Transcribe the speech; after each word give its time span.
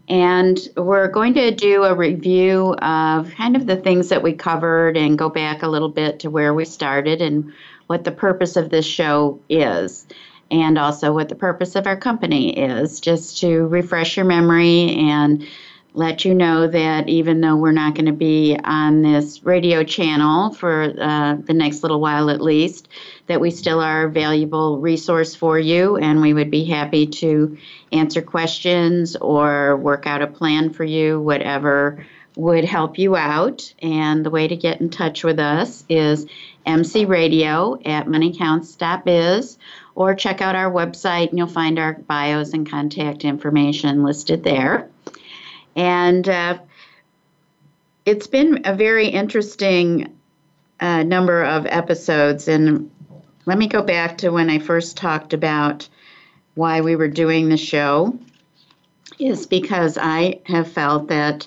And 0.09 0.59
we're 0.77 1.09
going 1.09 1.34
to 1.34 1.51
do 1.51 1.84
a 1.84 1.95
review 1.95 2.75
of 2.75 3.30
kind 3.33 3.56
of 3.56 3.66
the 3.66 3.77
things 3.77 4.09
that 4.09 4.23
we 4.23 4.33
covered 4.33 4.97
and 4.97 5.19
go 5.19 5.29
back 5.29 5.62
a 5.62 5.69
little 5.69 5.88
bit 5.88 6.20
to 6.20 6.30
where 6.30 6.55
we 6.55 6.65
started 6.65 7.20
and 7.20 7.52
what 7.87 8.05
the 8.05 8.12
purpose 8.12 8.56
of 8.56 8.70
this 8.70 8.87
show 8.87 9.39
is, 9.48 10.06
and 10.50 10.78
also 10.78 11.12
what 11.12 11.28
the 11.28 11.34
purpose 11.34 11.77
of 11.77 11.86
our 11.86 11.97
company 11.97 12.59
is, 12.59 13.00
just 13.00 13.39
to 13.41 13.67
refresh 13.67 14.17
your 14.17 14.27
memory 14.27 14.94
and 14.94 15.47
let 15.95 16.25
you 16.25 16.34
know 16.34 16.67
that 16.67 17.09
even 17.09 17.41
though 17.41 17.55
we're 17.55 17.70
not 17.70 17.95
going 17.95 18.06
to 18.06 18.12
be 18.12 18.59
on 18.64 19.03
this 19.03 19.45
radio 19.45 19.84
channel 19.84 20.53
for 20.53 20.92
uh, 21.00 21.37
the 21.37 21.55
next 21.55 21.83
little 21.83 22.00
while 22.00 22.31
at 22.31 22.41
least, 22.41 22.89
that 23.28 23.41
we 23.41 23.53
still 23.53 23.81
are 23.81 24.06
a 24.06 24.11
valuable 24.11 24.81
resource 24.81 25.37
for 25.37 25.56
you 25.56 25.97
and 25.97 26.20
we 26.20 26.34
would 26.34 26.50
be 26.50 26.65
happy 26.65 27.06
to 27.06 27.56
answer 27.92 28.20
questions 28.20 29.15
or 29.17 29.77
work 29.77 30.05
out 30.06 30.20
a 30.20 30.27
plan 30.27 30.70
for 30.70 30.83
you, 30.83 31.20
whatever 31.20 32.05
would 32.37 32.65
help 32.65 32.98
you 32.98 33.15
out. 33.15 33.72
And 33.81 34.27
the 34.27 34.31
way 34.31 34.48
to 34.48 34.56
get 34.56 34.81
in 34.81 34.91
touch 34.91 35.22
with 35.22 35.39
us 35.39 35.84
is 35.89 36.27
mcradio 36.67 37.81
at 37.87 38.06
moneycounts.biz 38.06 39.59
or 39.95 40.15
check 40.17 40.41
out 40.41 40.56
our 40.56 40.72
website 40.72 41.28
and 41.28 41.39
you'll 41.39 41.47
find 41.47 41.78
our 41.78 41.95
bios 41.95 42.53
and 42.53 42.69
contact 42.69 43.25
information 43.25 44.03
listed 44.03 44.42
there. 44.42 44.91
And 45.77 46.28
uh, 46.28 46.58
it's 48.05 48.27
been 48.27 48.62
a 48.64 48.75
very 48.75 49.08
interesting 49.08 50.16
uh, 50.81 51.03
number 51.03 51.42
of 51.42 51.66
episodes. 51.66 52.48
And 52.48 52.91
let 53.47 53.58
me 53.58 53.69
go 53.69 53.83
back 53.83 54.19
to 54.19 54.31
when 54.31 54.50
I 54.50 54.58
first 54.58 54.97
talked 54.97 55.33
about 55.33 55.89
why 56.55 56.81
we 56.81 56.97
were 56.97 57.08
doing 57.08 57.48
the 57.48 57.56
show, 57.56 58.19
is 59.19 59.47
because 59.47 59.98
I 60.00 60.41
have 60.47 60.70
felt 60.70 61.08
that 61.08 61.47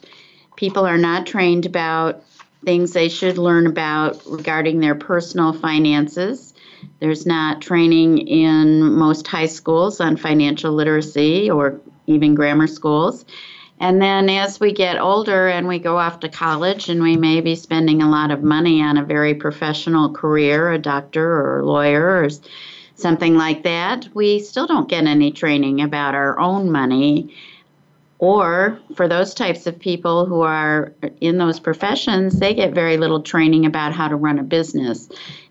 people 0.55 0.85
are 0.85 0.97
not 0.97 1.25
trained 1.25 1.65
about 1.65 2.23
things 2.65 2.91
they 2.91 3.07
should 3.07 3.37
learn 3.37 3.67
about 3.67 4.21
regarding 4.25 4.79
their 4.79 4.95
personal 4.95 5.53
finances. 5.53 6.53
There's 6.99 7.25
not 7.25 7.61
training 7.61 8.27
in 8.27 8.81
most 8.93 9.27
high 9.27 9.45
schools 9.45 10.01
on 10.01 10.17
financial 10.17 10.73
literacy 10.73 11.49
or 11.49 11.79
even 12.07 12.35
grammar 12.35 12.67
schools. 12.67 13.25
And 13.79 14.01
then 14.01 14.29
as 14.29 14.59
we 14.59 14.73
get 14.73 14.99
older 14.99 15.47
and 15.47 15.67
we 15.67 15.77
go 15.77 15.97
off 15.97 16.19
to 16.21 16.29
college 16.29 16.89
and 16.89 17.01
we 17.01 17.15
may 17.15 17.41
be 17.41 17.55
spending 17.55 18.01
a 18.01 18.09
lot 18.09 18.31
of 18.31 18.41
money 18.41 18.81
on 18.81 18.97
a 18.97 19.03
very 19.03 19.35
professional 19.35 20.11
career, 20.11 20.71
a 20.71 20.79
doctor 20.79 21.23
or 21.23 21.59
a 21.59 21.65
lawyer 21.65 22.23
or 22.23 22.29
something 22.95 23.35
like 23.35 23.63
that, 23.63 24.09
we 24.15 24.39
still 24.39 24.65
don't 24.65 24.89
get 24.89 25.05
any 25.05 25.31
training 25.31 25.81
about 25.81 26.15
our 26.15 26.39
own 26.39 26.71
money. 26.71 27.35
Or 28.19 28.79
for 28.95 29.07
those 29.07 29.35
types 29.35 29.67
of 29.67 29.77
people 29.77 30.25
who 30.25 30.41
are 30.41 30.91
in 31.21 31.37
those 31.37 31.59
professions, 31.59 32.39
they 32.39 32.55
get 32.55 32.73
very 32.73 32.97
little 32.97 33.21
training 33.21 33.67
about 33.67 33.93
how 33.93 34.07
to 34.07 34.15
run 34.15 34.39
a 34.39 34.43
business. 34.43 35.07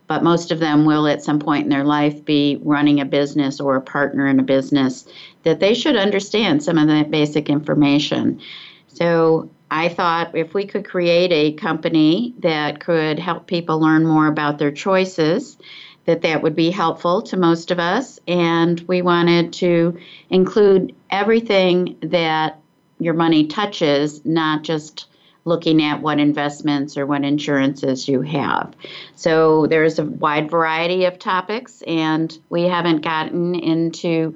But 0.09 0.25
most 0.25 0.51
of 0.51 0.59
them 0.59 0.85
will 0.85 1.07
at 1.07 1.23
some 1.23 1.39
point 1.39 1.65
in 1.65 1.71
their 1.71 1.85
life 1.85 2.25
be 2.25 2.59
running 2.63 3.01
a 3.01 3.05
business 3.05 3.61
or 3.61 3.77
a 3.77 3.81
partner 3.81 4.27
in 4.27 4.41
a 4.41 4.45
business 4.45 5.07
that 5.47 5.61
they 5.61 5.75
should 5.75 5.95
understand 5.95 6.61
some 6.61 6.77
of 6.77 6.89
that 6.89 7.09
basic 7.09 7.49
information. 7.49 8.41
So 8.89 9.49
I 9.71 9.89
thought 9.89 10.37
if 10.37 10.55
we 10.55 10.67
could 10.67 10.85
create 10.85 11.31
a 11.31 11.53
company 11.53 12.35
that 12.41 12.81
could 12.81 13.21
help 13.21 13.47
people 13.47 13.79
learn 13.79 14.05
more 14.05 14.27
about 14.27 14.59
their 14.59 14.73
choices, 14.73 15.57
that 16.05 16.23
that 16.23 16.43
would 16.43 16.57
be 16.57 16.73
helpful 16.73 17.23
to 17.23 17.37
most 17.37 17.71
of 17.71 17.79
us. 17.79 18.19
And 18.27 18.81
we 18.89 19.03
wanted 19.03 19.53
to 19.55 20.01
include 20.31 20.97
everything 21.11 21.97
that 22.03 22.59
your 22.99 23.15
money 23.15 23.47
touches, 23.47 24.25
not 24.25 24.65
just 24.65 25.07
looking 25.45 25.81
at 25.81 26.03
what 26.03 26.19
investments 26.19 26.97
or 26.97 27.07
what 27.07 27.23
insurances 27.23 28.09
you 28.09 28.23
have. 28.23 28.75
So 29.15 29.69
there's 29.69 30.01
a 30.01 30.05
wide 30.05 30.51
variety 30.51 31.05
of 31.05 31.21
topics, 31.21 31.85
and 31.87 32.37
we 32.49 32.65
haven't 32.65 33.03
gotten 33.03 33.55
into 33.55 34.35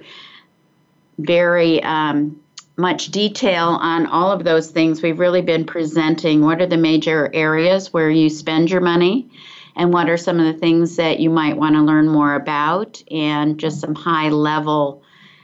very 1.25 1.83
um, 1.83 2.41
much 2.77 3.11
detail 3.11 3.79
on 3.81 4.07
all 4.07 4.33
of 4.33 4.45
those 4.45 4.71
things. 4.71 5.03
We've 5.03 5.19
really 5.19 5.43
been 5.43 5.65
presenting 5.65 6.43
what 6.45 6.61
are 6.61 6.67
the 6.67 6.77
major 6.77 7.31
areas 7.33 7.93
where 7.93 8.11
you 8.11 8.31
spend 8.31 8.71
your 8.71 8.81
money 8.81 9.31
and 9.77 9.93
what 9.93 10.11
are 10.11 10.17
some 10.17 10.41
of 10.41 10.53
the 10.53 10.59
things 10.59 10.97
that 10.97 11.21
you 11.21 11.31
might 11.31 11.57
want 11.57 11.77
to 11.77 11.83
learn 11.83 12.09
more 12.09 12.35
about, 12.35 13.03
and 13.11 13.59
just 13.59 13.81
some 13.81 13.95
high 13.95 14.29
level 14.29 15.03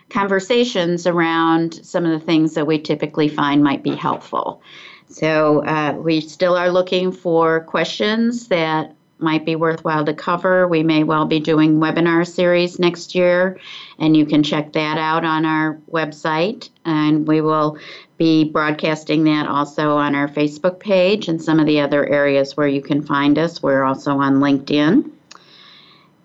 conversations 0.08 1.06
around 1.06 1.74
some 1.84 2.04
of 2.04 2.10
the 2.18 2.24
things 2.24 2.54
that 2.54 2.66
we 2.66 2.78
typically 2.78 3.28
find 3.28 3.62
might 3.62 3.82
be 3.82 3.94
helpful. 3.94 4.62
So, 5.08 5.64
uh, 5.64 5.92
we 5.92 6.20
still 6.20 6.56
are 6.56 6.70
looking 6.70 7.12
for 7.12 7.60
questions 7.60 8.48
that 8.48 8.94
might 9.18 9.44
be 9.44 9.56
worthwhile 9.56 10.04
to 10.04 10.14
cover. 10.14 10.68
We 10.68 10.82
may 10.82 11.04
well 11.04 11.26
be 11.26 11.40
doing 11.40 11.78
webinar 11.80 12.26
series 12.26 12.78
next 12.78 13.14
year, 13.14 13.58
and 13.98 14.16
you 14.16 14.26
can 14.26 14.42
check 14.42 14.72
that 14.72 14.98
out 14.98 15.24
on 15.24 15.44
our 15.44 15.78
website. 15.90 16.68
And 16.84 17.26
we 17.26 17.40
will 17.40 17.78
be 18.18 18.44
broadcasting 18.44 19.24
that 19.24 19.46
also 19.46 19.96
on 19.96 20.14
our 20.14 20.28
Facebook 20.28 20.78
page 20.80 21.28
and 21.28 21.42
some 21.42 21.60
of 21.60 21.66
the 21.66 21.80
other 21.80 22.06
areas 22.06 22.56
where 22.56 22.68
you 22.68 22.82
can 22.82 23.02
find 23.02 23.38
us. 23.38 23.62
We're 23.62 23.84
also 23.84 24.12
on 24.18 24.36
LinkedIn. 24.36 25.10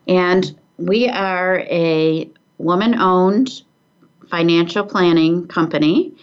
And 0.08 0.60
we 0.78 1.08
are 1.10 1.60
a 1.60 2.30
woman 2.58 2.96
owned 2.96 3.62
financial 4.30 4.86
planning 4.86 5.48
company 5.48 6.14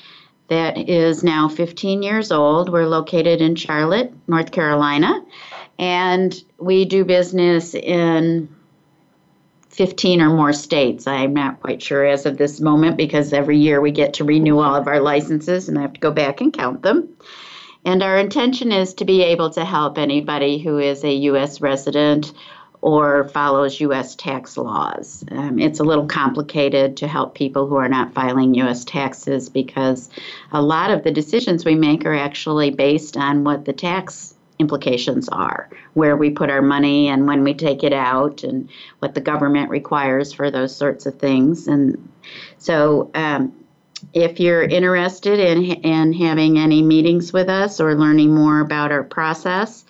that 0.49 0.89
is 0.89 1.23
now 1.23 1.49
15 1.49 2.03
years 2.03 2.33
old. 2.33 2.71
We're 2.71 2.87
located 2.87 3.41
in 3.43 3.55
Charlotte, 3.55 4.13
North 4.27 4.51
Carolina. 4.51 5.23
And 5.79 6.35
we 6.59 6.85
do 6.85 7.05
business 7.05 7.75
in 7.75 8.49
15 9.71 10.21
or 10.21 10.31
more 10.31 10.53
states. 10.53 11.07
I'm 11.07 11.35
not 11.35 11.61
quite 11.61 11.81
sure 11.81 12.05
as 12.05 12.27
of 12.27 12.37
this 12.37 12.61
moment 12.61 12.97
because 12.97 13.33
every 13.33 13.59
year 13.59 13.81
we 13.81 13.93
get 13.93 14.15
to 14.15 14.25
renew 14.25 14.59
all 14.59 14.75
of 14.75 14.89
our 14.89 15.01
licenses 15.01 15.69
and 15.69 15.79
I 15.79 15.83
have 15.83 15.93
to 15.93 16.01
go 16.01 16.11
back 16.11 16.41
and 16.41 16.53
count 16.53 16.83
them. 16.83 17.09
And 17.85 18.03
our 18.03 18.19
intention 18.19 18.73
is 18.73 18.95
to 18.95 19.05
be 19.05 19.23
able 19.23 19.51
to 19.51 19.65
help 19.65 19.97
anybody 19.97 20.59
who 20.59 20.79
is 20.79 21.05
a 21.05 21.13
U.S. 21.13 21.61
resident 21.61 22.33
or 22.81 23.29
follows 23.29 23.81
U.S. 23.81 24.17
tax 24.17 24.57
laws. 24.57 25.25
Um, 25.31 25.59
it's 25.59 25.81
a 25.81 25.85
little 25.85 26.07
complicated 26.07 26.97
to 26.99 27.09
help 27.09 27.35
people 27.35 27.67
who 27.67 27.77
are 27.77 27.89
not 27.89 28.15
filing 28.15 28.55
U.S. 28.55 28.85
taxes 28.85 29.49
because 29.49 30.11
a 30.53 30.63
lot 30.63 30.91
of 30.91 31.05
the 31.05 31.11
decisions 31.11 31.65
we 31.65 31.75
make 31.75 32.05
are 32.05 32.15
actually 32.15 32.71
based 32.71 33.17
on 33.17 33.45
what 33.45 33.65
the 33.65 33.73
tax 33.73 34.35
implications 34.59 35.29
are, 35.29 35.69
where 35.95 36.17
we 36.17 36.31
put 36.31 36.51
our 36.51 36.63
money 36.63 37.09
and 37.09 37.27
when 37.27 37.45
we 37.45 37.55
take 37.55 37.85
it 37.85 37.93
out, 37.93 38.43
and 38.43 38.69
what 38.99 39.15
the 39.15 39.21
government 39.21 39.71
requires 39.71 40.33
for 40.33 40.51
those 40.51 40.75
sorts 40.75 41.07
of 41.07 41.19
things. 41.19 41.69
And 41.69 42.09
so, 42.59 43.11
um, 43.15 43.53
if 44.13 44.39
you're 44.39 44.63
interested 44.63 45.41
in, 45.41 45.65
in 45.65 46.13
having 46.13 46.59
any 46.59 46.83
meetings 46.83 47.33
with 47.33 47.49
us 47.49 47.81
or 47.81 47.97
learning 47.97 48.33
more 48.33 48.61
about 48.61 48.93
our 48.93 49.03
process, 49.03 49.85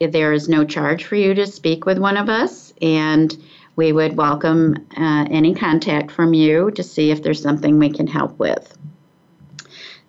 there 0.00 0.32
is 0.32 0.48
no 0.48 0.64
charge 0.64 1.04
for 1.04 1.14
you 1.14 1.34
to 1.34 1.46
speak 1.46 1.86
with 1.86 1.98
one 1.98 2.16
of 2.16 2.28
us, 2.28 2.72
and 2.82 3.36
we 3.76 3.92
would 3.92 4.16
welcome 4.16 4.74
uh, 4.96 5.26
any 5.30 5.54
contact 5.54 6.10
from 6.10 6.34
you 6.34 6.70
to 6.72 6.82
see 6.82 7.10
if 7.10 7.22
there's 7.22 7.42
something 7.42 7.78
we 7.78 7.90
can 7.90 8.06
help 8.06 8.38
with. 8.38 8.76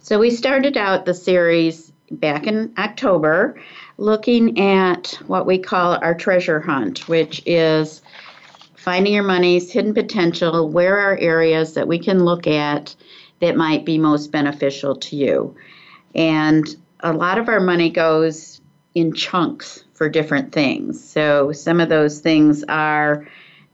So, 0.01 0.19
we 0.19 0.31
started 0.31 0.75
out 0.75 1.05
the 1.05 1.13
series 1.13 1.92
back 2.15 2.47
in 2.47 2.73
October 2.77 3.59
looking 3.97 4.59
at 4.59 5.19
what 5.27 5.45
we 5.45 5.57
call 5.57 5.97
our 6.01 6.15
treasure 6.15 6.59
hunt, 6.59 7.07
which 7.07 7.41
is 7.45 8.01
finding 8.75 9.13
your 9.13 9.23
money's 9.23 9.71
hidden 9.71 9.93
potential, 9.93 10.69
where 10.69 10.97
are 10.97 11.17
areas 11.17 11.73
that 11.73 11.87
we 11.87 11.99
can 11.99 12.25
look 12.25 12.47
at 12.47 12.95
that 13.39 13.55
might 13.55 13.85
be 13.85 13.97
most 13.97 14.31
beneficial 14.31 14.95
to 14.95 15.15
you. 15.15 15.55
And 16.15 16.67
a 16.99 17.13
lot 17.13 17.37
of 17.37 17.49
our 17.49 17.59
money 17.59 17.89
goes 17.89 18.61
in 18.93 19.13
chunks 19.13 19.83
for 19.93 20.09
different 20.09 20.51
things. 20.51 21.03
So 21.03 21.51
some 21.51 21.79
of 21.79 21.89
those 21.89 22.19
things 22.19 22.63
are 22.67 23.27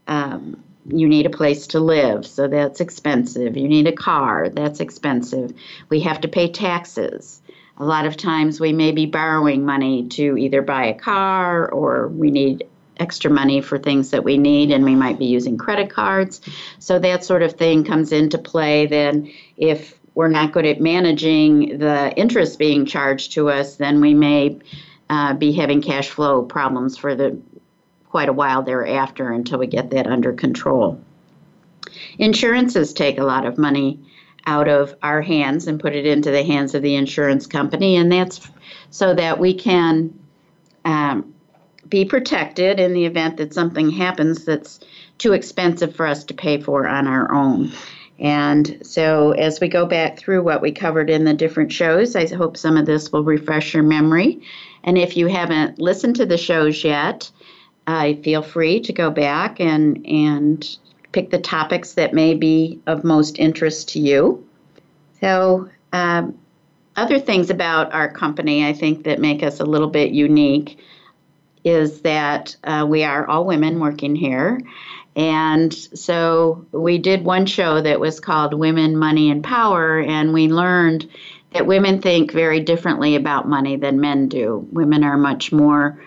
um, 0.08 0.64
you 0.86 1.08
need 1.08 1.26
a 1.26 1.30
place 1.30 1.68
to 1.68 1.80
live, 1.80 2.26
so 2.26 2.48
that's 2.48 2.80
expensive. 2.80 3.56
You 3.56 3.68
need 3.68 3.88
a 3.88 3.92
car, 3.92 4.50
that's 4.50 4.80
expensive. 4.80 5.54
We 5.90 6.00
have 6.02 6.22
to 6.22 6.28
pay 6.28 6.52
taxes. 6.52 7.42
A 7.80 7.86
lot 7.86 8.06
of 8.06 8.18
times 8.18 8.60
we 8.60 8.74
may 8.74 8.92
be 8.92 9.06
borrowing 9.06 9.66
money 9.66 10.08
to 10.10 10.38
either 10.38 10.62
buy 10.62 10.86
a 10.86 10.94
car 10.94 11.70
or 11.70 12.10
we 12.10 12.30
need 12.30 12.68
extra 12.98 13.32
money 13.32 13.62
for 13.62 13.78
things 13.78 14.10
that 14.12 14.26
we 14.26 14.38
need 14.38 14.72
and 14.72 14.84
we 14.84 14.96
might 14.96 15.18
be 15.18 15.26
using 15.26 15.58
credit 15.58 15.90
cards. 15.90 16.42
So 16.80 17.00
that 17.00 17.24
sort 17.24 17.42
of 17.42 17.54
thing 17.54 17.86
comes 17.86 18.12
into 18.12 18.38
play 18.38 18.86
then 18.86 19.32
if 19.56 19.98
we're 20.16 20.28
not 20.28 20.52
good 20.52 20.66
at 20.66 20.82
managing 20.82 21.78
the 21.78 22.14
interest 22.18 22.60
being 22.60 22.86
charged 22.86 23.32
to 23.34 23.50
us, 23.50 23.78
then 23.78 24.02
we 24.02 24.14
may 24.14 24.60
uh, 25.10 25.34
be 25.34 25.54
having 25.54 25.82
cash 25.82 26.10
flow 26.10 26.44
problems 26.44 26.98
for 26.98 27.16
the 27.16 27.40
quite 28.10 28.28
a 28.28 28.34
while 28.34 28.64
thereafter 28.64 29.32
until 29.32 29.60
we 29.60 29.68
get 29.68 29.92
that 29.92 30.08
under 30.08 30.34
control. 30.34 31.00
Insurances 32.18 32.92
take 32.92 33.18
a 33.18 33.24
lot 33.24 33.46
of 33.46 33.58
money 33.58 34.00
out 34.46 34.68
of 34.68 34.96
our 35.02 35.22
hands 35.22 35.68
and 35.68 35.80
put 35.80 35.96
it 35.96 36.06
into 36.06 36.32
the 36.32 36.44
hands 36.44 36.76
of 36.76 36.82
the 36.82 36.96
insurance 36.96 37.48
company, 37.48 37.96
and 37.96 38.12
that's 38.12 38.50
so 38.92 39.14
that 39.14 39.40
we 39.40 39.54
can 39.54 40.18
um, 40.86 41.34
be 41.88 42.06
protected 42.06 42.80
in 42.80 42.94
the 42.94 43.06
event 43.06 43.38
that 43.38 43.54
something 43.54 43.90
happens 43.90 44.46
that's 44.46 44.80
too 45.18 45.34
expensive 45.34 45.96
for 45.96 46.08
us 46.08 46.24
to 46.26 46.34
pay 46.34 46.62
for 46.62 46.88
on 46.88 47.08
our 47.08 47.32
own. 47.34 47.72
And 48.20 48.80
so, 48.86 49.32
as 49.32 49.62
we 49.62 49.70
go 49.70 49.86
back 49.86 50.18
through 50.20 50.44
what 50.44 50.62
we 50.62 50.72
covered 50.72 51.10
in 51.10 51.24
the 51.24 51.34
different 51.34 51.72
shows, 51.72 52.16
I 52.16 52.28
hope 52.28 52.58
some 52.58 52.76
of 52.76 52.86
this 52.86 53.12
will 53.12 53.24
refresh 53.24 53.74
your 53.74 53.84
memory. 53.84 54.42
And 54.84 54.98
if 54.98 55.16
you 55.16 55.28
haven't 55.28 55.80
listened 55.80 56.18
to 56.18 56.26
the 56.26 56.38
shows 56.38 56.84
yet, 56.84 57.32
I 57.88 58.18
uh, 58.20 58.22
feel 58.22 58.42
free 58.42 58.82
to 58.82 58.94
go 58.94 59.10
back 59.10 59.60
and, 59.60 60.06
and 60.06 60.78
pick 61.12 61.30
the 61.30 61.40
topics 61.40 61.94
that 61.94 62.14
may 62.14 62.34
be 62.34 62.80
of 62.88 63.04
most 63.04 63.40
interest 63.40 63.90
to 63.90 64.00
you. 64.00 64.48
So, 65.20 65.70
um, 65.92 66.38
other 66.96 67.20
things 67.20 67.50
about 67.50 67.94
our 67.94 68.12
company 68.12 68.66
I 68.66 68.74
think 68.74 69.04
that 69.06 69.20
make 69.20 69.42
us 69.42 69.60
a 69.60 69.66
little 69.66 69.88
bit 69.90 70.12
unique 70.12 70.80
is 71.64 72.02
that 72.02 72.56
uh, 72.64 72.86
we 72.88 73.04
are 73.04 73.28
all 73.28 73.46
women 73.46 73.80
working 73.80 74.16
here. 74.16 74.62
And 75.16 75.74
so 75.74 76.66
we 76.72 76.98
did 76.98 77.26
one 77.26 77.46
show 77.46 77.82
that 77.82 78.00
was 78.00 78.20
called 78.20 78.54
Women, 78.54 78.96
Money, 78.96 79.32
and 79.32 79.44
Power, 79.44 80.00
and 80.00 80.34
we 80.34 80.48
learned 80.48 81.10
that 81.54 81.66
women 81.66 82.02
think 82.02 82.32
very 82.32 82.60
differently 82.60 83.16
about 83.16 83.48
money 83.48 83.76
than 83.76 84.00
men 84.00 84.30
do. 84.30 84.68
Women 84.72 85.04
are 85.04 85.18
much 85.18 85.52
more 85.52 86.02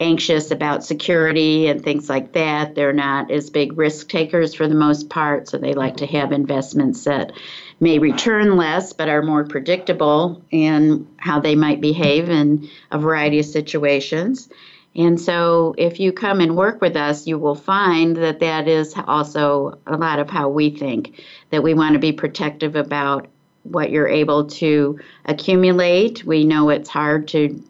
anxious 0.00 0.50
about 0.50 0.84
security 0.84 1.68
and 1.68 1.82
things 1.82 2.08
like 2.08 2.32
that. 2.32 2.74
They're 2.74 2.92
not 2.92 3.30
as 3.30 3.50
big 3.50 3.78
risk 3.78 4.08
takers 4.08 4.54
for 4.54 4.66
the 4.66 4.74
most 4.74 5.08
part, 5.08 5.48
so 5.48 5.58
they 5.58 5.74
like 5.74 5.98
to 5.98 6.06
have 6.06 6.32
investments 6.32 7.04
that 7.04 7.32
may 7.80 7.98
return 7.98 8.56
less 8.56 8.92
but 8.92 9.08
are 9.08 9.22
more 9.22 9.44
predictable 9.44 10.42
in 10.50 11.06
how 11.16 11.40
they 11.40 11.54
might 11.54 11.80
behave 11.80 12.28
in 12.28 12.68
a 12.90 12.98
variety 12.98 13.38
of 13.38 13.46
situations. 13.46 14.48
And 14.96 15.20
so, 15.20 15.74
if 15.76 15.98
you 15.98 16.12
come 16.12 16.40
and 16.40 16.56
work 16.56 16.80
with 16.80 16.96
us, 16.96 17.26
you 17.26 17.36
will 17.36 17.56
find 17.56 18.16
that 18.16 18.38
that 18.40 18.68
is 18.68 18.94
also 18.96 19.78
a 19.88 19.96
lot 19.96 20.20
of 20.20 20.30
how 20.30 20.48
we 20.48 20.70
think 20.70 21.20
that 21.50 21.64
we 21.64 21.74
want 21.74 21.94
to 21.94 21.98
be 21.98 22.12
protective 22.12 22.76
about 22.76 23.26
what 23.64 23.90
you're 23.90 24.08
able 24.08 24.44
to 24.44 25.00
accumulate. 25.24 26.24
We 26.24 26.44
know 26.44 26.68
it's 26.68 26.88
hard 26.88 27.26
to 27.28 27.60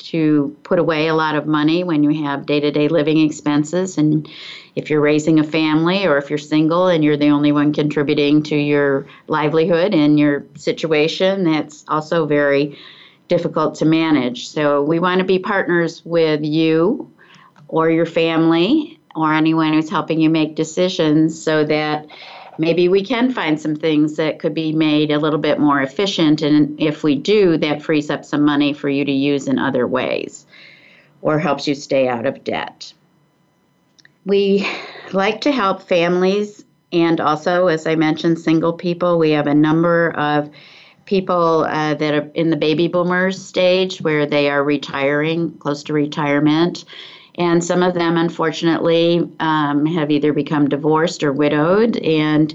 to 0.00 0.56
put 0.62 0.78
away 0.78 1.08
a 1.08 1.14
lot 1.14 1.34
of 1.34 1.46
money 1.46 1.84
when 1.84 2.02
you 2.02 2.24
have 2.24 2.46
day-to-day 2.46 2.88
living 2.88 3.20
expenses. 3.20 3.98
And 3.98 4.28
if 4.74 4.90
you're 4.90 5.00
raising 5.00 5.38
a 5.38 5.44
family 5.44 6.06
or 6.06 6.18
if 6.18 6.30
you're 6.30 6.38
single 6.38 6.88
and 6.88 7.04
you're 7.04 7.16
the 7.16 7.28
only 7.28 7.52
one 7.52 7.72
contributing 7.72 8.42
to 8.44 8.56
your 8.56 9.06
livelihood 9.28 9.94
and 9.94 10.18
your 10.18 10.44
situation 10.56 11.44
that's 11.44 11.84
also 11.88 12.26
very 12.26 12.78
difficult 13.28 13.76
to 13.76 13.84
manage. 13.84 14.48
So 14.48 14.82
we 14.82 14.98
want 14.98 15.20
to 15.20 15.24
be 15.24 15.38
partners 15.38 16.04
with 16.04 16.42
you 16.42 17.12
or 17.68 17.90
your 17.90 18.06
family 18.06 18.98
or 19.14 19.32
anyone 19.32 19.72
who's 19.72 19.90
helping 19.90 20.20
you 20.20 20.30
make 20.30 20.56
decisions 20.56 21.40
so 21.40 21.64
that 21.64 22.06
maybe 22.60 22.88
we 22.88 23.02
can 23.02 23.32
find 23.32 23.60
some 23.60 23.74
things 23.74 24.16
that 24.16 24.38
could 24.38 24.54
be 24.54 24.72
made 24.72 25.10
a 25.10 25.18
little 25.18 25.38
bit 25.38 25.58
more 25.58 25.80
efficient. 25.80 26.42
And 26.42 26.80
if 26.80 27.02
we 27.02 27.16
do, 27.16 27.56
that 27.56 27.82
frees 27.82 28.10
up 28.10 28.24
some 28.24 28.44
money 28.44 28.72
for 28.72 28.88
you 28.88 29.04
to 29.04 29.12
use 29.12 29.48
in 29.48 29.58
other 29.58 29.86
ways 29.86 30.46
or 31.22 31.38
helps 31.38 31.66
you 31.66 31.74
stay 31.74 32.06
out 32.06 32.26
of 32.26 32.44
debt. 32.44 32.92
We 34.26 34.68
like 35.12 35.40
to 35.42 35.52
help 35.52 35.82
families 35.82 36.64
and 36.92 37.20
also, 37.20 37.68
as 37.68 37.86
I 37.86 37.94
mentioned, 37.94 38.38
single 38.38 38.72
people. 38.72 39.18
We 39.18 39.30
have 39.30 39.46
a 39.46 39.54
number 39.54 40.10
of 40.10 40.50
people 41.06 41.64
uh, 41.64 41.94
that 41.94 42.14
are 42.14 42.30
in 42.34 42.50
the 42.50 42.56
baby 42.56 42.88
boomers 42.88 43.42
stage 43.42 44.00
where 44.00 44.26
they 44.26 44.50
are 44.50 44.62
retiring, 44.62 45.56
close 45.58 45.82
to 45.84 45.92
retirement. 45.92 46.84
And 47.40 47.64
some 47.64 47.82
of 47.82 47.94
them, 47.94 48.18
unfortunately, 48.18 49.26
um, 49.40 49.86
have 49.86 50.10
either 50.10 50.34
become 50.34 50.68
divorced 50.68 51.22
or 51.22 51.32
widowed, 51.32 51.96
and 51.96 52.54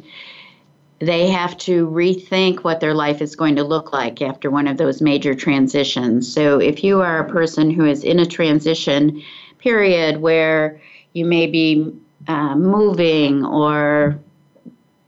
they 1.00 1.28
have 1.28 1.58
to 1.58 1.88
rethink 1.88 2.60
what 2.60 2.82
their 2.82 2.94
life 2.94 3.20
is 3.20 3.36
going 3.36 3.56
to 3.56 3.64
look 3.64 3.94
like 3.94 4.22
after 4.22 4.52
one 4.52 4.68
of 4.68 4.78
those 4.78 5.02
major 5.02 5.34
transitions. 5.34 6.32
So, 6.32 6.60
if 6.60 6.84
you 6.84 7.02
are 7.02 7.18
a 7.18 7.28
person 7.28 7.72
who 7.72 7.84
is 7.84 8.04
in 8.04 8.20
a 8.20 8.28
transition 8.28 9.24
period 9.58 10.22
where 10.22 10.80
you 11.14 11.26
may 11.26 11.48
be 11.48 11.92
uh, 12.28 12.54
moving 12.54 13.44
or 13.44 14.20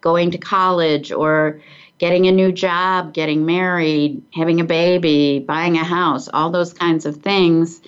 going 0.01 0.31
to 0.31 0.39
college 0.39 1.11
or 1.11 1.61
getting 1.99 2.25
a 2.25 2.31
new 2.31 2.51
job, 2.51 3.13
getting 3.13 3.45
married, 3.45 4.23
having 4.33 4.59
a 4.59 4.63
baby, 4.63 5.37
buying 5.37 5.77
a 5.77 5.83
house, 5.83 6.27
all 6.33 6.49
those 6.49 6.73
kinds 6.73 7.05
of 7.05 7.17
things, 7.17 7.79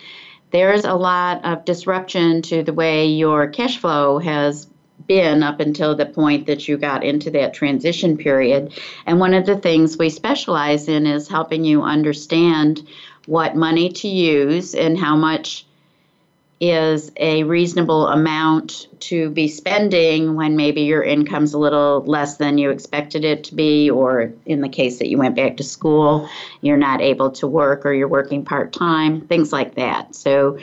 there's 0.52 0.86
a 0.86 0.94
lot 0.94 1.44
of 1.46 1.66
disruption 1.66 2.42
to 2.44 2.64
the 2.64 2.74
way 2.74 3.08
your 3.08 3.48
cash 3.48 3.78
flow 3.78 4.20
has 4.20 4.68
been 5.08 5.44
up 5.44 5.60
until 5.60 5.96
the 5.96 6.06
point 6.06 6.48
that 6.48 6.68
you 6.68 6.78
got 6.78 7.04
into 7.04 7.32
that 7.32 7.54
transition 7.54 8.18
period. 8.18 8.74
And 9.06 9.20
one 9.20 9.34
of 9.34 9.46
the 9.46 9.58
things 9.58 9.98
we 9.98 10.10
specialize 10.10 10.88
in 10.88 11.06
is 11.06 11.28
helping 11.28 11.64
you 11.64 11.82
understand 11.82 12.88
what 13.26 13.56
money 13.56 13.90
to 13.90 14.08
use 14.08 14.76
and 14.76 14.98
how 14.98 15.16
much 15.16 15.66
is 16.60 17.12
a 17.16 17.44
reasonable 17.44 18.08
amount 18.08 18.88
to 19.00 19.30
be 19.30 19.48
spending 19.48 20.36
when 20.36 20.58
maybe 20.58 20.82
your 20.82 21.02
income's 21.02 21.54
a 21.54 21.58
little 21.58 22.04
less 22.06 22.36
than 22.36 22.58
you 22.58 22.70
expected 22.70 23.24
it 23.24 23.46
to 23.46 23.56
be, 23.56 23.90
or 23.90 24.34
in 24.46 24.60
the 24.60 24.68
case 24.68 25.00
that 25.00 25.08
you 25.08 25.18
went 25.18 25.36
back 25.36 25.56
to 25.58 25.64
school, 25.64 26.30
you're 26.62 26.78
not 26.78 27.00
able 27.02 27.32
to 27.32 27.48
work 27.48 27.86
or 27.86 27.94
you're 27.94 28.10
working 28.10 28.44
part 28.44 28.74
time, 28.74 29.22
things 29.22 29.54
like 29.54 29.76
that. 29.76 30.16
So, 30.16 30.60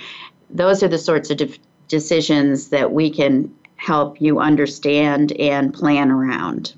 those 0.50 0.82
are 0.82 0.88
the 0.88 0.98
sorts 0.98 1.30
of 1.30 1.38
de- 1.38 1.58
decisions 1.88 2.68
that 2.68 2.92
we 2.92 3.10
can 3.10 3.52
help 3.76 4.20
you 4.20 4.38
understand 4.38 5.32
and 5.32 5.72
plan 5.72 6.10
around. 6.10 6.74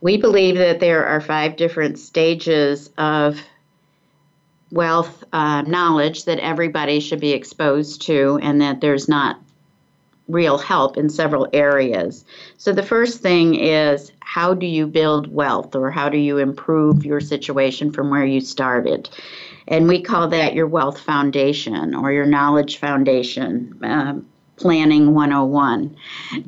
We 0.00 0.16
believe 0.16 0.56
that 0.56 0.80
there 0.80 1.06
are 1.06 1.20
five 1.20 1.56
different 1.56 1.98
stages 1.98 2.90
of 2.96 3.40
wealth 4.70 5.24
uh, 5.32 5.62
knowledge 5.62 6.24
that 6.24 6.38
everybody 6.38 7.00
should 7.00 7.20
be 7.20 7.32
exposed 7.32 8.02
to, 8.02 8.38
and 8.42 8.60
that 8.60 8.80
there's 8.80 9.08
not 9.08 9.40
real 10.28 10.58
help 10.58 10.96
in 10.96 11.08
several 11.08 11.48
areas. 11.52 12.24
So, 12.56 12.72
the 12.72 12.82
first 12.82 13.20
thing 13.20 13.56
is 13.56 14.12
how 14.20 14.54
do 14.54 14.66
you 14.66 14.86
build 14.86 15.32
wealth 15.32 15.74
or 15.74 15.90
how 15.90 16.08
do 16.08 16.18
you 16.18 16.38
improve 16.38 17.04
your 17.04 17.20
situation 17.20 17.90
from 17.90 18.10
where 18.10 18.24
you 18.24 18.40
started? 18.40 19.10
And 19.68 19.88
we 19.88 20.02
call 20.02 20.28
that 20.28 20.54
your 20.54 20.66
wealth 20.66 21.00
foundation 21.00 21.94
or 21.94 22.12
your 22.12 22.26
knowledge 22.26 22.78
foundation. 22.78 23.78
Um, 23.82 24.26
Planning 24.60 25.14
101, 25.14 25.96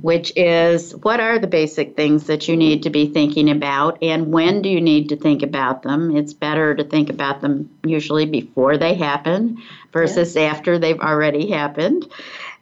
which 0.02 0.35
is 0.37 0.95
what 0.97 1.19
are 1.19 1.38
the 1.38 1.47
basic 1.47 1.97
things 1.97 2.26
that 2.26 2.47
you 2.47 2.59
need 2.59 2.83
to 2.83 2.90
be 2.90 3.07
thinking 3.07 3.49
about 3.49 4.02
and 4.02 4.31
when 4.31 4.61
do 4.61 4.69
you 4.69 4.83
need 4.83 5.09
to 5.09 5.16
think 5.16 5.42
about 5.42 5.83
them? 5.83 6.14
It's 6.14 6.35
better 6.35 6.75
to 6.75 6.85
think 6.85 7.09
about 7.09 7.40
them 7.40 7.71
usually 7.85 8.26
before 8.26 8.76
they 8.76 8.95
happen 8.95 9.62
versus 9.95 10.37
after 10.37 10.78
they've 10.78 11.00
already 11.00 11.50
happened. 11.50 12.07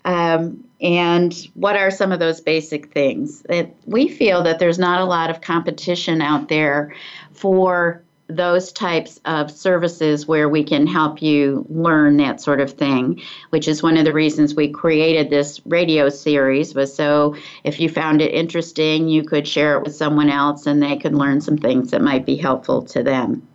Um, 0.04 0.64
and 0.80 1.34
what 1.54 1.76
are 1.76 1.90
some 1.90 2.12
of 2.12 2.20
those 2.20 2.40
basic 2.40 2.92
things? 2.92 3.44
It, 3.48 3.74
we 3.86 4.06
feel 4.08 4.44
that 4.44 4.60
there's 4.60 4.78
not 4.78 5.00
a 5.00 5.04
lot 5.04 5.30
of 5.30 5.40
competition 5.40 6.22
out 6.22 6.48
there 6.48 6.94
for 7.32 8.04
those 8.30 8.72
types 8.72 9.20
of 9.24 9.50
services 9.50 10.26
where 10.26 10.48
we 10.48 10.64
can 10.64 10.86
help 10.86 11.20
you 11.22 11.66
learn 11.68 12.16
that 12.18 12.40
sort 12.40 12.60
of 12.60 12.72
thing, 12.72 13.20
which 13.50 13.68
is 13.68 13.82
one 13.82 13.96
of 13.96 14.04
the 14.04 14.12
reasons 14.12 14.54
we 14.54 14.68
created 14.68 15.30
this 15.30 15.60
radio 15.66 16.08
series 16.08 16.74
was 16.74 16.94
so 16.94 17.36
if 17.64 17.80
you 17.80 17.88
found 17.88 18.22
it 18.22 18.32
interesting, 18.32 19.08
you 19.08 19.22
could 19.22 19.46
share 19.46 19.76
it 19.76 19.84
with 19.84 19.94
someone 19.94 20.30
else 20.30 20.66
and 20.66 20.82
they 20.82 20.96
could 20.96 21.14
learn 21.14 21.40
some 21.40 21.56
things 21.56 21.90
that 21.90 22.02
might 22.02 22.24
be 22.24 22.36
helpful 22.36 22.82
to 22.82 23.02
them. 23.02 23.46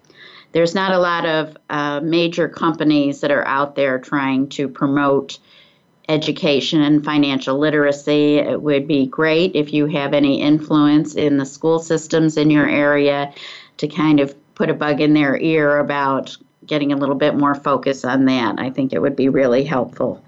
There's 0.51 0.75
not 0.75 0.94
a 0.94 1.00
lot 1.00 1.25
of 1.25 1.58
uh, 1.70 2.00
major 2.01 2.48
companies 2.48 3.22
that 3.22 3.32
are 3.32 3.46
out 3.46 3.75
there 3.75 4.00
trying 4.00 4.48
to 4.50 4.70
promote 4.70 5.39
education 6.08 6.82
and 6.82 7.03
financial 7.03 7.58
literacy. 7.58 8.38
It 8.38 8.62
would 8.62 8.88
be 8.88 9.08
great 9.08 9.55
if 9.55 9.74
you 9.74 9.88
have 9.88 10.13
any 10.13 10.41
influence 10.41 11.15
in 11.15 11.38
the 11.38 11.46
school 11.46 11.79
systems 11.79 12.38
in 12.38 12.50
your 12.50 12.67
area 12.67 13.34
to 13.77 13.88
kind 13.88 14.20
of 14.20 14.36
put 14.56 14.70
a 14.70 14.74
bug 14.74 15.02
in 15.02 15.14
their 15.14 15.38
ear 15.38 15.78
about 15.80 16.36
getting 16.66 16.92
a 16.92 16.96
little 16.96 17.16
bit 17.16 17.36
more 17.36 17.54
focus 17.54 18.04
on 18.04 18.26
that. 18.26 18.60
I 18.60 18.70
think 18.70 18.94
it 18.94 19.02
would 19.02 19.16
be 19.16 19.30
really 19.30 19.64
helpful. 19.64 20.24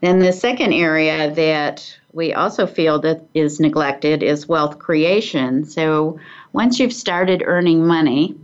Then 0.00 0.18
the 0.18 0.32
second 0.32 0.72
area 0.72 1.32
that 1.34 1.96
we 2.12 2.32
also 2.32 2.66
feel 2.66 2.98
that 3.00 3.22
is 3.34 3.60
neglected 3.60 4.22
is 4.22 4.48
wealth 4.48 4.78
creation. 4.78 5.64
So 5.64 6.18
once 6.52 6.78
you've 6.78 6.92
started 6.92 7.42
earning 7.44 7.86
money, 7.86 8.34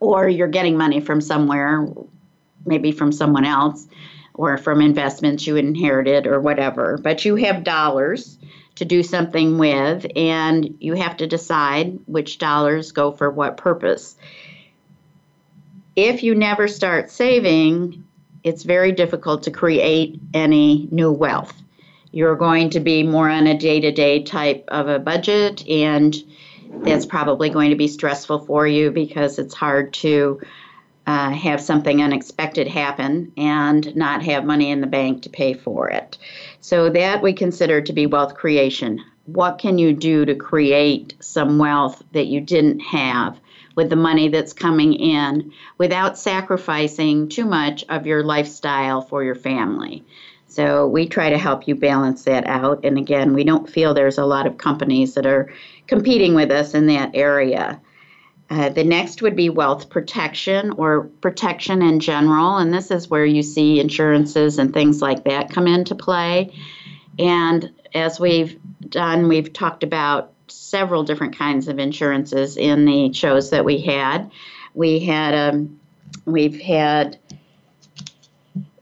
or 0.00 0.28
you're 0.28 0.48
getting 0.48 0.76
money 0.76 1.00
from 1.00 1.20
somewhere, 1.20 1.88
maybe 2.66 2.92
from 2.92 3.12
someone 3.12 3.44
else, 3.44 3.86
or 4.34 4.56
from 4.56 4.80
investments 4.80 5.46
you 5.46 5.56
inherited 5.56 6.26
or 6.26 6.40
whatever, 6.40 6.98
but 7.02 7.24
you 7.24 7.36
have 7.36 7.64
dollars 7.64 8.38
to 8.78 8.84
do 8.84 9.02
something 9.02 9.58
with, 9.58 10.06
and 10.16 10.76
you 10.80 10.94
have 10.94 11.16
to 11.18 11.26
decide 11.26 11.98
which 12.06 12.38
dollars 12.38 12.92
go 12.92 13.12
for 13.12 13.30
what 13.30 13.56
purpose. 13.56 14.16
If 15.96 16.22
you 16.22 16.34
never 16.34 16.68
start 16.68 17.10
saving, 17.10 18.04
it's 18.44 18.62
very 18.62 18.92
difficult 18.92 19.42
to 19.44 19.50
create 19.50 20.20
any 20.32 20.88
new 20.90 21.12
wealth. 21.12 21.52
You're 22.12 22.36
going 22.36 22.70
to 22.70 22.80
be 22.80 23.02
more 23.02 23.28
on 23.28 23.46
a 23.46 23.58
day 23.58 23.80
to 23.80 23.92
day 23.92 24.22
type 24.22 24.64
of 24.68 24.88
a 24.88 24.98
budget, 24.98 25.68
and 25.68 26.16
that's 26.82 27.06
probably 27.06 27.50
going 27.50 27.70
to 27.70 27.76
be 27.76 27.88
stressful 27.88 28.40
for 28.46 28.66
you 28.66 28.90
because 28.90 29.38
it's 29.38 29.54
hard 29.54 29.92
to 29.94 30.40
uh, 31.08 31.30
have 31.30 31.60
something 31.60 32.02
unexpected 32.02 32.68
happen 32.68 33.32
and 33.36 33.96
not 33.96 34.22
have 34.22 34.44
money 34.44 34.70
in 34.70 34.82
the 34.82 34.86
bank 34.86 35.22
to 35.22 35.30
pay 35.30 35.54
for 35.54 35.90
it. 35.90 36.18
So, 36.60 36.90
that 36.90 37.22
we 37.22 37.32
consider 37.32 37.80
to 37.80 37.92
be 37.92 38.06
wealth 38.06 38.34
creation. 38.34 39.02
What 39.26 39.58
can 39.58 39.78
you 39.78 39.92
do 39.92 40.24
to 40.24 40.34
create 40.34 41.14
some 41.20 41.58
wealth 41.58 42.02
that 42.12 42.26
you 42.26 42.40
didn't 42.40 42.80
have 42.80 43.38
with 43.76 43.90
the 43.90 43.96
money 43.96 44.28
that's 44.28 44.52
coming 44.52 44.92
in 44.94 45.52
without 45.78 46.18
sacrificing 46.18 47.28
too 47.28 47.44
much 47.44 47.84
of 47.88 48.06
your 48.06 48.24
lifestyle 48.24 49.02
for 49.02 49.22
your 49.22 49.36
family? 49.36 50.04
So, 50.48 50.88
we 50.88 51.06
try 51.06 51.30
to 51.30 51.38
help 51.38 51.68
you 51.68 51.74
balance 51.74 52.24
that 52.24 52.46
out. 52.46 52.84
And 52.84 52.98
again, 52.98 53.34
we 53.34 53.44
don't 53.44 53.70
feel 53.70 53.94
there's 53.94 54.18
a 54.18 54.24
lot 54.24 54.46
of 54.46 54.58
companies 54.58 55.14
that 55.14 55.26
are 55.26 55.52
competing 55.86 56.34
with 56.34 56.50
us 56.50 56.74
in 56.74 56.86
that 56.86 57.12
area. 57.14 57.80
Uh, 58.50 58.70
the 58.70 58.84
next 58.84 59.20
would 59.20 59.36
be 59.36 59.50
wealth 59.50 59.90
protection 59.90 60.70
or 60.72 61.02
protection 61.20 61.82
in 61.82 62.00
general, 62.00 62.56
and 62.56 62.72
this 62.72 62.90
is 62.90 63.10
where 63.10 63.26
you 63.26 63.42
see 63.42 63.78
insurances 63.78 64.58
and 64.58 64.72
things 64.72 65.02
like 65.02 65.24
that 65.24 65.50
come 65.50 65.66
into 65.66 65.94
play. 65.94 66.50
And 67.18 67.70
as 67.94 68.18
we've 68.18 68.58
done, 68.88 69.28
we've 69.28 69.52
talked 69.52 69.82
about 69.82 70.32
several 70.46 71.02
different 71.02 71.36
kinds 71.36 71.68
of 71.68 71.78
insurances 71.78 72.56
in 72.56 72.86
the 72.86 73.12
shows 73.12 73.50
that 73.50 73.64
we 73.64 73.82
had. 73.82 74.30
We 74.72 75.00
had 75.00 75.34
um, 75.34 75.78
we've 76.24 76.60
had 76.60 77.18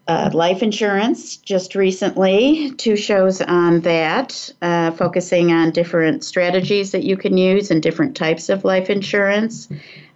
uh, 0.09 0.31
life 0.33 0.63
insurance 0.63 1.37
just 1.37 1.75
recently, 1.75 2.71
two 2.73 2.97
shows 2.97 3.41
on 3.43 3.81
that, 3.81 4.53
uh, 4.63 4.93
focusing 4.93 5.53
on 5.53 5.73
different 5.73 6.23
strategies 6.25 6.93
that 6.93 7.03
you 7.03 7.17
can 7.17 7.37
use 7.37 7.71
and 7.71 7.83
different 7.83 8.17
types 8.17 8.49
of 8.49 8.65
life 8.65 8.89
insurance. 8.89 9.69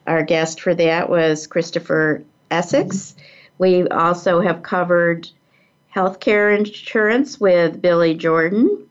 Our 0.06 0.22
guest 0.22 0.60
for 0.60 0.74
that 0.74 1.10
was 1.10 1.46
Christopher 1.46 2.22
Essex. 2.50 3.16
We 3.58 3.86
also 3.88 4.40
have 4.40 4.62
covered 4.62 5.28
healthcare 5.94 6.56
insurance 6.56 7.40
with 7.40 7.82
Billy 7.82 8.14
Jordan 8.14 8.86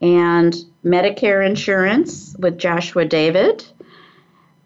and 0.00 0.54
Medicare 0.84 1.46
insurance 1.46 2.34
with 2.38 2.58
Joshua 2.58 3.04
David. 3.04 3.64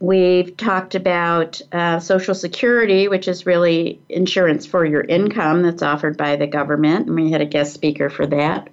We've 0.02 0.56
talked 0.56 0.97
about 0.97 1.62
uh, 1.71 2.00
Social 2.00 2.35
Security, 2.35 3.06
which 3.06 3.28
is 3.28 3.47
really 3.47 4.00
insurance 4.09 4.66
for 4.66 4.85
your 4.85 5.02
income 5.02 5.62
that's 5.62 5.80
offered 5.80 6.16
by 6.16 6.35
the 6.35 6.49
government. 6.49 7.06
And 7.06 7.14
we 7.14 7.30
had 7.30 7.40
a 7.40 7.47
guest 7.47 7.73
speaker 7.73 8.11
for 8.11 8.26
that, 8.26 8.68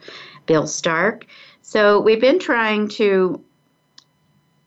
Bill 0.48 0.66
Stark. 0.66 1.28
So 1.62 2.02
we've 2.02 2.20
been 2.20 2.40
trying 2.40 2.88
to 2.98 3.44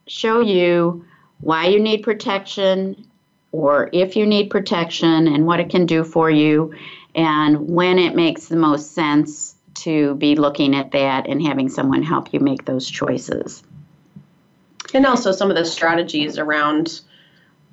show 0.06 0.40
you 0.40 1.04
why 1.40 1.66
you 1.66 1.80
need 1.80 2.04
protection 2.04 3.08
or 3.50 3.90
if 3.92 4.14
you 4.14 4.24
need 4.24 4.48
protection 4.48 5.26
and 5.26 5.44
what 5.44 5.58
it 5.58 5.68
can 5.68 5.84
do 5.84 6.04
for 6.04 6.30
you 6.30 6.76
and 7.16 7.68
when 7.70 7.98
it 7.98 8.14
makes 8.14 8.46
the 8.46 8.56
most 8.56 8.92
sense 8.92 9.56
to 9.74 10.14
be 10.14 10.36
looking 10.36 10.76
at 10.76 10.92
that 10.92 11.26
and 11.26 11.44
having 11.44 11.68
someone 11.68 12.04
help 12.04 12.32
you 12.32 12.38
make 12.38 12.64
those 12.66 12.88
choices 12.88 13.64
and 14.94 15.06
also 15.06 15.32
some 15.32 15.50
of 15.50 15.56
the 15.56 15.64
strategies 15.64 16.38
around 16.38 17.00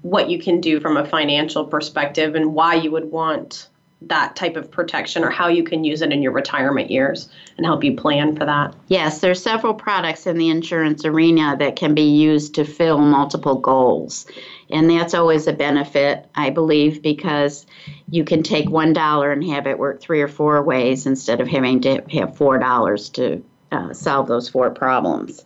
what 0.01 0.29
you 0.29 0.39
can 0.39 0.61
do 0.61 0.79
from 0.79 0.97
a 0.97 1.05
financial 1.05 1.65
perspective 1.65 2.35
and 2.35 2.53
why 2.53 2.75
you 2.75 2.91
would 2.91 3.11
want 3.11 3.67
that 4.01 4.33
type 4.35 4.55
of 4.55 4.71
protection 4.71 5.25
or 5.25 5.29
how 5.29 5.47
you 5.49 5.63
can 5.63 5.83
use 5.83 6.01
it 6.01 6.13
in 6.13 6.21
your 6.21 6.31
retirement 6.31 6.89
years 6.89 7.27
and 7.57 7.65
help 7.65 7.83
you 7.83 7.95
plan 7.95 8.33
for 8.33 8.45
that. 8.45 8.73
Yes, 8.87 9.19
there's 9.19 9.43
several 9.43 9.73
products 9.73 10.25
in 10.25 10.37
the 10.37 10.49
insurance 10.49 11.03
arena 11.03 11.57
that 11.59 11.75
can 11.75 11.93
be 11.95 12.09
used 12.09 12.55
to 12.55 12.63
fill 12.63 12.99
multiple 12.99 13.55
goals. 13.55 14.25
And 14.69 14.89
that's 14.89 15.13
always 15.13 15.47
a 15.47 15.53
benefit, 15.53 16.29
I 16.33 16.49
believe, 16.49 17.01
because 17.01 17.65
you 18.09 18.23
can 18.23 18.41
take 18.41 18.69
one 18.69 18.93
dollar 18.93 19.31
and 19.33 19.43
have 19.43 19.67
it 19.67 19.77
work 19.77 19.99
three 19.99 20.21
or 20.21 20.29
four 20.29 20.63
ways 20.63 21.05
instead 21.05 21.41
of 21.41 21.49
having 21.49 21.81
to 21.81 22.01
have 22.11 22.37
four 22.37 22.57
dollars 22.57 23.09
to 23.09 23.43
uh, 23.73 23.93
solve 23.93 24.27
those 24.27 24.47
four 24.47 24.69
problems. 24.69 25.43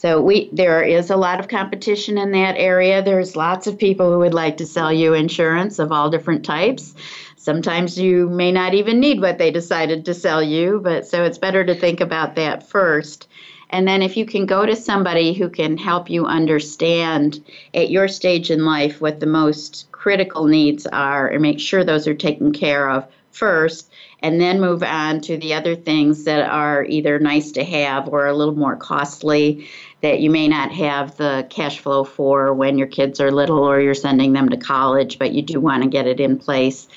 So 0.00 0.18
we 0.18 0.48
there 0.50 0.82
is 0.82 1.10
a 1.10 1.16
lot 1.16 1.40
of 1.40 1.48
competition 1.48 2.16
in 2.16 2.32
that 2.32 2.56
area. 2.56 3.02
There's 3.02 3.36
lots 3.36 3.66
of 3.66 3.76
people 3.76 4.10
who 4.10 4.20
would 4.20 4.32
like 4.32 4.56
to 4.56 4.64
sell 4.64 4.90
you 4.90 5.12
insurance 5.12 5.78
of 5.78 5.92
all 5.92 6.08
different 6.08 6.42
types. 6.42 6.94
Sometimes 7.36 7.98
you 7.98 8.30
may 8.30 8.50
not 8.50 8.72
even 8.72 8.98
need 8.98 9.20
what 9.20 9.36
they 9.36 9.50
decided 9.50 10.06
to 10.06 10.14
sell 10.14 10.42
you, 10.42 10.80
but 10.82 11.06
so 11.06 11.22
it's 11.24 11.36
better 11.36 11.66
to 11.66 11.74
think 11.74 12.00
about 12.00 12.34
that 12.36 12.66
first. 12.66 13.28
And 13.68 13.86
then 13.86 14.00
if 14.00 14.16
you 14.16 14.24
can 14.24 14.46
go 14.46 14.64
to 14.64 14.74
somebody 14.74 15.34
who 15.34 15.50
can 15.50 15.76
help 15.76 16.08
you 16.08 16.24
understand 16.24 17.44
at 17.74 17.90
your 17.90 18.08
stage 18.08 18.50
in 18.50 18.64
life 18.64 19.02
what 19.02 19.20
the 19.20 19.26
most 19.26 19.86
critical 19.92 20.46
needs 20.46 20.86
are 20.86 21.28
and 21.28 21.42
make 21.42 21.60
sure 21.60 21.84
those 21.84 22.08
are 22.08 22.14
taken 22.14 22.54
care 22.54 22.88
of 22.88 23.06
first 23.32 23.90
and 24.22 24.40
then 24.40 24.60
move 24.60 24.82
on 24.82 25.20
to 25.20 25.36
the 25.38 25.54
other 25.54 25.74
things 25.74 26.24
that 26.24 26.48
are 26.48 26.84
either 26.84 27.18
nice 27.18 27.52
to 27.52 27.64
have 27.64 28.08
or 28.08 28.26
a 28.26 28.36
little 28.36 28.54
more 28.56 28.76
costly 28.76 29.68
that 30.02 30.20
you 30.20 30.30
may 30.30 30.48
not 30.48 30.72
have 30.72 31.16
the 31.16 31.46
cash 31.50 31.78
flow 31.78 32.04
for 32.04 32.52
when 32.54 32.78
your 32.78 32.86
kids 32.86 33.20
are 33.20 33.30
little 33.30 33.58
or 33.58 33.80
you're 33.80 33.94
sending 33.94 34.32
them 34.32 34.48
to 34.48 34.56
college, 34.56 35.18
but 35.18 35.32
you 35.32 35.42
do 35.42 35.60
want 35.60 35.82
to 35.82 35.88
get 35.88 36.06
it 36.06 36.20
in 36.20 36.38
place 36.38 36.88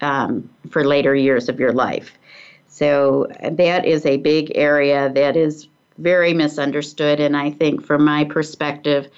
um, 0.00 0.48
for 0.70 0.84
later 0.84 1.14
years 1.14 1.48
of 1.48 1.58
your 1.58 1.72
life. 1.72 2.12
So 2.68 3.26
that 3.42 3.84
is 3.84 4.06
a 4.06 4.16
big 4.18 4.52
area 4.54 5.10
that 5.12 5.36
is 5.36 5.68
very 5.98 6.32
misunderstood. 6.32 7.20
And 7.20 7.36
I 7.36 7.50
think, 7.50 7.84
from 7.84 8.04
my 8.04 8.24
perspective, 8.24 9.08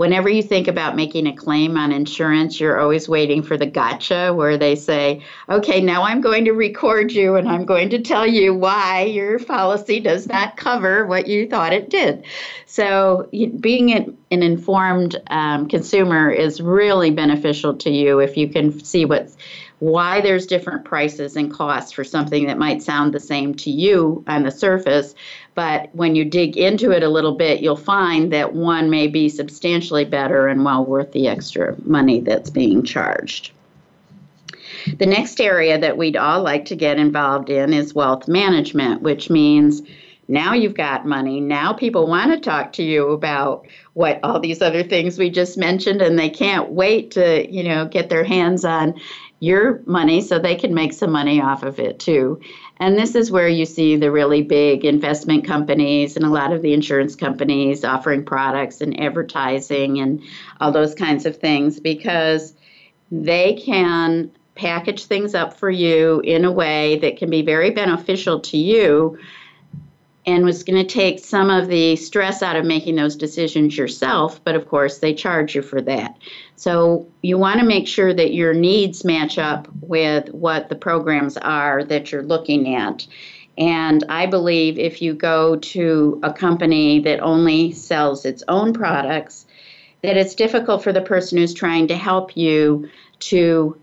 whenever 0.00 0.30
you 0.30 0.42
think 0.42 0.66
about 0.66 0.96
making 0.96 1.26
a 1.26 1.36
claim 1.36 1.76
on 1.76 1.92
insurance, 1.92 2.58
you're 2.58 2.80
always 2.80 3.06
waiting 3.06 3.42
for 3.42 3.58
the 3.58 3.66
gotcha 3.66 4.32
where 4.34 4.56
they 4.56 4.74
say, 4.74 5.22
okay, 5.50 5.78
now 5.78 6.04
I'm 6.04 6.22
going 6.22 6.46
to 6.46 6.52
record 6.52 7.12
you 7.12 7.36
and 7.36 7.46
I'm 7.46 7.66
going 7.66 7.90
to 7.90 7.98
tell 8.00 8.26
you 8.26 8.54
why 8.54 9.02
your 9.02 9.38
policy 9.38 10.00
does 10.00 10.26
not 10.26 10.56
cover 10.56 11.06
what 11.06 11.26
you 11.26 11.46
thought 11.46 11.74
it 11.74 11.90
did. 11.90 12.24
So, 12.64 13.28
being 13.60 13.92
an, 13.92 14.16
informed 14.30 15.20
um, 15.26 15.68
consumer 15.68 16.30
is 16.30 16.62
really 16.62 17.10
beneficial 17.10 17.76
to 17.76 17.90
you 17.90 18.20
if 18.20 18.38
you 18.38 18.48
can 18.48 18.82
see 18.82 19.04
what's 19.04 19.36
why 19.80 20.20
there's 20.20 20.46
different 20.46 20.84
prices 20.84 21.36
and 21.36 21.52
costs 21.52 21.92
for 21.92 22.04
something 22.04 22.46
that 22.46 22.58
might 22.58 22.82
sound 22.82 23.14
the 23.14 23.20
same 23.20 23.54
to 23.54 23.70
you 23.70 24.22
on 24.26 24.42
the 24.42 24.50
surface, 24.50 25.14
but 25.60 25.94
when 25.94 26.14
you 26.14 26.24
dig 26.24 26.56
into 26.56 26.90
it 26.90 27.02
a 27.02 27.08
little 27.10 27.34
bit, 27.34 27.60
you'll 27.60 27.76
find 27.76 28.32
that 28.32 28.54
one 28.54 28.88
may 28.88 29.06
be 29.06 29.28
substantially 29.28 30.06
better 30.06 30.48
and 30.48 30.64
well 30.64 30.86
worth 30.86 31.12
the 31.12 31.28
extra 31.28 31.76
money 31.84 32.18
that's 32.18 32.48
being 32.48 32.82
charged. 32.82 33.52
The 34.96 35.04
next 35.04 35.38
area 35.38 35.78
that 35.78 35.98
we'd 35.98 36.16
all 36.16 36.42
like 36.42 36.64
to 36.64 36.76
get 36.76 36.98
involved 36.98 37.50
in 37.50 37.74
is 37.74 37.94
wealth 37.94 38.26
management, 38.26 39.02
which 39.02 39.28
means 39.28 39.82
now 40.28 40.54
you've 40.54 40.72
got 40.72 41.04
money. 41.04 41.42
Now 41.42 41.74
people 41.74 42.06
want 42.06 42.32
to 42.32 42.40
talk 42.40 42.72
to 42.74 42.82
you 42.82 43.10
about 43.10 43.66
what 43.92 44.18
all 44.22 44.40
these 44.40 44.62
other 44.62 44.82
things 44.82 45.18
we 45.18 45.28
just 45.28 45.58
mentioned, 45.58 46.00
and 46.00 46.18
they 46.18 46.30
can't 46.30 46.70
wait 46.70 47.10
to, 47.10 47.46
you 47.52 47.64
know, 47.64 47.84
get 47.84 48.08
their 48.08 48.24
hands 48.24 48.64
on 48.64 48.98
your 49.40 49.80
money 49.86 50.20
so 50.20 50.38
they 50.38 50.54
can 50.54 50.74
make 50.74 50.92
some 50.92 51.10
money 51.10 51.40
off 51.40 51.62
of 51.62 51.80
it 51.80 51.98
too. 51.98 52.40
And 52.76 52.96
this 52.96 53.14
is 53.14 53.30
where 53.30 53.48
you 53.48 53.64
see 53.64 53.96
the 53.96 54.10
really 54.10 54.42
big 54.42 54.84
investment 54.84 55.46
companies 55.46 56.16
and 56.16 56.24
a 56.24 56.30
lot 56.30 56.52
of 56.52 56.62
the 56.62 56.74
insurance 56.74 57.16
companies 57.16 57.82
offering 57.82 58.24
products 58.24 58.82
and 58.82 59.00
advertising 59.00 59.98
and 59.98 60.22
all 60.60 60.72
those 60.72 60.94
kinds 60.94 61.24
of 61.24 61.38
things 61.38 61.80
because 61.80 62.54
they 63.10 63.54
can 63.54 64.30
package 64.54 65.06
things 65.06 65.34
up 65.34 65.56
for 65.56 65.70
you 65.70 66.20
in 66.20 66.44
a 66.44 66.52
way 66.52 66.98
that 66.98 67.16
can 67.16 67.30
be 67.30 67.40
very 67.40 67.70
beneficial 67.70 68.40
to 68.40 68.58
you 68.58 69.18
and 70.30 70.44
was 70.44 70.62
going 70.62 70.86
to 70.86 70.94
take 70.94 71.18
some 71.18 71.50
of 71.50 71.66
the 71.66 71.96
stress 71.96 72.42
out 72.42 72.54
of 72.54 72.64
making 72.64 72.94
those 72.94 73.16
decisions 73.16 73.76
yourself, 73.76 74.42
but 74.44 74.54
of 74.54 74.68
course 74.68 74.98
they 74.98 75.12
charge 75.12 75.56
you 75.56 75.62
for 75.62 75.80
that. 75.80 76.16
So 76.54 77.08
you 77.22 77.36
want 77.36 77.58
to 77.58 77.66
make 77.66 77.88
sure 77.88 78.14
that 78.14 78.32
your 78.32 78.54
needs 78.54 79.04
match 79.04 79.38
up 79.38 79.66
with 79.80 80.28
what 80.28 80.68
the 80.68 80.76
programs 80.76 81.36
are 81.36 81.82
that 81.84 82.12
you're 82.12 82.22
looking 82.22 82.74
at. 82.74 83.06
And 83.58 84.04
I 84.08 84.26
believe 84.26 84.78
if 84.78 85.02
you 85.02 85.14
go 85.14 85.56
to 85.56 86.20
a 86.22 86.32
company 86.32 87.00
that 87.00 87.20
only 87.20 87.72
sells 87.72 88.24
its 88.24 88.44
own 88.46 88.72
products, 88.72 89.46
that 90.02 90.16
it's 90.16 90.34
difficult 90.34 90.82
for 90.82 90.92
the 90.92 91.02
person 91.02 91.38
who's 91.38 91.52
trying 91.52 91.88
to 91.88 91.96
help 91.96 92.36
you 92.36 92.88
to 93.18 93.76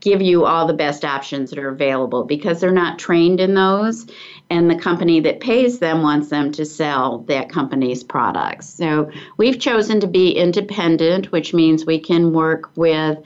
give 0.00 0.22
you 0.22 0.44
all 0.44 0.66
the 0.66 0.74
best 0.74 1.04
options 1.04 1.50
that 1.50 1.58
are 1.58 1.68
available 1.68 2.24
because 2.24 2.60
they're 2.60 2.70
not 2.70 2.98
trained 2.98 3.40
in 3.40 3.54
those 3.54 4.06
and 4.50 4.70
the 4.70 4.76
company 4.76 5.20
that 5.20 5.40
pays 5.40 5.78
them 5.78 6.02
wants 6.02 6.28
them 6.28 6.50
to 6.52 6.64
sell 6.64 7.18
that 7.28 7.50
company's 7.50 8.02
products. 8.02 8.68
So 8.68 9.10
we've 9.36 9.58
chosen 9.58 10.00
to 10.00 10.06
be 10.06 10.32
independent, 10.32 11.30
which 11.32 11.52
means 11.52 11.84
we 11.84 11.98
can 11.98 12.32
work 12.32 12.70
with 12.76 13.18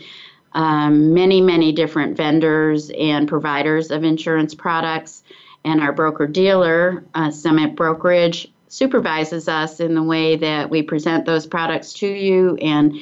um, 0.54 1.14
many, 1.14 1.40
many 1.40 1.72
different 1.72 2.16
vendors 2.16 2.90
and 2.98 3.28
providers 3.28 3.90
of 3.90 4.04
insurance 4.04 4.54
products. 4.54 5.22
And 5.64 5.80
our 5.80 5.92
broker 5.92 6.26
dealer, 6.26 7.04
uh, 7.14 7.30
Summit 7.30 7.76
Brokerage, 7.76 8.52
supervises 8.66 9.48
us 9.48 9.80
in 9.80 9.94
the 9.94 10.02
way 10.02 10.36
that 10.36 10.70
we 10.70 10.82
present 10.82 11.24
those 11.24 11.46
products 11.46 11.92
to 11.92 12.06
you 12.06 12.56
and 12.56 12.98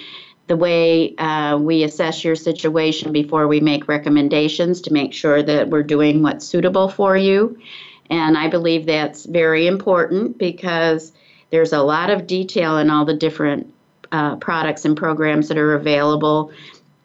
the 0.51 0.57
way 0.57 1.15
uh, 1.15 1.57
we 1.57 1.85
assess 1.85 2.25
your 2.25 2.35
situation 2.35 3.13
before 3.13 3.47
we 3.47 3.61
make 3.61 3.87
recommendations 3.87 4.81
to 4.81 4.93
make 4.93 5.13
sure 5.13 5.41
that 5.41 5.69
we're 5.69 5.85
doing 5.85 6.25
what's 6.25 6.45
suitable 6.45 6.89
for 6.89 7.17
you. 7.17 7.57
And 8.11 8.37
I 8.37 8.49
believe 8.49 8.85
that's 8.85 9.27
very 9.27 9.69
important 9.69 10.39
because 10.39 11.13
there's 11.51 11.73
a 11.73 11.81
lot 11.81 12.11
of 12.11 12.27
detail 12.27 12.79
in 12.79 12.91
all 12.91 13.05
the 13.05 13.15
different 13.15 13.73
uh, 14.11 14.35
products 14.37 14.85
and 14.85 14.97
programs 14.97 15.47
that 15.47 15.57
are 15.57 15.75
available. 15.75 16.51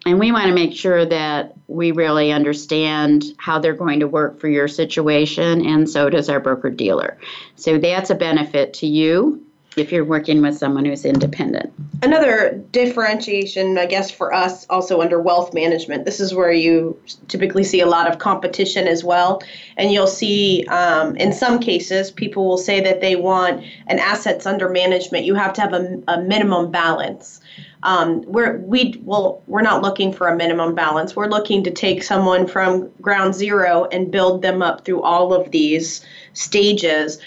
And 0.04 0.18
we 0.18 0.32
want 0.32 0.48
to 0.48 0.52
make 0.52 0.74
sure 0.74 1.06
that 1.06 1.54
we 1.68 1.92
really 1.92 2.32
understand 2.32 3.26
how 3.38 3.60
they're 3.60 3.74
going 3.74 4.00
to 4.00 4.08
work 4.08 4.40
for 4.40 4.48
your 4.48 4.66
situation, 4.66 5.64
and 5.64 5.88
so 5.88 6.10
does 6.10 6.28
our 6.28 6.40
broker 6.40 6.70
dealer. 6.70 7.16
So 7.54 7.78
that's 7.78 8.10
a 8.10 8.16
benefit 8.16 8.74
to 8.74 8.88
you 8.88 9.45
if 9.76 9.92
you're 9.92 10.04
working 10.04 10.40
with 10.40 10.56
someone 10.56 10.86
who's 10.86 11.04
independent. 11.04 11.72
Another 12.02 12.62
differentiation, 12.72 13.76
I 13.76 13.86
guess, 13.86 14.10
for 14.10 14.32
us 14.32 14.66
also 14.70 15.02
under 15.02 15.20
wealth 15.20 15.52
management, 15.52 16.06
this 16.06 16.18
is 16.18 16.34
where 16.34 16.52
you 16.52 16.98
typically 17.28 17.62
see 17.62 17.80
a 17.80 17.86
lot 17.86 18.10
of 18.10 18.18
competition 18.18 18.88
as 18.88 19.04
well. 19.04 19.42
And 19.76 19.92
you'll 19.92 20.06
see 20.06 20.64
um, 20.68 21.14
in 21.16 21.32
some 21.32 21.58
cases, 21.58 22.10
people 22.10 22.46
will 22.46 22.58
say 22.58 22.80
that 22.80 23.02
they 23.02 23.16
want 23.16 23.64
an 23.86 23.98
assets 23.98 24.46
under 24.46 24.68
management. 24.68 25.26
You 25.26 25.34
have 25.34 25.52
to 25.54 25.60
have 25.60 25.74
a, 25.74 26.02
a 26.08 26.22
minimum 26.22 26.70
balance. 26.70 27.40
Um, 27.82 28.22
we're 28.22 28.58
we 28.58 29.00
well 29.04 29.42
we're 29.46 29.62
not 29.62 29.82
looking 29.82 30.12
for 30.12 30.26
a 30.26 30.36
minimum 30.36 30.74
balance. 30.74 31.14
We're 31.14 31.28
looking 31.28 31.62
to 31.64 31.70
take 31.70 32.02
someone 32.02 32.46
from 32.46 32.90
ground 33.00 33.34
zero 33.34 33.86
and 33.92 34.10
build 34.10 34.42
them 34.42 34.62
up 34.62 34.84
through 34.84 35.02
all 35.02 35.32
of 35.32 35.50
these 35.50 36.04
stages. 36.32 37.18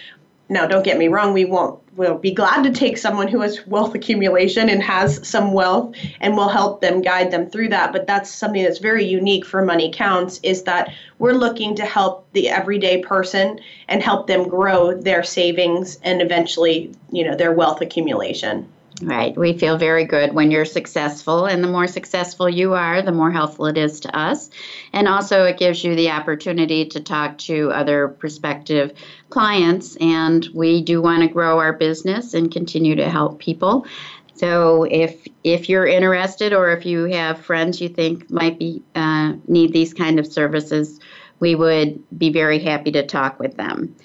Now, 0.49 0.65
don't 0.65 0.83
get 0.83 0.97
me 0.97 1.07
wrong, 1.07 1.33
we 1.33 1.45
won't 1.45 1.79
we'll 1.99 2.17
be 2.17 2.31
glad 2.31 2.63
to 2.63 2.71
take 2.71 2.97
someone 2.97 3.27
who 3.27 3.41
has 3.41 3.67
wealth 3.67 3.93
accumulation 3.93 4.69
and 4.69 4.81
has 4.81 5.27
some 5.27 5.51
wealth 5.51 5.93
and 6.21 6.33
we'll 6.37 6.47
help 6.47 6.79
them 6.79 7.01
guide 7.01 7.29
them 7.29 7.49
through 7.49 7.67
that. 7.67 7.91
But 7.91 8.07
that's 8.07 8.31
something 8.31 8.63
that's 8.63 8.79
very 8.79 9.03
unique 9.03 9.45
for 9.45 9.61
money 9.65 9.91
counts 9.91 10.39
is 10.41 10.63
that 10.63 10.93
we're 11.19 11.33
looking 11.33 11.75
to 11.75 11.85
help 11.85 12.25
the 12.31 12.47
everyday 12.47 13.03
person 13.03 13.59
and 13.89 14.01
help 14.01 14.27
them 14.27 14.47
grow 14.47 14.97
their 14.97 15.23
savings 15.23 15.99
and 16.01 16.21
eventually 16.21 16.95
you 17.11 17.25
know 17.25 17.35
their 17.35 17.51
wealth 17.51 17.81
accumulation 17.81 18.65
Right. 19.01 19.37
We 19.37 19.57
feel 19.57 19.77
very 19.77 20.03
good 20.03 20.33
when 20.33 20.51
you're 20.51 20.65
successful, 20.65 21.45
and 21.45 21.63
the 21.63 21.69
more 21.69 21.87
successful 21.87 22.49
you 22.49 22.73
are, 22.73 23.01
the 23.01 23.13
more 23.13 23.31
helpful 23.31 23.67
it 23.67 23.77
is 23.77 24.01
to 24.01 24.17
us. 24.17 24.49
And 24.91 25.07
also, 25.07 25.45
it 25.45 25.57
gives 25.57 25.83
you 25.83 25.95
the 25.95 26.11
opportunity 26.11 26.85
to 26.87 26.99
talk 26.99 27.37
to 27.39 27.71
other 27.71 28.09
prospective 28.09 28.91
clients. 29.29 29.95
And 30.01 30.45
we 30.53 30.81
do 30.81 31.01
want 31.01 31.21
to 31.21 31.29
grow 31.29 31.59
our 31.59 31.71
business 31.71 32.33
and 32.33 32.51
continue 32.51 32.95
to 32.95 33.09
help 33.09 33.39
people. 33.39 33.85
So, 34.33 34.83
if 34.83 35.25
if 35.45 35.69
you're 35.69 35.87
interested, 35.87 36.51
or 36.51 36.71
if 36.71 36.85
you 36.85 37.05
have 37.05 37.39
friends 37.39 37.79
you 37.79 37.87
think 37.87 38.29
might 38.29 38.59
be 38.59 38.81
uh, 38.95 39.33
need 39.47 39.71
these 39.71 39.93
kind 39.93 40.19
of 40.19 40.27
services, 40.27 40.99
we 41.39 41.55
would 41.55 42.03
be 42.17 42.31
very 42.31 42.59
happy 42.59 42.91
to 42.91 43.05
talk 43.05 43.39
with 43.39 43.55
them. 43.55 43.95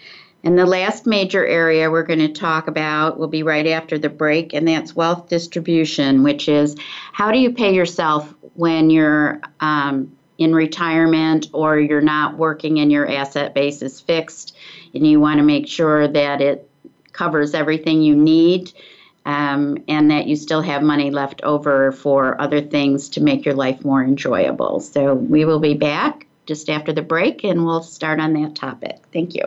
And 0.44 0.58
the 0.58 0.66
last 0.66 1.06
major 1.06 1.44
area 1.44 1.90
we're 1.90 2.02
going 2.02 2.18
to 2.18 2.28
talk 2.28 2.68
about 2.68 3.18
will 3.18 3.28
be 3.28 3.42
right 3.42 3.66
after 3.66 3.98
the 3.98 4.10
break, 4.10 4.52
and 4.52 4.68
that's 4.68 4.94
wealth 4.94 5.30
distribution, 5.30 6.22
which 6.22 6.50
is 6.50 6.76
how 7.12 7.32
do 7.32 7.38
you 7.38 7.50
pay 7.50 7.74
yourself 7.74 8.32
when 8.52 8.90
you're 8.90 9.40
um, 9.60 10.14
in 10.36 10.54
retirement 10.54 11.48
or 11.54 11.80
you're 11.80 12.02
not 12.02 12.36
working 12.36 12.78
and 12.78 12.92
your 12.92 13.10
asset 13.10 13.54
base 13.54 13.80
is 13.80 14.02
fixed, 14.02 14.54
and 14.92 15.06
you 15.06 15.18
want 15.18 15.38
to 15.38 15.42
make 15.42 15.66
sure 15.66 16.06
that 16.06 16.42
it 16.42 16.70
covers 17.12 17.54
everything 17.54 18.02
you 18.02 18.14
need. 18.14 18.70
Um, 19.26 19.78
and 19.88 20.10
that 20.10 20.26
you 20.26 20.36
still 20.36 20.60
have 20.60 20.82
money 20.82 21.10
left 21.10 21.40
over 21.44 21.92
for 21.92 22.38
other 22.38 22.60
things 22.60 23.08
to 23.08 23.22
make 23.22 23.46
your 23.46 23.54
life 23.54 23.82
more 23.82 24.04
enjoyable. 24.04 24.80
So, 24.80 25.14
we 25.14 25.46
will 25.46 25.60
be 25.60 25.72
back 25.72 26.26
just 26.44 26.68
after 26.68 26.92
the 26.92 27.00
break 27.00 27.42
and 27.42 27.64
we'll 27.64 27.82
start 27.82 28.20
on 28.20 28.34
that 28.34 28.54
topic. 28.54 28.98
Thank 29.14 29.34
you. 29.34 29.46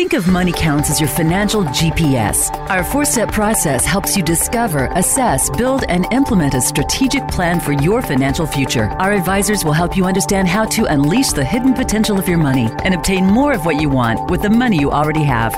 Think 0.00 0.14
of 0.14 0.28
Money 0.28 0.52
Counts 0.52 0.88
as 0.88 0.98
your 0.98 1.10
financial 1.10 1.62
GPS. 1.64 2.50
Our 2.70 2.82
four 2.82 3.04
step 3.04 3.30
process 3.30 3.84
helps 3.84 4.16
you 4.16 4.22
discover, 4.22 4.86
assess, 4.92 5.50
build, 5.50 5.84
and 5.90 6.10
implement 6.10 6.54
a 6.54 6.60
strategic 6.62 7.28
plan 7.28 7.60
for 7.60 7.72
your 7.72 8.00
financial 8.00 8.46
future. 8.46 8.84
Our 8.98 9.12
advisors 9.12 9.62
will 9.62 9.74
help 9.74 9.98
you 9.98 10.06
understand 10.06 10.48
how 10.48 10.64
to 10.64 10.86
unleash 10.86 11.32
the 11.32 11.44
hidden 11.44 11.74
potential 11.74 12.18
of 12.18 12.26
your 12.26 12.38
money 12.38 12.70
and 12.82 12.94
obtain 12.94 13.26
more 13.26 13.52
of 13.52 13.66
what 13.66 13.78
you 13.78 13.90
want 13.90 14.30
with 14.30 14.40
the 14.40 14.48
money 14.48 14.78
you 14.78 14.90
already 14.90 15.22
have. 15.22 15.52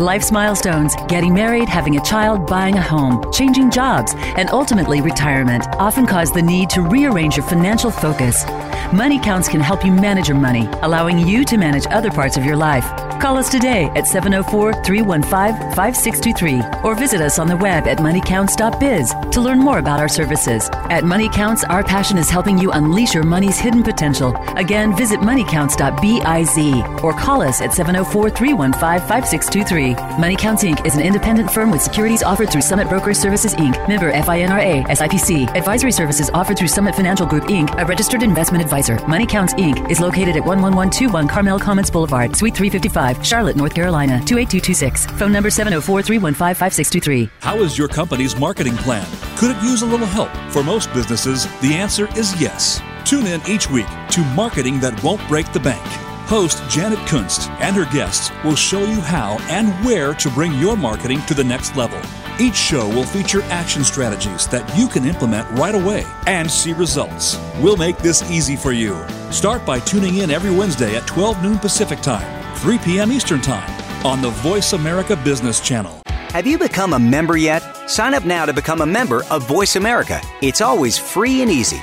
Life's 0.00 0.32
milestones, 0.32 0.96
getting 1.06 1.32
married, 1.32 1.68
having 1.68 1.96
a 1.96 2.02
child, 2.02 2.48
buying 2.48 2.74
a 2.74 2.82
home, 2.82 3.22
changing 3.32 3.70
jobs, 3.70 4.12
and 4.36 4.50
ultimately 4.50 5.02
retirement 5.02 5.68
often 5.78 6.04
cause 6.04 6.32
the 6.32 6.42
need 6.42 6.68
to 6.70 6.82
rearrange 6.82 7.36
your 7.36 7.46
financial 7.46 7.92
focus. 7.92 8.44
Money 8.92 9.20
Counts 9.20 9.48
can 9.48 9.60
help 9.60 9.84
you 9.84 9.92
manage 9.92 10.26
your 10.26 10.36
money, 10.36 10.68
allowing 10.82 11.16
you 11.16 11.44
to 11.44 11.56
manage 11.56 11.86
other 11.90 12.10
parts 12.10 12.36
of 12.36 12.44
your 12.44 12.56
life. 12.56 12.84
Call 13.20 13.38
us 13.38 13.50
today 13.50 13.90
at 13.94 14.06
704 14.06 14.84
315 14.84 15.74
5623 15.74 16.62
or 16.82 16.94
visit 16.94 17.20
us 17.20 17.38
on 17.38 17.46
the 17.46 17.56
web 17.56 17.86
at 17.86 17.98
moneycounts.biz 17.98 19.14
to 19.30 19.40
learn 19.40 19.58
more 19.58 19.78
about 19.78 20.00
our 20.00 20.08
services. 20.08 20.68
At 20.72 21.04
Money 21.04 21.28
Counts, 21.28 21.64
our 21.64 21.82
passion 21.82 22.18
is 22.18 22.30
helping 22.30 22.58
you 22.58 22.70
unleash 22.72 23.14
your 23.14 23.22
money's 23.22 23.58
hidden 23.58 23.82
potential. 23.82 24.36
Again, 24.56 24.96
visit 24.96 25.20
moneycounts.biz 25.20 27.02
or 27.02 27.12
call 27.12 27.42
us 27.42 27.60
at 27.60 27.72
704 27.72 28.30
315 28.30 29.00
5623. 29.08 29.94
Money 30.18 30.36
Counts 30.36 30.64
Inc. 30.64 30.84
is 30.86 30.94
an 30.96 31.02
independent 31.02 31.50
firm 31.50 31.70
with 31.70 31.82
securities 31.82 32.22
offered 32.22 32.50
through 32.50 32.62
Summit 32.62 32.88
Brokerage 32.88 33.16
Services 33.16 33.54
Inc., 33.54 33.88
member 33.88 34.12
FINRA, 34.12 34.84
SIPC. 34.86 35.54
Advisory 35.56 35.92
services 35.92 36.30
offered 36.34 36.58
through 36.58 36.68
Summit 36.68 36.94
Financial 36.94 37.26
Group 37.26 37.44
Inc., 37.44 37.70
a 37.80 37.84
registered 37.84 38.22
investment 38.22 38.62
advisor. 38.62 38.98
Money 39.06 39.26
Counts 39.26 39.54
Inc. 39.54 39.90
is 39.90 40.00
located 40.00 40.36
at 40.36 40.44
11121 40.44 41.28
Carmel 41.28 41.58
Commons 41.58 41.90
Boulevard, 41.90 42.36
Suite 42.36 42.54
355, 42.54 43.03
Charlotte, 43.22 43.56
North 43.56 43.74
Carolina, 43.74 44.22
28226. 44.24 45.06
Phone 45.18 45.32
number 45.32 45.50
704 45.50 46.02
315 46.02 46.54
5623. 46.54 47.30
How 47.40 47.58
is 47.58 47.76
your 47.76 47.88
company's 47.88 48.36
marketing 48.36 48.76
plan? 48.78 49.06
Could 49.36 49.56
it 49.56 49.62
use 49.62 49.82
a 49.82 49.86
little 49.86 50.06
help? 50.06 50.30
For 50.52 50.62
most 50.62 50.92
businesses, 50.92 51.46
the 51.60 51.74
answer 51.74 52.08
is 52.16 52.40
yes. 52.40 52.80
Tune 53.04 53.26
in 53.26 53.40
each 53.46 53.68
week 53.70 53.86
to 54.10 54.20
Marketing 54.34 54.80
That 54.80 55.02
Won't 55.02 55.26
Break 55.28 55.52
the 55.52 55.60
Bank. 55.60 55.84
Host 56.26 56.62
Janet 56.70 56.98
Kunst 57.00 57.50
and 57.60 57.76
her 57.76 57.84
guests 57.92 58.30
will 58.42 58.56
show 58.56 58.80
you 58.80 59.00
how 59.00 59.36
and 59.50 59.68
where 59.84 60.14
to 60.14 60.30
bring 60.30 60.54
your 60.54 60.74
marketing 60.74 61.20
to 61.26 61.34
the 61.34 61.44
next 61.44 61.76
level. 61.76 62.00
Each 62.40 62.56
show 62.56 62.88
will 62.88 63.04
feature 63.04 63.42
action 63.42 63.84
strategies 63.84 64.48
that 64.48 64.76
you 64.76 64.88
can 64.88 65.04
implement 65.04 65.48
right 65.58 65.74
away 65.74 66.04
and 66.26 66.50
see 66.50 66.72
results. 66.72 67.38
We'll 67.60 67.76
make 67.76 67.98
this 67.98 68.28
easy 68.30 68.56
for 68.56 68.72
you. 68.72 68.96
Start 69.30 69.66
by 69.66 69.80
tuning 69.80 70.16
in 70.16 70.30
every 70.30 70.50
Wednesday 70.50 70.96
at 70.96 71.06
12 71.06 71.42
noon 71.42 71.58
Pacific 71.58 72.00
Time, 72.00 72.24
3 72.64 72.78
p.m. 72.78 73.12
Eastern 73.12 73.42
Time 73.42 73.70
on 74.06 74.22
the 74.22 74.30
Voice 74.30 74.72
America 74.72 75.16
Business 75.16 75.60
Channel. 75.60 76.00
Have 76.06 76.46
you 76.46 76.56
become 76.56 76.94
a 76.94 76.98
member 76.98 77.36
yet? 77.36 77.60
Sign 77.90 78.14
up 78.14 78.24
now 78.24 78.46
to 78.46 78.54
become 78.54 78.80
a 78.80 78.86
member 78.86 79.22
of 79.30 79.46
Voice 79.46 79.76
America. 79.76 80.18
It's 80.40 80.62
always 80.62 80.96
free 80.96 81.42
and 81.42 81.50
easy. 81.50 81.82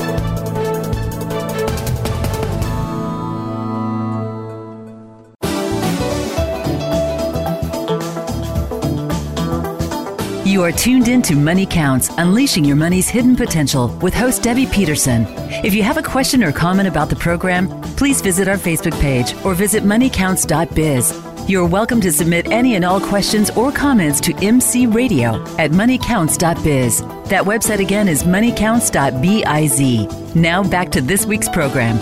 You 10.61 10.67
are 10.67 10.71
tuned 10.71 11.07
in 11.07 11.23
to 11.23 11.35
Money 11.35 11.65
Counts, 11.65 12.09
Unleashing 12.19 12.63
Your 12.63 12.75
Money's 12.75 13.09
Hidden 13.09 13.35
Potential 13.35 13.87
with 14.03 14.13
host 14.13 14.43
Debbie 14.43 14.67
Peterson. 14.67 15.25
If 15.65 15.73
you 15.73 15.81
have 15.81 15.97
a 15.97 16.03
question 16.03 16.43
or 16.43 16.51
comment 16.51 16.87
about 16.87 17.09
the 17.09 17.15
program, 17.15 17.67
please 17.95 18.21
visit 18.21 18.47
our 18.47 18.57
Facebook 18.57 18.93
page 19.01 19.33
or 19.43 19.55
visit 19.55 19.81
moneycounts.biz. 19.81 21.49
You're 21.49 21.65
welcome 21.65 21.99
to 22.01 22.11
submit 22.11 22.51
any 22.51 22.75
and 22.75 22.85
all 22.85 23.01
questions 23.01 23.49
or 23.49 23.71
comments 23.71 24.21
to 24.21 24.35
MC 24.35 24.85
Radio 24.85 25.41
at 25.57 25.71
moneycounts.biz. 25.71 27.01
That 27.29 27.43
website 27.43 27.79
again 27.79 28.07
is 28.07 28.21
moneycounts.biz. 28.21 30.35
Now 30.35 30.63
back 30.63 30.91
to 30.91 31.01
this 31.01 31.25
week's 31.25 31.49
program. 31.49 31.97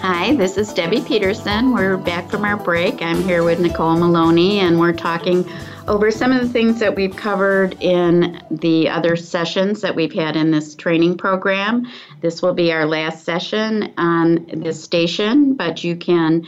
Hi, 0.00 0.34
this 0.34 0.56
is 0.56 0.72
Debbie 0.72 1.02
Peterson. 1.02 1.72
We're 1.72 1.98
back 1.98 2.30
from 2.30 2.44
our 2.44 2.56
break. 2.56 3.00
I'm 3.00 3.22
here 3.22 3.44
with 3.44 3.60
Nicole 3.60 3.96
Maloney, 3.96 4.58
and 4.58 4.80
we're 4.80 4.92
talking 4.92 5.48
over 5.88 6.10
some 6.10 6.32
of 6.32 6.42
the 6.42 6.48
things 6.48 6.78
that 6.78 6.94
we've 6.94 7.16
covered 7.16 7.82
in 7.82 8.42
the 8.50 8.90
other 8.90 9.16
sessions 9.16 9.80
that 9.80 9.96
we've 9.96 10.12
had 10.12 10.36
in 10.36 10.50
this 10.50 10.74
training 10.74 11.16
program. 11.16 11.86
This 12.20 12.42
will 12.42 12.52
be 12.52 12.70
our 12.72 12.84
last 12.84 13.24
session 13.24 13.94
on 13.96 14.44
this 14.52 14.84
station, 14.84 15.54
but 15.54 15.82
you 15.82 15.96
can 15.96 16.46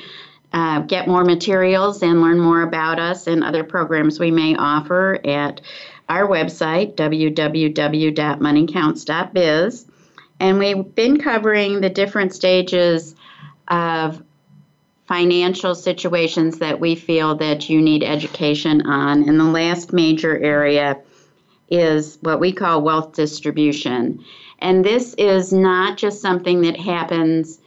uh, 0.53 0.81
get 0.81 1.09
more 1.09 1.25
materials 1.25 2.03
and 2.03 2.21
learn 2.21 2.39
more 2.39 2.61
about 2.63 2.99
us 2.99 3.27
and 3.27 3.43
other 3.43 3.65
programs 3.65 4.21
we 4.21 4.31
may 4.31 4.55
offer 4.57 5.19
at 5.25 5.63
our 6.09 6.29
website, 6.29 6.95
www.moneycounts.biz. 6.97 9.87
And 10.41 10.59
we've 10.59 10.95
been 10.95 11.19
covering 11.19 11.81
the 11.81 11.91
different 11.91 12.35
stages 12.35 13.15
of 13.69 14.23
financial 15.11 15.75
situations 15.75 16.61
that 16.61 16.79
we 16.79 16.95
feel 16.95 17.35
that 17.35 17.69
you 17.69 17.83
need 17.83 18.05
education 18.05 18.87
on. 18.87 19.29
And 19.29 19.41
the 19.41 19.45
last 19.45 19.93
major 19.93 20.39
area 20.39 21.01
is 21.69 22.17
what 22.21 22.39
we 22.39 22.53
call 22.53 22.83
wealth 22.83 23.15
distribution. 23.15 24.25
And 24.61 24.85
this 24.85 25.15
is 25.15 25.53
not 25.53 25.99
just 25.99 26.23
something 26.23 26.61
that 26.61 26.77
happens 26.77 27.59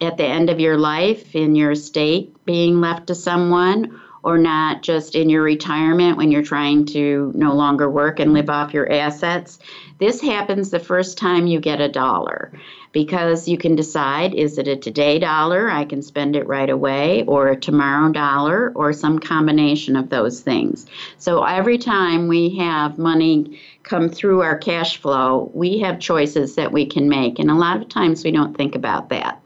at 0.00 0.16
the 0.16 0.24
end 0.24 0.48
of 0.48 0.58
your 0.58 0.78
life 0.78 1.36
in 1.36 1.54
your 1.54 1.72
estate 1.72 2.34
being 2.46 2.80
left 2.80 3.08
to 3.08 3.14
someone 3.14 4.00
or 4.26 4.38
not 4.38 4.82
just 4.82 5.14
in 5.14 5.30
your 5.30 5.44
retirement 5.44 6.16
when 6.16 6.32
you're 6.32 6.42
trying 6.42 6.84
to 6.84 7.30
no 7.36 7.54
longer 7.54 7.88
work 7.88 8.18
and 8.18 8.32
live 8.32 8.50
off 8.50 8.74
your 8.74 8.90
assets. 8.92 9.60
This 10.00 10.20
happens 10.20 10.70
the 10.70 10.80
first 10.80 11.16
time 11.16 11.46
you 11.46 11.60
get 11.60 11.80
a 11.80 11.88
dollar 11.88 12.50
because 12.90 13.46
you 13.46 13.56
can 13.56 13.76
decide 13.76 14.34
is 14.34 14.58
it 14.58 14.66
a 14.66 14.74
today 14.74 15.20
dollar, 15.20 15.70
I 15.70 15.84
can 15.84 16.02
spend 16.02 16.34
it 16.34 16.48
right 16.48 16.68
away, 16.68 17.22
or 17.28 17.50
a 17.50 17.56
tomorrow 17.56 18.10
dollar, 18.10 18.72
or 18.74 18.92
some 18.92 19.20
combination 19.20 19.94
of 19.94 20.08
those 20.08 20.40
things. 20.40 20.86
So 21.18 21.44
every 21.44 21.78
time 21.78 22.26
we 22.26 22.56
have 22.56 22.98
money 22.98 23.60
come 23.84 24.08
through 24.08 24.42
our 24.42 24.58
cash 24.58 24.96
flow, 24.96 25.52
we 25.54 25.78
have 25.80 26.00
choices 26.00 26.56
that 26.56 26.72
we 26.72 26.86
can 26.86 27.08
make. 27.08 27.38
And 27.38 27.48
a 27.48 27.54
lot 27.54 27.80
of 27.80 27.88
times 27.88 28.24
we 28.24 28.32
don't 28.32 28.56
think 28.56 28.74
about 28.74 29.10
that. 29.10 29.40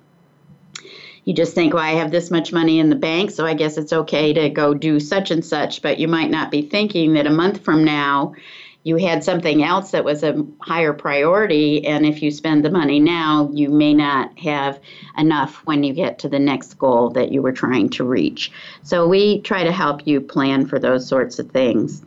You 1.25 1.35
just 1.35 1.55
think, 1.55 1.75
well, 1.75 1.83
I 1.83 1.93
have 1.93 2.11
this 2.11 2.31
much 2.31 2.53
money 2.53 2.79
in 2.79 2.91
the 2.91 2.97
bank, 2.97 3.31
so 3.31 3.45
I 3.47 3.55
guess 3.55 3.77
it's 3.77 3.93
okay 3.93 4.33
to 4.33 4.49
go 4.49 4.75
do 4.75 4.99
such 4.99 5.31
and 5.31 5.45
such. 5.45 5.83
But 5.83 5.99
you 5.99 6.09
might 6.09 6.31
not 6.31 6.51
be 6.51 6.63
thinking 6.63 7.13
that 7.15 7.27
a 7.27 7.31
month 7.31 7.63
from 7.63 7.85
now, 7.85 8.35
you 8.83 8.97
had 8.97 9.23
something 9.23 9.63
else 9.63 9.91
that 9.91 10.05
was 10.05 10.23
a 10.23 10.45
higher 10.61 10.93
priority 10.93 11.87
and 11.87 12.07
if 12.07 12.23
you 12.23 12.31
spend 12.31 12.65
the 12.65 12.71
money 12.71 12.99
now 12.99 13.51
you 13.53 13.69
may 13.69 13.93
not 13.93 14.39
have 14.39 14.81
enough 15.19 15.57
when 15.67 15.83
you 15.83 15.93
get 15.93 16.19
to 16.19 16.29
the 16.29 16.39
next 16.39 16.75
goal 16.79 17.11
that 17.11 17.31
you 17.31 17.43
were 17.43 17.53
trying 17.53 17.89
to 17.91 18.05
reach 18.05 18.51
so 18.83 19.07
we 19.07 19.41
try 19.43 19.65
to 19.65 19.73
help 19.73 20.07
you 20.07 20.21
plan 20.21 20.67
for 20.67 20.79
those 20.79 21.07
sorts 21.07 21.39
of 21.39 21.51
things 21.51 22.03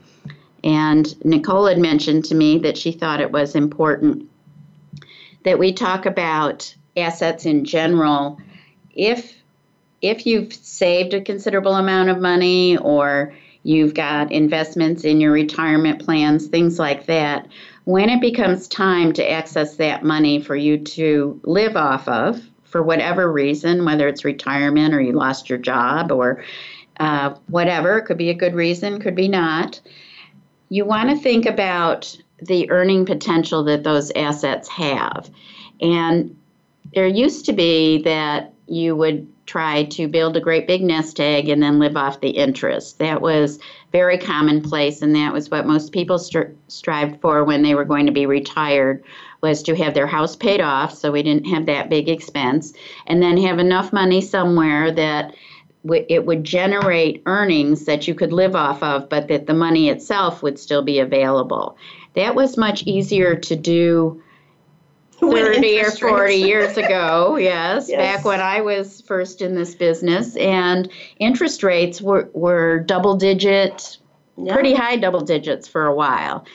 and 0.63 1.23
nicole 1.23 1.67
had 1.67 1.77
mentioned 1.77 2.25
to 2.25 2.35
me 2.35 2.57
that 2.57 2.77
she 2.77 2.91
thought 2.91 3.21
it 3.21 3.31
was 3.31 3.55
important 3.55 4.27
that 5.43 5.59
we 5.59 5.73
talk 5.73 6.05
about 6.05 6.75
assets 6.97 7.45
in 7.45 7.65
general 7.65 8.39
if 8.93 9.33
if 10.01 10.25
you've 10.25 10.53
saved 10.53 11.13
a 11.13 11.21
considerable 11.21 11.75
amount 11.75 12.09
of 12.09 12.19
money 12.19 12.75
or 12.77 13.33
you've 13.63 13.93
got 13.93 14.31
investments 14.33 15.05
in 15.05 15.21
your 15.21 15.31
retirement 15.31 16.03
plans, 16.03 16.47
things 16.47 16.77
like 16.77 17.05
that. 17.05 17.47
When 17.85 18.09
it 18.09 18.19
becomes 18.19 18.67
time 18.67 19.13
to 19.13 19.31
access 19.31 19.77
that 19.77 20.03
money 20.03 20.41
for 20.41 20.57
you 20.57 20.77
to 20.77 21.39
live 21.45 21.77
off 21.77 22.07
of, 22.09 22.41
for 22.65 22.83
whatever 22.83 23.31
reason, 23.31 23.85
whether 23.85 24.07
it's 24.07 24.25
retirement 24.25 24.93
or 24.93 24.99
you 24.99 25.13
lost 25.13 25.49
your 25.49 25.59
job 25.59 26.11
or 26.11 26.43
uh, 26.99 27.35
whatever, 27.47 27.99
it 27.99 28.05
could 28.05 28.17
be 28.17 28.29
a 28.29 28.33
good 28.33 28.55
reason, 28.55 28.99
could 28.99 29.15
be 29.15 29.27
not. 29.27 29.79
You 30.69 30.83
want 30.83 31.09
to 31.11 31.15
think 31.15 31.45
about 31.45 32.17
the 32.41 32.69
earning 32.71 33.05
potential 33.05 33.63
that 33.65 33.83
those 33.83 34.11
assets 34.15 34.67
have. 34.69 35.29
And 35.79 36.35
there 36.93 37.07
used 37.07 37.45
to 37.45 37.53
be 37.53 38.01
that 38.03 38.52
you 38.75 38.95
would 38.95 39.27
try 39.45 39.83
to 39.83 40.07
build 40.07 40.37
a 40.37 40.41
great 40.41 40.67
big 40.67 40.81
nest 40.81 41.19
egg 41.19 41.49
and 41.49 41.61
then 41.61 41.79
live 41.79 41.97
off 41.97 42.21
the 42.21 42.29
interest. 42.29 42.99
That 42.99 43.21
was 43.21 43.59
very 43.91 44.17
commonplace, 44.17 45.01
and 45.01 45.15
that 45.15 45.33
was 45.33 45.51
what 45.51 45.67
most 45.67 45.91
people 45.91 46.17
stri- 46.17 46.55
strived 46.67 47.21
for 47.21 47.43
when 47.43 47.61
they 47.61 47.75
were 47.75 47.85
going 47.85 48.05
to 48.05 48.11
be 48.11 48.25
retired 48.25 49.03
was 49.43 49.61
to 49.61 49.75
have 49.75 49.93
their 49.93 50.07
house 50.07 50.35
paid 50.35 50.61
off 50.61 50.95
so 50.95 51.11
we 51.11 51.21
didn't 51.21 51.45
have 51.45 51.65
that 51.65 51.89
big 51.89 52.07
expense 52.07 52.73
and 53.05 53.21
then 53.21 53.37
have 53.37 53.59
enough 53.59 53.91
money 53.91 54.21
somewhere 54.21 54.89
that 54.89 55.35
w- 55.83 56.05
it 56.07 56.25
would 56.25 56.45
generate 56.45 57.21
earnings 57.25 57.83
that 57.83 58.07
you 58.07 58.15
could 58.15 58.31
live 58.31 58.55
off 58.55 58.81
of 58.81 59.09
but 59.09 59.27
that 59.27 59.45
the 59.45 59.53
money 59.53 59.89
itself 59.89 60.41
would 60.41 60.57
still 60.57 60.81
be 60.81 60.97
available 60.99 61.77
that 62.13 62.35
was 62.35 62.57
much 62.57 62.83
easier 62.83 63.35
to 63.35 63.55
do 63.55 64.22
30 65.31 65.81
or 65.81 65.91
40 65.91 66.35
years 66.35 66.77
ago, 66.77 67.37
yes, 67.37 67.87
yes, 67.89 67.97
back 67.97 68.25
when 68.25 68.39
I 68.39 68.61
was 68.61 69.01
first 69.01 69.41
in 69.41 69.55
this 69.55 69.75
business. 69.75 70.35
And 70.35 70.91
interest 71.19 71.63
rates 71.63 72.01
were, 72.01 72.29
were 72.33 72.79
double 72.79 73.15
digit, 73.15 73.97
yeah. 74.37 74.53
pretty 74.53 74.73
high 74.73 74.97
double 74.97 75.21
digits 75.21 75.67
for 75.67 75.85
a 75.85 75.95
while. 75.95 76.45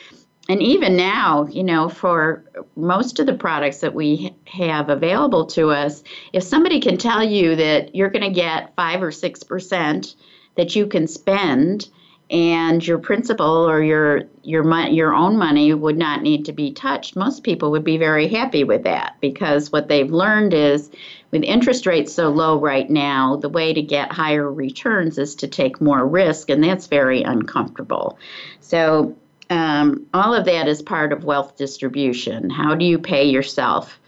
And 0.48 0.62
even 0.62 0.96
now, 0.96 1.46
you 1.46 1.62
know, 1.62 1.90
for 1.90 2.42
most 2.74 3.20
of 3.20 3.26
the 3.26 3.34
products 3.34 3.80
that 3.80 3.94
we 3.94 4.34
have 4.46 4.88
available 4.88 5.44
to 5.46 5.70
us, 5.70 6.02
if 6.32 6.42
somebody 6.42 6.80
can 6.80 6.96
tell 6.96 7.22
you 7.22 7.54
that 7.56 7.94
you're 7.94 8.08
going 8.08 8.24
to 8.24 8.30
get 8.30 8.74
five 8.74 9.02
or 9.02 9.12
six 9.12 9.42
percent 9.42 10.16
that 10.56 10.74
you 10.74 10.86
can 10.86 11.06
spend 11.06 11.88
and 12.30 12.86
your 12.86 12.98
principal 12.98 13.68
or 13.68 13.82
your 13.82 14.22
your 14.42 14.64
your 14.88 15.14
own 15.14 15.38
money 15.38 15.72
would 15.72 15.96
not 15.96 16.22
need 16.22 16.44
to 16.44 16.52
be 16.52 16.72
touched, 16.72 17.16
most 17.16 17.42
people 17.42 17.70
would 17.70 17.84
be 17.84 17.96
very 17.96 18.28
happy 18.28 18.64
with 18.64 18.82
that 18.82 19.16
because 19.20 19.72
what 19.72 19.88
they've 19.88 20.10
learned 20.10 20.52
is 20.52 20.90
with 21.30 21.42
interest 21.42 21.86
rates 21.86 22.12
so 22.12 22.28
low 22.28 22.58
right 22.58 22.88
now, 22.88 23.36
the 23.36 23.48
way 23.48 23.72
to 23.72 23.82
get 23.82 24.12
higher 24.12 24.50
returns 24.50 25.18
is 25.18 25.34
to 25.36 25.48
take 25.48 25.80
more 25.80 26.06
risk, 26.06 26.50
and 26.50 26.62
that's 26.62 26.86
very 26.86 27.22
uncomfortable. 27.22 28.18
So 28.60 29.16
um, 29.50 30.06
all 30.12 30.34
of 30.34 30.44
that 30.44 30.68
is 30.68 30.82
part 30.82 31.12
of 31.12 31.24
wealth 31.24 31.56
distribution. 31.56 32.50
How 32.50 32.74
do 32.74 32.84
you 32.84 32.98
pay 32.98 33.24
yourself? 33.24 33.98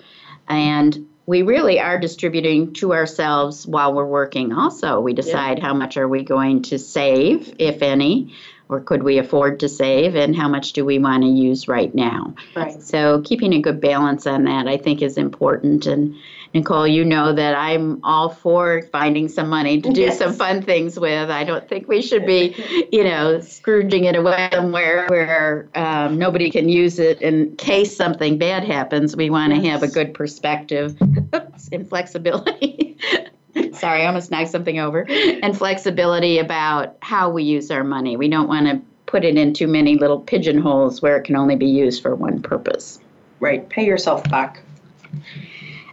And 0.49 1.07
we 1.31 1.43
really 1.43 1.79
are 1.79 1.97
distributing 1.97 2.73
to 2.73 2.93
ourselves 2.93 3.65
while 3.65 3.95
we're 3.95 4.05
working 4.05 4.53
also. 4.53 4.99
We 4.99 5.13
decide 5.13 5.59
yeah. 5.59 5.65
how 5.67 5.75
much 5.75 5.97
are 5.97 6.09
we 6.09 6.25
going 6.25 6.63
to 6.63 6.77
save 6.77 7.55
if 7.57 7.83
any 7.83 8.35
or 8.69 8.81
could 8.81 9.05
we 9.05 9.19
afford 9.19 9.61
to 9.61 9.69
save 9.69 10.17
and 10.17 10.35
how 10.35 10.49
much 10.49 10.73
do 10.73 10.85
we 10.85 10.99
want 10.99 11.23
to 11.23 11.29
use 11.29 11.69
right 11.69 11.95
now. 11.95 12.35
Right. 12.57 12.83
So 12.83 13.23
keeping 13.23 13.55
a 13.55 13.61
good 13.61 13.81
balance 13.81 14.27
on 14.27 14.43
that 14.45 14.67
i 14.67 14.77
think 14.77 15.03
is 15.03 15.17
important 15.17 15.87
and 15.87 16.17
Nicole, 16.53 16.87
you 16.87 17.05
know 17.05 17.33
that 17.33 17.55
I'm 17.55 18.05
all 18.05 18.29
for 18.29 18.83
finding 18.91 19.29
some 19.29 19.49
money 19.49 19.81
to 19.81 19.93
do 19.93 20.01
yes. 20.01 20.19
some 20.19 20.33
fun 20.33 20.63
things 20.63 20.99
with. 20.99 21.31
I 21.31 21.45
don't 21.45 21.69
think 21.69 21.87
we 21.87 22.03
should 22.03 22.27
be, 22.27 22.57
you 22.91 23.05
know, 23.05 23.41
scrooging 23.41 24.05
it 24.05 24.17
away 24.17 24.49
somewhere 24.53 25.07
where 25.09 25.69
um, 25.77 26.19
nobody 26.19 26.51
can 26.51 26.69
use 26.69 26.99
it 26.99 27.23
in 27.23 27.55
case 27.57 27.97
something 27.97 28.37
bad 28.37 28.65
happens. 28.65 29.17
We 29.17 29.31
want 29.31 29.55
to 29.55 29.61
have 29.69 29.85
a 29.85 29.89
good 29.89 30.13
perspective 30.13 30.97
and 31.73 31.89
flexibility. 31.89 32.99
Sorry, 33.73 34.03
I 34.03 34.07
almost 34.07 34.33
knocked 34.33 34.51
something 34.51 34.81
over. 34.81 35.07
And 35.09 35.57
flexibility 35.57 36.39
about 36.39 36.97
how 37.01 37.31
we 37.31 37.45
use 37.45 37.71
our 37.71 37.85
money. 37.85 38.17
We 38.17 38.29
don't 38.29 38.49
want 38.49 38.67
to 38.67 38.81
put 39.07 39.25
it 39.25 39.37
in 39.37 39.53
too 39.53 39.69
many 39.69 39.97
little 39.97 40.21
pigeonholes 40.21 41.01
where 41.01 41.17
it 41.17 41.23
can 41.23 41.37
only 41.37 41.57
be 41.57 41.67
used 41.67 42.03
for 42.03 42.15
one 42.15 42.43
purpose. 42.43 42.99
Right. 43.39 43.69
Pay 43.69 43.87
yourself 43.87 44.23
back. 44.25 44.63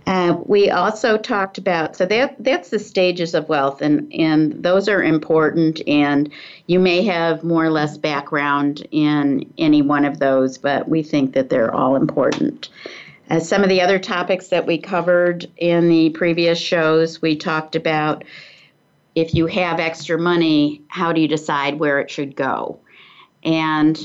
Uh, 0.08 0.38
we 0.46 0.70
also 0.72 1.18
talked 1.18 1.58
about 1.58 1.98
so 1.98 2.06
that 2.06 2.34
that's 2.40 2.70
the 2.70 2.80
stages 2.80 3.34
of 3.34 3.50
wealth, 3.50 3.82
and 3.82 4.12
and 4.14 4.64
those 4.64 4.88
are 4.88 5.04
important. 5.04 5.82
And 5.86 6.32
you 6.66 6.80
may 6.80 7.04
have 7.04 7.44
more 7.44 7.66
or 7.66 7.70
less 7.70 7.98
background 7.98 8.88
in 8.92 9.54
any 9.58 9.82
one 9.82 10.06
of 10.06 10.20
those, 10.20 10.58
but 10.58 10.88
we 10.88 11.04
think 11.04 11.34
that 11.34 11.50
they're 11.50 11.76
all 11.76 11.98
important. 11.98 12.70
Uh, 13.30 13.42
some 13.42 13.64
of 13.64 13.70
the 13.70 13.82
other 13.82 14.00
topics 14.00 14.48
that 14.48 14.66
we 14.66 14.78
covered 14.78 15.46
in 15.58 15.90
the 15.90 16.10
previous 16.12 16.58
shows, 16.58 17.22
we 17.22 17.36
talked 17.36 17.76
about 17.76 18.24
if 19.14 19.34
you 19.34 19.48
have 19.48 19.82
extra 19.82 20.18
money, 20.18 20.84
how 20.88 21.12
do 21.12 21.20
you 21.20 21.28
decide 21.28 21.80
where 21.80 22.00
it 22.00 22.10
should 22.10 22.34
go? 22.34 22.80
And 23.44 24.00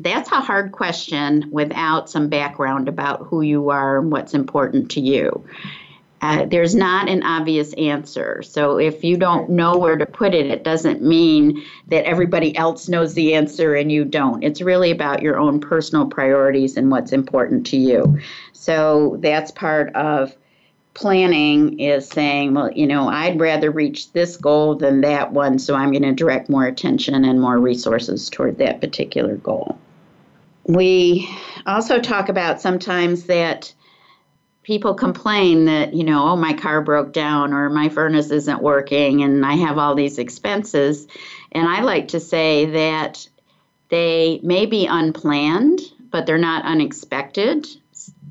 that's 0.00 0.30
a 0.32 0.40
hard 0.40 0.72
question 0.72 1.48
without 1.50 2.10
some 2.10 2.28
background 2.28 2.88
about 2.88 3.26
who 3.26 3.42
you 3.42 3.70
are 3.70 3.98
and 3.98 4.10
what's 4.10 4.34
important 4.34 4.90
to 4.92 5.00
you. 5.00 5.44
Uh, 6.20 6.46
there's 6.46 6.74
not 6.74 7.08
an 7.08 7.22
obvious 7.22 7.74
answer. 7.74 8.42
So 8.42 8.78
if 8.78 9.04
you 9.04 9.18
don't 9.18 9.50
know 9.50 9.76
where 9.76 9.96
to 9.96 10.06
put 10.06 10.32
it, 10.32 10.46
it 10.46 10.64
doesn't 10.64 11.02
mean 11.02 11.62
that 11.88 12.06
everybody 12.06 12.56
else 12.56 12.88
knows 12.88 13.12
the 13.12 13.34
answer 13.34 13.74
and 13.74 13.92
you 13.92 14.06
don't. 14.06 14.42
It's 14.42 14.62
really 14.62 14.90
about 14.90 15.20
your 15.20 15.38
own 15.38 15.60
personal 15.60 16.06
priorities 16.06 16.78
and 16.78 16.90
what's 16.90 17.12
important 17.12 17.66
to 17.66 17.76
you. 17.76 18.18
So 18.54 19.18
that's 19.20 19.50
part 19.50 19.94
of 19.94 20.34
planning 20.94 21.78
is 21.78 22.08
saying, 22.08 22.54
well, 22.54 22.72
you 22.72 22.86
know, 22.86 23.08
I'd 23.08 23.38
rather 23.38 23.70
reach 23.70 24.12
this 24.12 24.38
goal 24.38 24.76
than 24.76 25.02
that 25.02 25.32
one, 25.32 25.58
so 25.58 25.74
I'm 25.74 25.90
going 25.90 26.04
to 26.04 26.12
direct 26.12 26.48
more 26.48 26.64
attention 26.64 27.24
and 27.24 27.40
more 27.40 27.58
resources 27.58 28.30
toward 28.30 28.56
that 28.58 28.80
particular 28.80 29.36
goal. 29.36 29.78
We 30.66 31.28
also 31.66 32.00
talk 32.00 32.28
about 32.28 32.60
sometimes 32.60 33.24
that 33.24 33.74
people 34.62 34.94
complain 34.94 35.66
that, 35.66 35.94
you 35.94 36.04
know, 36.04 36.30
oh, 36.30 36.36
my 36.36 36.54
car 36.54 36.80
broke 36.80 37.12
down 37.12 37.52
or 37.52 37.68
my 37.68 37.90
furnace 37.90 38.30
isn't 38.30 38.62
working 38.62 39.22
and 39.22 39.44
I 39.44 39.54
have 39.54 39.78
all 39.78 39.94
these 39.94 40.18
expenses. 40.18 41.06
And 41.52 41.68
I 41.68 41.82
like 41.82 42.08
to 42.08 42.20
say 42.20 42.64
that 42.66 43.28
they 43.90 44.40
may 44.42 44.66
be 44.66 44.86
unplanned, 44.86 45.80
but 46.10 46.24
they're 46.26 46.38
not 46.38 46.64
unexpected. 46.64 47.66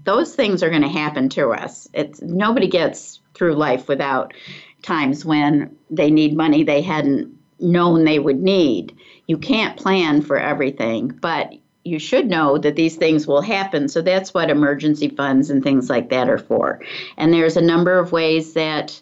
Those 0.03 0.35
things 0.35 0.63
are 0.63 0.69
going 0.69 0.81
to 0.81 0.89
happen 0.89 1.29
to 1.29 1.49
us. 1.51 1.87
It's 1.93 2.21
nobody 2.21 2.67
gets 2.67 3.21
through 3.35 3.53
life 3.55 3.87
without 3.87 4.33
times 4.81 5.23
when 5.23 5.77
they 5.89 6.11
need 6.11 6.35
money 6.35 6.63
they 6.63 6.81
hadn't 6.81 7.37
known 7.59 8.03
they 8.03 8.19
would 8.19 8.41
need. 8.41 8.97
You 9.27 9.37
can't 9.37 9.77
plan 9.77 10.21
for 10.21 10.37
everything, 10.37 11.07
but 11.07 11.53
you 11.83 11.99
should 11.99 12.27
know 12.27 12.57
that 12.57 12.75
these 12.75 12.95
things 12.95 13.27
will 13.27 13.41
happen. 13.41 13.89
So 13.89 14.01
that's 14.01 14.33
what 14.33 14.49
emergency 14.49 15.09
funds 15.09 15.49
and 15.49 15.63
things 15.63 15.89
like 15.89 16.09
that 16.09 16.29
are 16.29 16.37
for. 16.37 16.79
And 17.17 17.33
there's 17.33 17.57
a 17.57 17.61
number 17.61 17.99
of 17.99 18.11
ways 18.11 18.53
that 18.53 19.01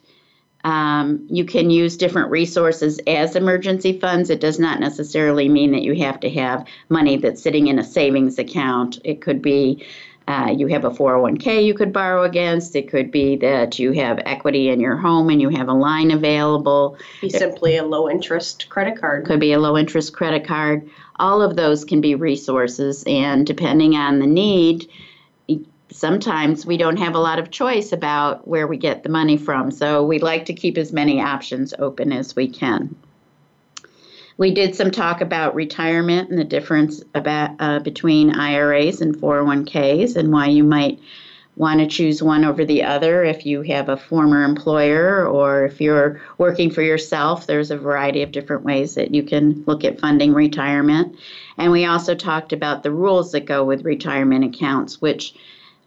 um, 0.64 1.26
you 1.30 1.46
can 1.46 1.70
use 1.70 1.98
different 1.98 2.30
resources 2.30 3.00
as 3.08 3.36
emergency 3.36 4.00
funds. 4.00 4.30
It 4.30 4.40
does 4.40 4.60
not 4.60 4.80
necessarily 4.80 5.50
mean 5.50 5.72
that 5.72 5.82
you 5.82 5.96
have 5.96 6.20
to 6.22 6.30
have 6.30 6.68
money 6.90 7.18
that's 7.18 7.42
sitting 7.42 7.68
in 7.68 7.80
a 7.80 7.84
savings 7.84 8.38
account. 8.38 9.00
It 9.04 9.22
could 9.22 9.42
be 9.42 9.86
uh, 10.28 10.54
you 10.56 10.68
have 10.68 10.86
a 10.86 10.90
401k 10.90 11.66
you 11.66 11.74
could 11.74 11.92
borrow 11.92 12.24
against. 12.24 12.76
It 12.76 12.90
could 12.90 13.12
be 13.12 13.36
that 13.38 13.80
you 13.80 13.92
have 13.94 14.20
equity 14.26 14.70
in 14.70 14.80
your 14.80 14.96
home 14.96 15.30
and 15.30 15.42
you 15.42 15.50
have 15.50 15.68
a 15.68 15.74
line 15.74 16.12
available. 16.12 16.98
Be 17.20 17.30
simply 17.30 17.78
a 17.78 17.84
low 17.84 18.10
interest 18.10 18.70
credit 18.70 19.00
card. 19.00 19.26
Could 19.26 19.40
be 19.40 19.54
a 19.54 19.60
low 19.60 19.78
interest 19.78 20.14
credit 20.14 20.46
card 20.46 20.90
all 21.22 21.44
of 21.44 21.56
those 21.56 21.86
can 21.86 22.02
be 22.02 22.16
resources, 22.16 23.04
and 23.06 23.46
depending 23.46 23.96
on 23.96 24.20
the 24.20 24.28
need, 24.28 24.90
sometimes 25.92 26.66
we 26.66 26.78
don't 26.78 26.98
have 26.98 27.14
a 27.14 27.20
lot 27.20 27.38
of 27.38 27.52
choice 27.52 27.92
about 27.92 28.48
where 28.48 28.66
we 28.66 28.76
get 28.76 29.04
the 29.04 29.10
money 29.10 29.38
from. 29.38 29.70
So 29.70 30.04
we 30.04 30.20
like 30.20 30.46
to 30.46 30.54
keep 30.54 30.78
as 30.78 30.92
many 30.92 31.22
options 31.22 31.74
open 31.78 32.12
as 32.12 32.36
we 32.36 32.48
can. 32.48 32.96
We 34.38 34.54
did 34.54 34.76
some 34.76 34.92
talk 34.92 35.22
about 35.22 35.56
retirement 35.56 36.30
and 36.30 36.40
the 36.40 36.44
difference 36.44 37.04
about 37.14 37.52
uh, 37.60 37.80
between 37.80 38.36
IRAs 38.36 39.02
and 39.02 39.16
401ks 39.16 40.16
and 40.16 40.32
why 40.32 40.48
you 40.48 40.64
might 40.64 41.00
want 41.58 41.80
to 41.80 41.88
choose 41.88 42.24
one 42.24 42.46
over 42.46 42.64
the 42.64 42.84
other 42.84 43.24
if 43.24 43.46
you 43.46 43.62
have 43.62 43.90
a 43.90 43.98
former 43.98 44.44
employer 44.44 45.28
or 45.28 45.66
if 45.66 45.82
you're 45.82 46.22
working 46.38 46.72
for 46.72 46.82
yourself. 46.82 47.46
There's 47.46 47.72
a 47.72 47.78
variety 47.78 48.24
of 48.24 48.32
different 48.32 48.64
ways 48.64 48.96
that 48.96 49.14
you 49.14 49.24
can 49.24 49.64
look 49.68 49.84
at 49.84 50.00
funding 50.00 50.34
retirement. 50.34 51.18
And 51.58 51.72
we 51.72 51.86
also 51.86 52.16
talked 52.16 52.54
about 52.54 52.84
the 52.84 52.92
rules 52.92 53.34
that 53.34 53.46
go 53.46 53.66
with 53.66 53.86
retirement 53.86 54.46
accounts, 54.56 55.02
which 55.02 55.36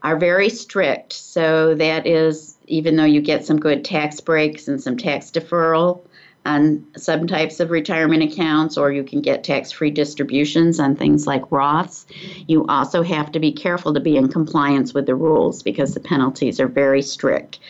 are 0.02 0.18
very 0.18 0.50
strict. 0.50 1.14
So 1.14 1.74
that 1.76 2.06
is, 2.06 2.56
even 2.66 2.96
though 2.96 3.04
you 3.04 3.22
get 3.22 3.46
some 3.46 3.58
good 3.58 3.84
tax 3.84 4.20
breaks 4.20 4.68
and 4.68 4.80
some 4.80 4.98
tax 4.98 5.30
deferral, 5.30 6.02
on 6.44 6.86
some 6.96 7.26
types 7.26 7.58
of 7.60 7.70
retirement 7.70 8.22
accounts, 8.22 8.76
or 8.76 8.92
you 8.92 9.02
can 9.02 9.22
get 9.22 9.44
tax 9.44 9.72
free 9.72 9.90
distributions 9.90 10.78
on 10.78 10.94
things 10.94 11.26
like 11.26 11.42
Roths. 11.50 12.04
You 12.46 12.66
also 12.66 13.02
have 13.02 13.32
to 13.32 13.40
be 13.40 13.52
careful 13.52 13.94
to 13.94 14.00
be 14.00 14.16
in 14.16 14.28
compliance 14.28 14.92
with 14.92 15.06
the 15.06 15.14
rules 15.14 15.62
because 15.62 15.94
the 15.94 16.00
penalties 16.00 16.60
are 16.60 16.68
very 16.68 17.00
strict. 17.00 17.60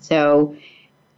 So 0.00 0.56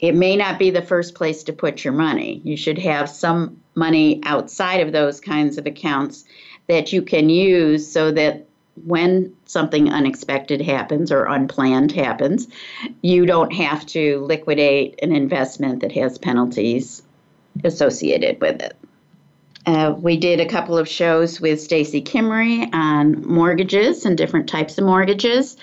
it 0.01 0.15
may 0.15 0.37
not 0.37 0.59
be 0.59 0.71
the 0.71 0.83
first 0.83 1.15
place 1.15 1.43
to 1.45 1.53
put 1.53 1.85
your 1.85 1.93
money. 1.93 2.41
You 2.45 2.57
should 2.57 2.79
have 2.79 3.09
some 3.09 3.61
money 3.75 4.21
outside 4.25 4.81
of 4.81 4.93
those 4.93 5.21
kinds 5.21 5.59
of 5.59 5.67
accounts 5.67 6.25
that 6.69 6.93
you 6.93 7.03
can 7.03 7.29
use 7.29 7.91
so 7.91 8.11
that 8.13 8.44
when 8.85 9.35
something 9.47 9.93
unexpected 9.93 10.61
happens 10.61 11.13
or 11.13 11.27
unplanned 11.27 11.93
happens, 11.93 12.49
you 13.03 13.27
don't 13.27 13.53
have 13.53 13.87
to 13.87 14.21
liquidate 14.25 14.99
an 15.03 15.13
investment 15.13 15.81
that 15.81 15.93
has 15.93 16.19
penalties 16.19 17.03
associated 17.63 18.41
with 18.41 18.61
it. 18.61 18.77
Uh, 19.67 19.95
we 19.99 20.17
did 20.17 20.41
a 20.41 20.47
couple 20.47 20.77
of 20.77 20.89
shows 20.89 21.41
with 21.41 21.61
Stacy 21.61 22.03
Kimmery 22.03 22.69
on 22.75 23.27
mortgages 23.27 24.05
and 24.05 24.19
different 24.19 24.49
types 24.49 24.77
of 24.77 24.85
mortgages, 24.85 25.57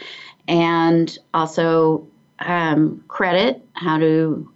and 0.48 1.18
also 1.34 2.08
um, 2.40 3.04
credit, 3.08 3.62
how 3.74 4.00
to 4.00 4.51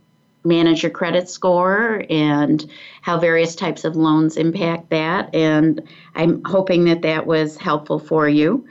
manage 0.45 0.84
your 0.84 0.91
credit 0.91 1.29
score 1.29 2.03
and 2.10 2.69
how 3.01 3.19
various 3.19 3.55
types 3.55 3.84
of 3.84 3.95
loans 3.95 4.38
impact 4.38 4.89
that. 4.89 5.34
And 5.34 5.81
I'm 6.13 6.43
hoping 6.43 6.86
that 6.86 7.01
that 7.01 7.25
was 7.25 7.58
helpful 7.58 7.99
for 7.99 8.27
you. 8.29 8.67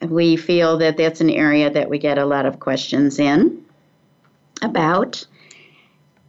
We 0.00 0.36
feel 0.36 0.78
that 0.78 0.96
that's 0.96 1.20
an 1.20 1.30
area 1.30 1.70
that 1.70 1.88
we 1.88 1.98
get 1.98 2.18
a 2.18 2.26
lot 2.26 2.46
of 2.46 2.60
questions 2.60 3.18
in 3.18 3.64
about. 4.60 5.26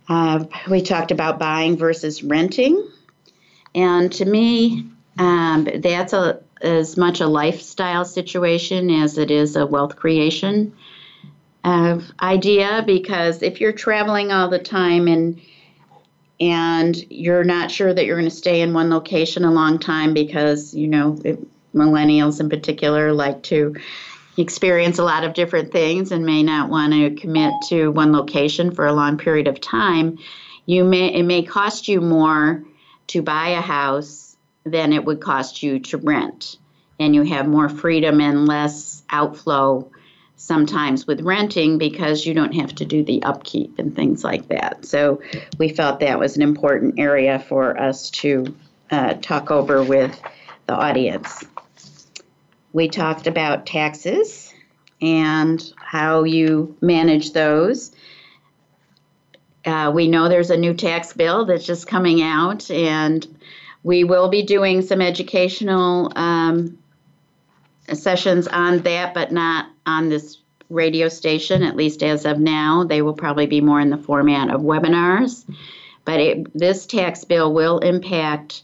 Uh, 0.08 0.46
we 0.70 0.82
talked 0.82 1.12
about 1.12 1.40
buying 1.40 1.78
versus 1.78 2.24
renting. 2.24 2.88
And 3.74 4.12
to 4.14 4.26
me, 4.26 4.88
um, 5.18 5.68
that's 5.78 6.14
a, 6.14 6.42
as 6.62 6.98
much 6.98 7.20
a 7.20 7.28
lifestyle 7.28 8.06
situation 8.06 8.90
as 8.90 9.18
it 9.18 9.32
is 9.32 9.56
a 9.56 9.66
wealth 9.66 9.96
creation 9.96 10.76
uh, 11.64 12.00
idea 12.22 12.84
because 12.86 13.42
if 13.42 13.62
you're 13.62 13.72
traveling 13.72 14.32
all 14.32 14.50
the 14.50 14.60
time 14.60 15.08
and 15.08 15.42
and 16.40 17.10
you're 17.10 17.44
not 17.44 17.72
sure 17.72 17.94
that 17.94 18.06
you're 18.06 18.18
going 18.18 18.30
to 18.30 18.36
stay 18.36 18.62
in 18.62 18.74
one 18.74 18.90
location 18.90 19.46
a 19.46 19.52
long 19.52 19.80
time 19.80 20.14
because, 20.14 20.74
you 20.74 20.88
know, 20.88 21.18
it, 21.24 21.40
millennials 21.74 22.40
in 22.40 22.50
particular 22.50 23.14
like 23.14 23.44
to 23.44 23.76
experience 24.38 25.00
a 25.00 25.04
lot 25.04 25.24
of 25.24 25.34
different 25.34 25.72
things 25.72 26.12
and 26.12 26.26
may 26.26 26.44
not 26.44 26.70
want 26.70 26.92
to 26.94 27.16
commit 27.16 27.54
to 27.70 27.90
one 27.90 28.12
location 28.12 28.72
for 28.72 28.86
a 28.86 28.94
long 28.94 29.18
period 29.18 29.48
of 29.48 29.62
time, 29.62 30.18
you 30.66 30.84
may 30.84 31.14
it 31.14 31.24
may 31.24 31.44
cost 31.44 31.88
you 31.88 32.02
more 32.02 32.64
to 33.08 33.22
buy 33.22 33.50
a 33.50 33.62
house 33.62 34.36
than 34.66 34.94
it 34.94 35.06
would 35.06 35.22
cost 35.22 35.62
you 35.62 35.80
to 35.80 35.98
rent. 35.98 36.58
And 37.00 37.14
you 37.14 37.24
have 37.24 37.48
more 37.48 37.70
freedom 37.70 38.22
and 38.22 38.48
less 38.48 39.04
outflow 39.10 39.90
sometimes 40.44 41.08
with 41.08 41.22
renting 41.22 41.78
because 41.78 42.26
you 42.26 42.34
don't 42.34 42.54
have 42.54 42.76
to 42.76 42.84
do 42.84 43.02
the 43.02 43.24
upkeep 43.24 43.80
and 43.80 43.96
things 43.96 44.26
like 44.26 44.50
that. 44.50 44.86
So 44.86 45.22
we 45.58 45.70
felt 45.70 46.02
that 46.02 46.20
was 46.20 46.36
an 46.36 46.42
important 46.42 47.00
area 47.00 47.40
for 47.40 47.80
us 47.80 48.10
to 48.10 48.54
uh, 48.92 49.14
talk 49.22 49.52
over 49.52 49.82
with 49.82 50.20
the 50.68 50.74
audience. 50.74 51.46
We 52.74 52.90
talked 52.90 53.26
about 53.26 53.66
taxes 53.66 54.54
and 55.02 55.64
how 55.78 56.26
you 56.26 56.76
manage 56.82 57.32
those. 57.32 57.94
Uh, 59.64 59.94
we 59.96 60.10
know 60.10 60.28
there's 60.28 60.50
a 60.50 60.58
new 60.58 60.74
tax 60.74 61.14
bill 61.14 61.46
that's 61.46 61.66
just 61.66 61.88
coming 61.88 62.22
out, 62.22 62.70
and 62.70 63.26
we 63.82 64.04
will 64.04 64.28
be 64.28 64.44
doing 64.44 64.82
some 64.82 65.00
educational 65.00 66.12
um, 66.18 66.78
sessions 67.94 68.50
on 68.50 68.80
that, 68.80 69.14
but 69.14 69.32
not 69.32 69.70
on 69.86 70.10
this 70.10 70.38
radio 70.70 71.10
station, 71.10 71.64
at 71.64 71.76
least 71.76 72.04
as 72.04 72.26
of 72.26 72.40
now. 72.40 72.84
They 72.84 73.02
will 73.02 73.14
probably 73.14 73.46
be 73.46 73.62
more 73.62 73.80
in 73.80 73.90
the 73.90 73.98
format 73.98 74.50
of 74.50 74.62
webinars. 74.62 75.46
But 76.06 76.20
it, 76.20 76.58
this 76.58 76.86
tax 76.86 77.24
bill 77.24 77.54
will 77.54 77.80
impact 77.80 78.64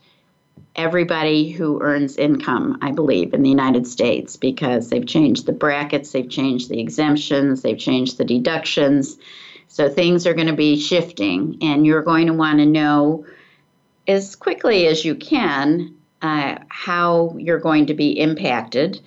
everybody 0.76 1.50
who 1.50 1.82
earns 1.82 2.18
income, 2.18 2.78
I 2.82 2.92
believe, 2.92 3.34
in 3.34 3.44
the 3.44 3.50
United 3.50 3.88
States 3.88 4.36
because 4.36 4.90
they've 4.90 5.06
changed 5.06 5.46
the 5.46 5.52
brackets, 5.52 6.12
they've 6.12 6.30
changed 6.30 6.70
the 6.70 6.80
exemptions, 6.80 7.62
they've 7.62 7.78
changed 7.78 8.18
the 8.18 8.26
deductions. 8.26 9.18
So 9.68 9.90
things 9.90 10.26
are 10.26 10.34
going 10.34 10.48
to 10.48 10.56
be 10.56 10.80
shifting, 10.80 11.58
and 11.62 11.86
you're 11.86 12.02
going 12.02 12.28
to 12.28 12.34
want 12.34 12.60
to 12.60 12.66
know 12.66 13.26
as 14.08 14.36
quickly 14.36 14.88
as 14.88 15.06
you 15.06 15.16
can 15.16 15.96
uh, 16.22 16.58
how 16.70 17.36
you're 17.38 17.60
going 17.60 17.86
to 17.88 17.94
be 17.94 18.20
impacted. 18.20 19.00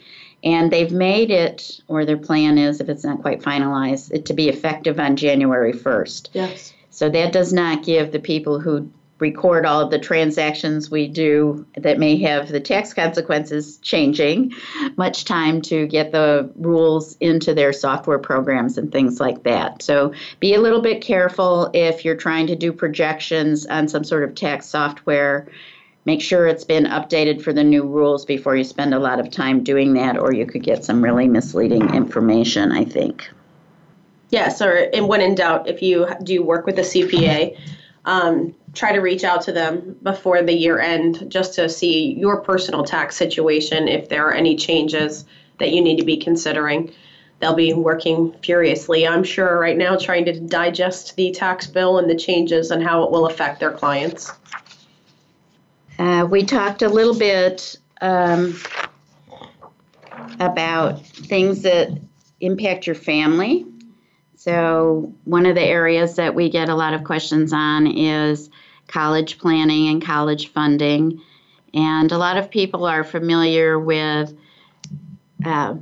And 0.45 0.73
they've 0.73 0.93
made 0.93 1.31
it, 1.31 1.81
or 1.89 2.05
their 2.05 2.17
plan 2.17 2.59
is, 2.59 2.81
if 2.81 2.89
it's 2.89 3.05
not 3.05 3.23
quite 3.23 3.43
finalized, 3.43 4.11
it 4.13 4.27
to 4.27 4.35
be 4.35 4.49
effective 4.49 4.99
on 4.99 5.17
January 5.17 5.73
1st. 5.73 6.31
Yes. 6.33 6.73
So 6.91 7.09
that 7.09 7.33
does 7.33 7.53
not 7.53 7.85
give 7.85 8.13
the 8.13 8.19
people 8.19 8.59
who 8.61 8.91
record 9.19 9.65
all 9.65 9.81
of 9.81 9.91
the 9.91 10.01
transactions 10.01 10.91
we 10.91 11.07
do 11.07 11.65
that 11.77 11.97
may 11.97 12.17
have 12.17 12.49
the 12.49 12.59
tax 12.59 12.93
consequences 12.93 13.79
changing, 13.79 14.53
much 14.97 15.25
time 15.25 15.63
to 15.63 15.87
get 15.87 16.11
the 16.11 16.51
rules 16.57 17.17
into 17.21 17.55
their 17.55 17.73
software 17.73 18.19
programs 18.19 18.77
and 18.77 18.91
things 18.91 19.21
like 19.21 19.45
that. 19.45 19.81
So 19.81 20.13
be 20.41 20.55
a 20.55 20.61
little 20.61 20.83
bit 20.83 21.03
careful 21.03 21.71
if 21.73 22.05
you're 22.05 22.17
trying 22.17 22.49
to 22.49 22.57
do 22.57 22.73
projections 22.73 23.65
on 23.67 23.87
some 23.87 24.03
sort 24.03 24.25
of 24.25 24.35
tax 24.35 24.67
software. 24.67 25.47
Make 26.05 26.21
sure 26.21 26.47
it's 26.47 26.65
been 26.65 26.85
updated 26.85 27.43
for 27.43 27.53
the 27.53 27.63
new 27.63 27.85
rules 27.85 28.25
before 28.25 28.57
you 28.57 28.65
spend 28.65 28.93
a 28.93 28.99
lot 28.99 29.21
of 29.21 29.31
time 29.31 29.63
doing 29.63 29.95
that, 29.95 30.19
or 30.19 30.33
you 30.33 30.47
could 30.47 30.63
get 30.63 30.85
some 30.85 31.03
really 31.03 31.29
misleading 31.29 31.95
information, 31.95 32.73
I 32.73 32.85
think. 32.85 33.31
Yes, 34.31 34.61
or 34.61 34.89
when 34.95 35.21
in 35.21 35.35
doubt, 35.35 35.69
if 35.69 35.83
you 35.83 36.09
do 36.25 36.43
work 36.43 36.67
with 36.67 36.79
a 36.79 36.83
CPA, 36.83 37.57
um, 38.05 38.55
try 38.75 38.93
to 38.93 39.01
reach 39.01 39.23
out 39.23 39.43
to 39.43 39.53
them 39.53 39.97
before 40.03 40.43
the 40.43 40.53
year 40.53 40.81
end 40.81 41.31
just 41.31 41.55
to 41.55 41.69
see 41.69 42.15
your 42.15 42.41
personal 42.41 42.83
tax 42.83 43.15
situation 43.15 43.89
if 43.89 44.09
there 44.09 44.27
are 44.27 44.33
any 44.33 44.57
changes 44.57 45.25
that 45.59 45.73
you 45.73 45.83
need 45.83 45.99
to 45.99 46.05
be 46.05 46.17
considering. 46.17 46.93
They'll 47.41 47.55
be 47.55 47.75
working 47.75 48.35
furiously, 48.43 49.07
I'm 49.07 49.25
sure, 49.25 49.59
right 49.59 49.77
now, 49.77 49.97
trying 49.97 50.25
to 50.27 50.41
digest 50.41 51.17
the 51.17 51.33
tax 51.33 51.67
bill 51.67 51.99
and 51.99 52.09
the 52.09 52.15
changes 52.17 52.71
and 52.71 52.83
how 52.83 53.03
it 53.05 53.11
will 53.11 53.27
affect 53.27 53.61
their 53.61 53.73
clients. 53.73 54.33
Uh, 56.03 56.27
we 56.27 56.43
talked 56.43 56.83
a 56.83 56.89
little 56.89 57.17
bit 57.17 57.79
um, 58.01 58.59
about 60.41 61.07
things 61.07 61.63
that 61.63 61.97
impact 62.41 62.89
your 62.89 62.97
family. 62.97 63.65
So, 64.35 65.15
one 65.23 65.47
of 65.47 65.55
the 65.55 65.63
areas 65.63 66.17
that 66.17 66.35
we 66.35 66.51
get 66.51 66.69
a 66.69 66.75
lot 66.75 66.95
of 66.95 67.05
questions 67.05 67.53
on 67.53 67.87
is 67.87 68.51
college 68.89 69.39
planning 69.39 69.91
and 69.91 70.05
college 70.05 70.49
funding. 70.49 71.23
And 71.73 72.11
a 72.11 72.19
lot 72.19 72.37
of 72.37 72.51
people 72.51 72.85
are 72.85 73.05
familiar 73.05 73.79
with, 73.79 74.37
uh, 75.45 75.77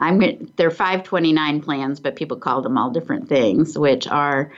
I'm 0.00 0.50
there 0.56 0.66
are 0.66 0.72
529 0.72 1.60
plans, 1.60 2.00
but 2.00 2.16
people 2.16 2.38
call 2.38 2.62
them 2.62 2.76
all 2.76 2.90
different 2.90 3.28
things, 3.28 3.78
which 3.78 4.08
are 4.08 4.50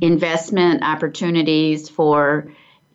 investment 0.00 0.82
opportunities 0.82 1.90
for 1.90 2.50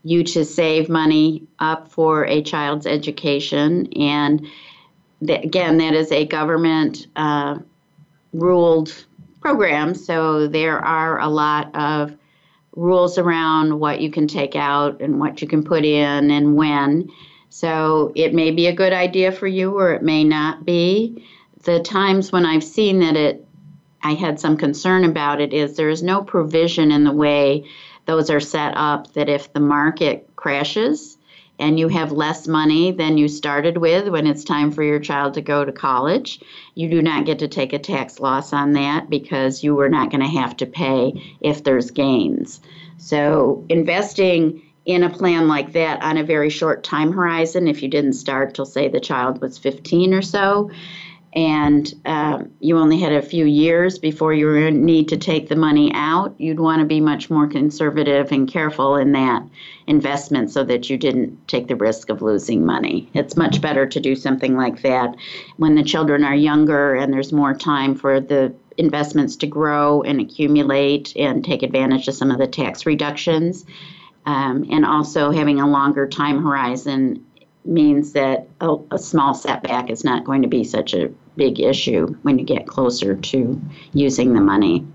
you 0.06 0.24
to 0.24 0.46
save 0.46 0.88
money 0.88 1.48
up 1.58 1.92
for 1.92 2.26
a 2.26 2.44
child's 2.44 2.86
education. 2.86 3.92
And 3.94 4.48
again, 5.28 5.80
that 5.80 5.96
is 5.96 6.12
a 6.12 6.28
government 6.28 7.08
uh, 7.16 7.58
ruled 8.32 9.06
program, 9.42 9.96
so 9.96 10.48
there 10.48 10.78
are 10.78 11.20
a 11.20 11.28
lot 11.28 11.76
of 11.76 12.16
rules 12.76 13.18
around 13.18 13.80
what 13.80 14.00
you 14.00 14.12
can 14.12 14.28
take 14.28 14.56
out 14.56 15.02
and 15.02 15.20
what 15.20 15.42
you 15.42 15.48
can 15.48 15.64
put 15.64 15.84
in 15.84 16.30
and 16.30 16.56
when. 16.56 17.10
So 17.50 18.12
it 18.16 18.34
may 18.34 18.52
be 18.52 18.68
a 18.68 18.76
good 18.76 18.94
idea 18.94 19.32
for 19.32 19.48
you 19.48 19.76
or 19.76 19.94
it 19.94 20.04
may 20.04 20.24
not 20.24 20.66
be. 20.66 21.26
The 21.64 21.80
times 21.80 22.32
when 22.32 22.46
I've 22.46 22.64
seen 22.64 23.00
that 23.00 23.16
it 23.16 23.48
I 24.04 24.14
had 24.14 24.40
some 24.40 24.56
concern 24.56 25.04
about 25.04 25.42
it 25.42 25.52
is 25.52 25.78
there 25.78 25.90
is 25.90 26.04
no 26.04 26.22
provision 26.22 26.92
in 26.92 27.06
the 27.06 27.12
way 27.12 27.66
those 28.06 28.30
are 28.30 28.40
set 28.40 28.74
up 28.76 29.14
that 29.14 29.30
if 29.30 29.52
the 29.54 29.60
market 29.60 30.30
crashes 30.36 31.18
and 31.58 31.80
you 31.80 31.88
have 31.88 32.12
less 32.12 32.48
money 32.48 32.92
than 32.92 33.18
you 33.18 33.28
started 33.28 33.78
with 33.78 34.10
when 34.10 34.28
it's 34.28 34.44
time 34.44 34.72
for 34.72 34.84
your 34.84 35.00
child 35.00 35.34
to 35.36 35.42
go 35.42 35.64
to 35.64 35.72
college, 35.72 36.42
you 36.76 36.90
do 36.90 37.02
not 37.02 37.26
get 37.26 37.40
to 37.40 37.48
take 37.48 37.74
a 37.74 37.80
tax 37.80 38.20
loss 38.20 38.52
on 38.52 38.74
that 38.74 39.10
because 39.10 39.64
you 39.64 39.80
are 39.80 39.90
not 39.90 40.12
going 40.12 40.22
to 40.22 40.28
have 40.28 40.58
to 40.58 40.66
pay 40.66 41.38
if 41.40 41.64
there's 41.64 41.92
gains. 41.92 42.60
So, 42.98 43.66
investing 43.70 44.62
in 44.86 45.04
a 45.04 45.10
plan 45.10 45.48
like 45.48 45.74
that 45.74 46.02
on 46.04 46.18
a 46.18 46.24
very 46.24 46.50
short 46.50 46.84
time 46.84 47.12
horizon, 47.12 47.68
if 47.68 47.82
you 47.82 47.90
didn't 47.90 48.14
start 48.14 48.54
till, 48.54 48.66
say, 48.66 48.88
the 48.88 49.00
child 49.00 49.42
was 49.42 49.58
15 49.58 50.14
or 50.14 50.22
so, 50.22 50.70
and 51.36 51.94
um, 52.06 52.50
you 52.62 52.78
only 52.78 52.98
had 52.98 53.12
a 53.12 53.22
few 53.22 53.44
years 53.46 54.00
before 54.00 54.34
you 54.34 54.72
need 54.72 55.10
to 55.10 55.18
take 55.18 55.50
the 55.50 55.56
money 55.56 55.92
out, 55.94 56.34
you'd 56.40 56.62
want 56.62 56.80
to 56.80 56.86
be 56.86 57.02
much 57.02 57.30
more 57.30 57.46
conservative 57.46 58.32
and 58.32 58.48
careful 58.48 58.96
in 58.96 59.12
that 59.12 59.44
investment 59.88 60.50
so 60.50 60.64
that 60.64 60.90
you 60.90 60.98
didn't 60.98 61.46
take 61.50 61.68
the 61.68 61.76
risk 61.76 62.10
of 62.10 62.22
losing 62.22 62.66
money. 62.66 63.10
It's 63.14 63.36
much 63.36 63.60
better 63.60 63.86
to 63.86 64.00
do 64.00 64.16
something 64.16 64.56
like 64.56 64.82
that 64.84 65.18
when 65.58 65.76
the 65.76 65.84
children 65.84 66.24
are 66.24 66.34
younger 66.34 66.96
and 66.96 67.12
there's 67.12 67.34
more 67.34 67.54
time 67.54 67.96
for 67.96 68.22
the 68.22 68.56
investments 68.78 69.36
to 69.38 69.48
grow 69.48 70.04
and 70.04 70.22
accumulate 70.22 71.14
and 71.18 71.44
take 71.44 71.64
advantage 71.64 72.08
of 72.08 72.16
some 72.16 72.32
of 72.32 72.38
the 72.38 72.48
tax 72.48 72.86
reductions. 72.86 73.66
Um, 74.26 74.66
and 74.72 74.86
also 74.86 75.32
having 75.32 75.60
a 75.60 75.68
longer 75.68 76.08
time 76.08 76.42
horizon 76.42 77.26
means 77.66 78.14
that 78.14 78.48
a, 78.62 78.76
a, 78.92 78.98
small 78.98 79.34
setback 79.34 79.90
is 79.90 80.04
not 80.04 80.24
going 80.24 80.42
to 80.42 80.48
be 80.48 80.64
such 80.64 80.94
a 80.94 81.12
big 81.36 81.60
issue 81.60 82.08
when 82.22 82.40
you 82.40 82.46
get 82.46 82.68
closer 82.68 83.16
to 83.16 83.62
using 83.94 84.34
the 84.34 84.42
money. 84.42 84.86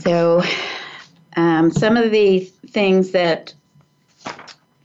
So, 0.00 0.42
um, 1.36 1.70
some 1.70 1.96
of 1.96 2.10
the 2.10 2.40
things 2.40 3.10
that 3.12 3.54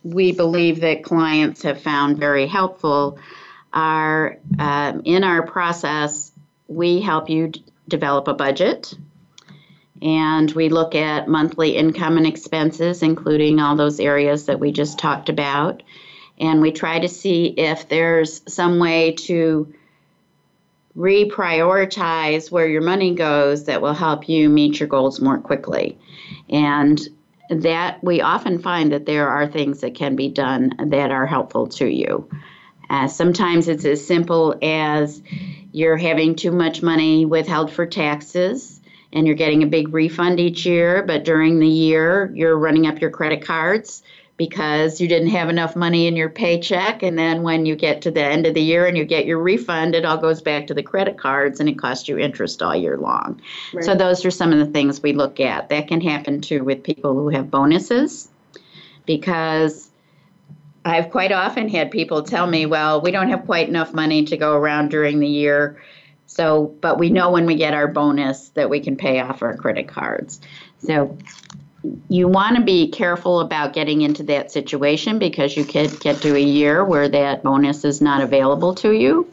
we 0.03 0.31
believe 0.31 0.81
that 0.81 1.03
clients 1.03 1.63
have 1.63 1.81
found 1.81 2.17
very 2.17 2.47
helpful 2.47 3.17
are 3.73 4.37
um, 4.59 5.01
in 5.05 5.23
our 5.23 5.45
process, 5.45 6.31
we 6.67 7.01
help 7.01 7.29
you 7.29 7.49
d- 7.49 7.63
develop 7.87 8.27
a 8.27 8.33
budget 8.33 8.93
and 10.01 10.51
we 10.51 10.69
look 10.69 10.95
at 10.95 11.27
monthly 11.27 11.75
income 11.75 12.17
and 12.17 12.27
expenses, 12.27 13.01
including 13.01 13.59
all 13.59 13.75
those 13.75 13.99
areas 13.99 14.45
that 14.45 14.59
we 14.59 14.71
just 14.71 14.99
talked 14.99 15.29
about. 15.29 15.81
And 16.39 16.61
we 16.61 16.71
try 16.71 16.99
to 16.99 17.07
see 17.07 17.45
if 17.45 17.87
there's 17.87 18.41
some 18.47 18.79
way 18.79 19.13
to 19.13 19.73
reprioritize 20.97 22.49
where 22.49 22.67
your 22.67 22.81
money 22.81 23.15
goes 23.15 23.65
that 23.65 23.81
will 23.81 23.93
help 23.93 24.29
you 24.29 24.49
meet 24.49 24.79
your 24.79 24.87
goals 24.87 25.19
more 25.19 25.37
quickly. 25.37 25.97
And 26.49 26.99
that 27.49 28.03
we 28.03 28.21
often 28.21 28.59
find 28.59 28.91
that 28.91 29.05
there 29.05 29.29
are 29.29 29.47
things 29.47 29.81
that 29.81 29.95
can 29.95 30.15
be 30.15 30.29
done 30.29 30.71
that 30.89 31.11
are 31.11 31.25
helpful 31.25 31.67
to 31.67 31.85
you. 31.85 32.27
Uh, 32.89 33.07
sometimes 33.07 33.67
it's 33.67 33.85
as 33.85 34.05
simple 34.05 34.57
as 34.61 35.21
you're 35.71 35.97
having 35.97 36.35
too 36.35 36.51
much 36.51 36.81
money 36.81 37.25
withheld 37.25 37.71
for 37.71 37.85
taxes 37.85 38.79
and 39.11 39.27
you're 39.27 39.35
getting 39.35 39.63
a 39.63 39.67
big 39.67 39.93
refund 39.93 40.39
each 40.39 40.65
year, 40.65 41.03
but 41.03 41.23
during 41.23 41.59
the 41.59 41.67
year 41.67 42.31
you're 42.33 42.57
running 42.57 42.87
up 42.87 43.01
your 43.01 43.11
credit 43.11 43.43
cards 43.43 44.03
because 44.37 44.99
you 44.99 45.07
didn't 45.07 45.29
have 45.29 45.49
enough 45.49 45.75
money 45.75 46.07
in 46.07 46.15
your 46.15 46.29
paycheck. 46.29 47.03
And 47.03 47.17
then 47.17 47.41
when 47.41 47.65
you 47.65 47.75
get 47.75 48.01
to 48.01 48.11
the 48.11 48.23
end 48.23 48.45
of 48.45 48.53
the 48.53 48.61
year 48.61 48.85
and 48.85 48.97
you 48.97 49.05
get 49.05 49.25
your 49.25 49.39
refund, 49.39 49.95
it 49.95 50.03
all 50.03 50.17
goes 50.17 50.41
back 50.41 50.67
to 50.67 50.73
the 50.73 50.83
credit 50.83 51.17
cards 51.17 51.59
and 51.59 51.69
it 51.69 51.79
costs 51.79 52.09
you 52.09 52.17
interest 52.17 52.61
all 52.61 52.75
year 52.75 52.97
long. 52.97 53.41
Right. 53.73 53.83
So, 53.83 53.95
those 53.95 54.25
are 54.25 54.31
some 54.31 54.51
of 54.51 54.59
the 54.59 54.65
things 54.65 55.01
we 55.01 55.13
look 55.13 55.39
at. 55.39 55.69
That 55.69 55.87
can 55.87 56.01
happen 56.01 56.41
too 56.41 56.63
with 56.63 56.83
people 56.83 57.13
who 57.13 57.29
have 57.29 57.49
bonuses 57.49 58.27
because 59.05 59.89
I've 60.83 61.11
quite 61.11 61.31
often 61.31 61.69
had 61.69 61.89
people 61.89 62.23
tell 62.23 62.45
me, 62.45 62.65
well, 62.65 63.01
we 63.01 63.11
don't 63.11 63.29
have 63.29 63.45
quite 63.45 63.69
enough 63.69 63.93
money 63.93 64.25
to 64.25 64.37
go 64.37 64.53
around 64.53 64.89
during 64.89 65.19
the 65.19 65.27
year. 65.27 65.81
So, 66.27 66.75
but 66.81 66.99
we 66.99 67.09
know 67.09 67.31
when 67.31 67.45
we 67.45 67.55
get 67.55 67.73
our 67.73 67.87
bonus 67.87 68.49
that 68.49 68.69
we 68.69 68.81
can 68.81 68.97
pay 68.97 69.21
off 69.21 69.41
our 69.41 69.55
credit 69.55 69.87
cards. 69.87 70.41
So, 70.79 71.17
you 72.09 72.27
want 72.27 72.55
to 72.55 72.61
be 72.61 72.89
careful 72.89 73.39
about 73.39 73.73
getting 73.73 74.01
into 74.01 74.23
that 74.23 74.51
situation 74.51 75.19
because 75.19 75.57
you 75.57 75.65
could 75.65 75.99
get 75.99 76.21
to 76.21 76.35
a 76.35 76.39
year 76.39 76.83
where 76.83 77.09
that 77.09 77.43
bonus 77.43 77.85
is 77.85 78.01
not 78.01 78.21
available 78.21 78.75
to 78.75 78.91
you, 78.91 79.31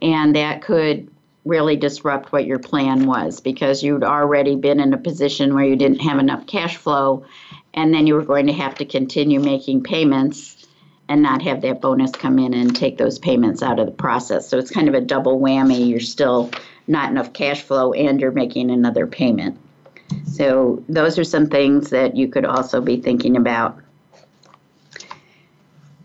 and 0.00 0.36
that 0.36 0.62
could 0.62 1.08
really 1.44 1.76
disrupt 1.76 2.30
what 2.32 2.46
your 2.46 2.58
plan 2.58 3.06
was 3.06 3.40
because 3.40 3.82
you'd 3.82 4.04
already 4.04 4.54
been 4.54 4.78
in 4.78 4.92
a 4.92 4.98
position 4.98 5.54
where 5.54 5.64
you 5.64 5.74
didn't 5.76 6.00
have 6.00 6.18
enough 6.18 6.46
cash 6.46 6.76
flow, 6.76 7.24
and 7.74 7.92
then 7.92 8.06
you 8.06 8.14
were 8.14 8.24
going 8.24 8.46
to 8.46 8.52
have 8.52 8.74
to 8.76 8.84
continue 8.84 9.40
making 9.40 9.82
payments 9.82 10.66
and 11.08 11.20
not 11.20 11.42
have 11.42 11.60
that 11.62 11.80
bonus 11.80 12.12
come 12.12 12.38
in 12.38 12.54
and 12.54 12.74
take 12.74 12.96
those 12.96 13.18
payments 13.18 13.62
out 13.62 13.78
of 13.78 13.86
the 13.86 13.92
process. 13.92 14.48
So 14.48 14.58
it's 14.58 14.70
kind 14.70 14.88
of 14.88 14.94
a 14.94 15.00
double 15.00 15.40
whammy. 15.40 15.88
You're 15.88 16.00
still 16.00 16.50
not 16.86 17.10
enough 17.10 17.32
cash 17.32 17.62
flow 17.62 17.92
and 17.92 18.20
you're 18.20 18.30
making 18.30 18.70
another 18.70 19.06
payment. 19.06 19.58
So 20.26 20.82
those 20.88 21.18
are 21.18 21.24
some 21.24 21.46
things 21.46 21.90
that 21.90 22.16
you 22.16 22.28
could 22.28 22.44
also 22.44 22.80
be 22.80 23.00
thinking 23.00 23.36
about. 23.36 23.78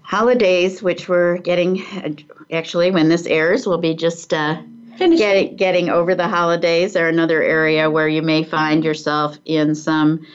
Holidays, 0.02 0.82
which 0.84 1.10
we're 1.10 1.38
getting, 1.38 1.84
actually, 2.52 2.92
when 2.92 3.10
this 3.10 3.26
airs, 3.26 3.68
we'll 3.68 3.78
be 3.78 3.94
just 3.94 4.34
uh, 4.34 4.62
getting, 4.98 5.56
getting 5.56 5.90
over 5.90 6.16
the 6.16 6.28
holidays, 6.28 6.96
are 6.96 7.08
another 7.08 7.42
area 7.42 7.90
where 7.90 8.08
you 8.08 8.22
may 8.22 8.44
find 8.44 8.84
yourself 8.84 9.38
in 9.46 9.76
some 9.76 10.26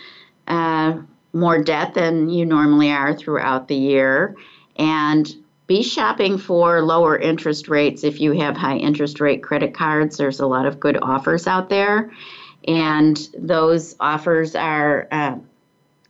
uh, 0.47 0.99
more 1.33 1.63
debt 1.63 1.95
than 1.95 2.29
you 2.29 2.45
normally 2.45 2.91
are 2.91 3.17
throughout 3.17 3.69
the 3.69 3.77
year. 3.77 4.37
And 4.77 5.33
be 5.67 5.83
shopping 5.83 6.39
for 6.39 6.83
lower 6.83 7.17
interest 7.17 7.69
rates 7.69 8.05
if 8.05 8.21
you 8.21 8.33
have 8.33 8.57
high 8.57 8.77
interest 8.77 9.21
rate 9.21 9.43
credit 9.43 9.75
cards. 9.75 10.17
There's 10.17 10.41
a 10.41 10.47
lot 10.47 10.67
of 10.67 10.81
good 10.81 10.99
offers 11.01 11.47
out 11.47 11.71
there 11.71 12.11
and 12.67 13.17
those 13.37 13.97
offers 13.99 14.55
are 14.55 15.09
uh, 15.11 15.37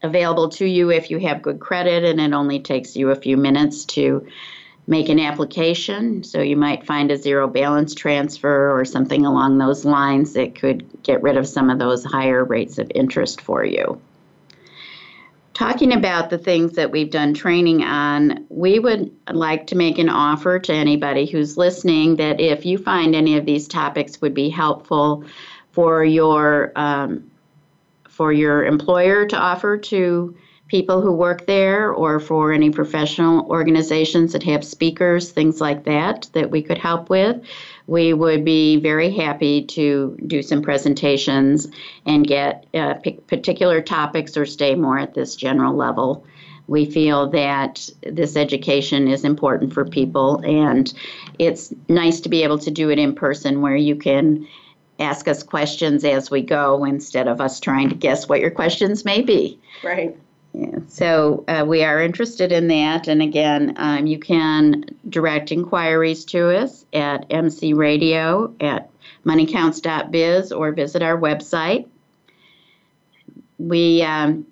available 0.02 0.48
to 0.50 0.66
you 0.66 0.90
if 0.90 1.10
you 1.10 1.18
have 1.18 1.42
good 1.42 1.60
credit, 1.60 2.04
and 2.04 2.20
it 2.20 2.32
only 2.32 2.60
takes 2.60 2.96
you 2.96 3.10
a 3.10 3.16
few 3.16 3.36
minutes 3.36 3.84
to 3.86 4.26
make 4.86 5.08
an 5.08 5.20
application. 5.20 6.24
So 6.24 6.40
you 6.40 6.56
might 6.56 6.86
find 6.86 7.10
a 7.10 7.16
zero 7.16 7.46
balance 7.46 7.94
transfer 7.94 8.76
or 8.76 8.84
something 8.84 9.24
along 9.24 9.58
those 9.58 9.84
lines 9.84 10.32
that 10.32 10.56
could 10.56 11.02
get 11.02 11.22
rid 11.22 11.36
of 11.36 11.46
some 11.46 11.70
of 11.70 11.78
those 11.78 12.04
higher 12.04 12.44
rates 12.44 12.78
of 12.78 12.90
interest 12.94 13.40
for 13.40 13.64
you. 13.64 14.00
Talking 15.54 15.92
about 15.92 16.30
the 16.30 16.38
things 16.38 16.72
that 16.72 16.90
we've 16.90 17.10
done 17.10 17.34
training 17.34 17.84
on, 17.84 18.46
we 18.48 18.78
would 18.78 19.14
like 19.30 19.68
to 19.68 19.76
make 19.76 19.98
an 19.98 20.08
offer 20.08 20.58
to 20.58 20.72
anybody 20.72 21.26
who's 21.26 21.56
listening 21.56 22.16
that 22.16 22.40
if 22.40 22.64
you 22.66 22.78
find 22.78 23.14
any 23.14 23.36
of 23.36 23.44
these 23.44 23.68
topics 23.68 24.20
would 24.20 24.34
be 24.34 24.48
helpful, 24.48 25.24
for 25.72 26.04
your 26.04 26.72
um, 26.76 27.30
for 28.08 28.32
your 28.32 28.64
employer 28.64 29.26
to 29.26 29.36
offer 29.36 29.78
to 29.78 30.36
people 30.68 31.02
who 31.02 31.12
work 31.12 31.46
there 31.46 31.92
or 31.92 32.18
for 32.18 32.50
any 32.50 32.70
professional 32.70 33.46
organizations 33.48 34.32
that 34.32 34.42
have 34.42 34.64
speakers, 34.64 35.30
things 35.30 35.60
like 35.60 35.84
that, 35.84 36.26
that 36.32 36.50
we 36.50 36.62
could 36.62 36.78
help 36.78 37.10
with. 37.10 37.36
We 37.86 38.14
would 38.14 38.42
be 38.42 38.78
very 38.78 39.10
happy 39.10 39.64
to 39.66 40.16
do 40.26 40.40
some 40.42 40.62
presentations 40.62 41.68
and 42.06 42.26
get 42.26 42.66
uh, 42.72 42.94
particular 43.26 43.82
topics 43.82 44.34
or 44.36 44.46
stay 44.46 44.74
more 44.74 44.98
at 44.98 45.12
this 45.12 45.36
general 45.36 45.74
level. 45.74 46.24
We 46.68 46.86
feel 46.86 47.28
that 47.30 47.90
this 48.02 48.36
education 48.36 49.08
is 49.08 49.24
important 49.24 49.74
for 49.74 49.84
people, 49.84 50.38
and 50.38 50.90
it's 51.38 51.74
nice 51.88 52.20
to 52.20 52.30
be 52.30 52.44
able 52.44 52.60
to 52.60 52.70
do 52.70 52.88
it 52.88 52.98
in 52.98 53.14
person 53.14 53.60
where 53.60 53.76
you 53.76 53.96
can 53.96 54.46
ask 54.98 55.28
us 55.28 55.42
questions 55.42 56.04
as 56.04 56.30
we 56.30 56.42
go 56.42 56.84
instead 56.84 57.28
of 57.28 57.40
us 57.40 57.60
trying 57.60 57.88
to 57.88 57.94
guess 57.94 58.28
what 58.28 58.40
your 58.40 58.50
questions 58.50 59.04
may 59.04 59.22
be. 59.22 59.58
Right. 59.82 60.16
Yeah, 60.54 60.80
so 60.86 61.44
uh, 61.48 61.64
we 61.66 61.82
are 61.82 62.02
interested 62.02 62.52
in 62.52 62.68
that. 62.68 63.08
And 63.08 63.22
again, 63.22 63.74
um, 63.76 64.06
you 64.06 64.18
can 64.18 64.84
direct 65.08 65.50
inquiries 65.50 66.26
to 66.26 66.54
us 66.54 66.84
at 66.92 67.24
MC 67.30 67.72
Radio 67.72 68.54
at 68.60 68.90
moneycounts.biz 69.24 70.52
or 70.52 70.72
visit 70.72 71.02
our 71.02 71.18
website. 71.18 71.88
We 73.58 74.02
um, 74.02 74.46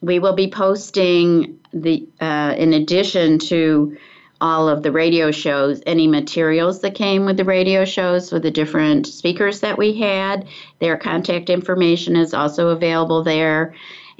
we 0.00 0.18
will 0.18 0.34
be 0.34 0.48
posting 0.48 1.58
the 1.72 2.06
uh, 2.20 2.54
in 2.56 2.72
addition 2.72 3.38
to 3.40 3.96
all 4.42 4.68
of 4.68 4.82
the 4.82 4.90
radio 4.90 5.30
shows, 5.30 5.80
any 5.86 6.08
materials 6.08 6.80
that 6.80 6.96
came 6.96 7.24
with 7.24 7.36
the 7.36 7.44
radio 7.44 7.84
shows 7.84 8.32
with 8.32 8.42
the 8.42 8.50
different 8.50 9.06
speakers 9.06 9.60
that 9.60 9.78
we 9.78 9.94
had. 9.94 10.48
Their 10.80 10.96
contact 10.96 11.48
information 11.48 12.16
is 12.16 12.34
also 12.34 12.70
available 12.70 13.22
there. 13.22 13.74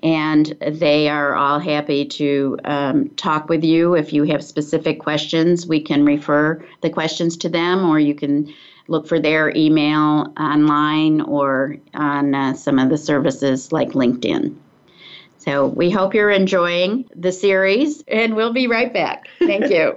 And 0.04 0.46
they 0.60 1.08
are 1.08 1.34
all 1.34 1.58
happy 1.58 2.04
to 2.06 2.58
um, 2.64 3.08
talk 3.10 3.48
with 3.48 3.64
you. 3.64 3.94
If 3.94 4.12
you 4.12 4.24
have 4.24 4.44
specific 4.44 5.00
questions, 5.00 5.66
we 5.66 5.80
can 5.80 6.04
refer 6.04 6.64
the 6.82 6.90
questions 6.90 7.36
to 7.38 7.48
them, 7.48 7.84
or 7.84 8.00
you 8.00 8.14
can 8.14 8.52
look 8.88 9.06
for 9.06 9.20
their 9.20 9.52
email 9.54 10.32
online 10.38 11.20
or 11.20 11.76
on 11.94 12.34
uh, 12.34 12.54
some 12.54 12.78
of 12.78 12.90
the 12.90 12.98
services 12.98 13.70
like 13.70 13.90
LinkedIn. 13.90 14.56
So 15.38 15.66
we 15.66 15.90
hope 15.90 16.14
you're 16.14 16.30
enjoying 16.30 17.08
the 17.14 17.32
series, 17.32 18.02
and 18.06 18.34
we'll 18.36 18.52
be 18.52 18.68
right 18.68 18.92
back. 18.92 19.26
Thank 19.40 19.70
you. 19.70 19.96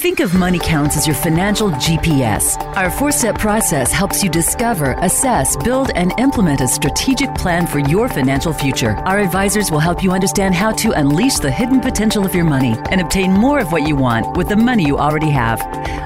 Think 0.00 0.20
of 0.20 0.32
Money 0.32 0.58
Counts 0.58 0.96
as 0.96 1.06
your 1.06 1.14
financial 1.14 1.68
GPS. 1.72 2.56
Our 2.74 2.90
four 2.90 3.12
step 3.12 3.38
process 3.38 3.92
helps 3.92 4.22
you 4.22 4.30
discover, 4.30 4.92
assess, 4.92 5.58
build, 5.58 5.90
and 5.94 6.18
implement 6.18 6.62
a 6.62 6.68
strategic 6.68 7.34
plan 7.34 7.66
for 7.66 7.80
your 7.80 8.08
financial 8.08 8.54
future. 8.54 8.96
Our 9.04 9.18
advisors 9.18 9.70
will 9.70 9.78
help 9.78 10.02
you 10.02 10.12
understand 10.12 10.54
how 10.54 10.72
to 10.72 10.92
unleash 10.92 11.38
the 11.40 11.50
hidden 11.50 11.80
potential 11.80 12.24
of 12.24 12.34
your 12.34 12.46
money 12.46 12.78
and 12.90 13.02
obtain 13.02 13.30
more 13.34 13.58
of 13.58 13.72
what 13.72 13.86
you 13.86 13.94
want 13.94 14.38
with 14.38 14.48
the 14.48 14.56
money 14.56 14.86
you 14.86 14.96
already 14.96 15.28
have. 15.28 15.60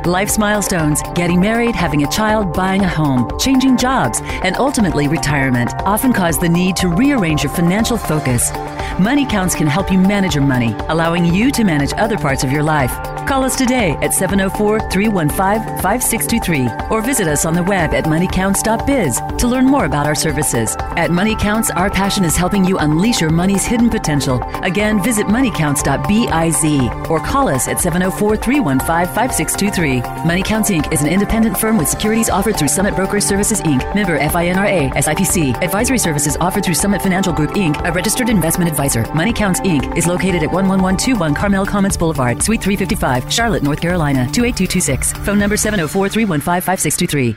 Life's 0.04 0.38
milestones, 0.38 1.00
getting 1.14 1.40
married, 1.40 1.76
having 1.76 2.02
a 2.02 2.10
child, 2.10 2.52
buying 2.52 2.82
a 2.82 2.88
home, 2.88 3.30
changing 3.38 3.76
jobs, 3.76 4.20
and 4.42 4.56
ultimately 4.56 5.06
retirement 5.06 5.72
often 5.84 6.12
cause 6.12 6.36
the 6.36 6.48
need 6.48 6.74
to 6.78 6.88
rearrange 6.88 7.44
your 7.44 7.52
financial 7.52 7.96
focus. 7.96 8.50
Money 8.98 9.24
Counts 9.24 9.54
can 9.54 9.68
help 9.68 9.92
you 9.92 9.98
manage 9.98 10.34
your 10.34 10.44
money, 10.44 10.74
allowing 10.88 11.24
you 11.24 11.52
to 11.52 11.62
manage 11.62 11.92
other 11.94 12.18
parts 12.18 12.42
of 12.42 12.50
your 12.50 12.64
life. 12.64 13.13
Call 13.26 13.42
us 13.42 13.56
today 13.56 13.92
at 14.02 14.12
704 14.12 14.90
315 14.90 15.80
5623 15.80 16.68
or 16.90 17.00
visit 17.00 17.26
us 17.26 17.46
on 17.46 17.54
the 17.54 17.62
web 17.62 17.94
at 17.94 18.04
moneycounts.biz 18.04 19.20
to 19.38 19.48
learn 19.48 19.64
more 19.64 19.86
about 19.86 20.06
our 20.06 20.14
services. 20.14 20.76
At 20.96 21.10
Money 21.10 21.34
Counts, 21.34 21.70
our 21.70 21.88
passion 21.88 22.24
is 22.24 22.36
helping 22.36 22.66
you 22.66 22.76
unleash 22.78 23.22
your 23.22 23.30
money's 23.30 23.64
hidden 23.64 23.88
potential. 23.88 24.42
Again, 24.62 25.02
visit 25.02 25.26
moneycounts.biz 25.26 27.10
or 27.10 27.18
call 27.20 27.48
us 27.48 27.66
at 27.66 27.80
704 27.80 28.36
315 28.36 29.14
5623. 29.14 30.00
Money 30.26 30.42
Counts 30.42 30.70
Inc. 30.70 30.92
is 30.92 31.00
an 31.00 31.08
independent 31.08 31.56
firm 31.56 31.78
with 31.78 31.88
securities 31.88 32.28
offered 32.28 32.58
through 32.58 32.68
Summit 32.68 32.94
Brokerage 32.94 33.24
Services 33.24 33.62
Inc., 33.62 33.94
member 33.94 34.18
FINRA, 34.18 34.92
SIPC. 34.92 35.62
Advisory 35.62 35.98
services 35.98 36.36
offered 36.40 36.64
through 36.64 36.74
Summit 36.74 37.00
Financial 37.00 37.32
Group 37.32 37.52
Inc., 37.52 37.80
a 37.88 37.92
registered 37.92 38.28
investment 38.28 38.70
advisor. 38.70 39.04
Money 39.14 39.32
Counts 39.32 39.60
Inc. 39.60 39.96
is 39.96 40.06
located 40.06 40.42
at 40.42 40.52
11121 40.52 41.34
Carmel 41.34 41.64
Commons 41.64 41.96
Boulevard, 41.96 42.42
Suite 42.42 42.60
355. 42.60 43.13
Charlotte, 43.28 43.62
North 43.62 43.80
Carolina 43.80 44.28
28226. 44.32 45.12
Phone 45.24 45.38
number 45.38 45.56
704 45.56 46.08
315 46.08 46.60
5623. 46.60 47.36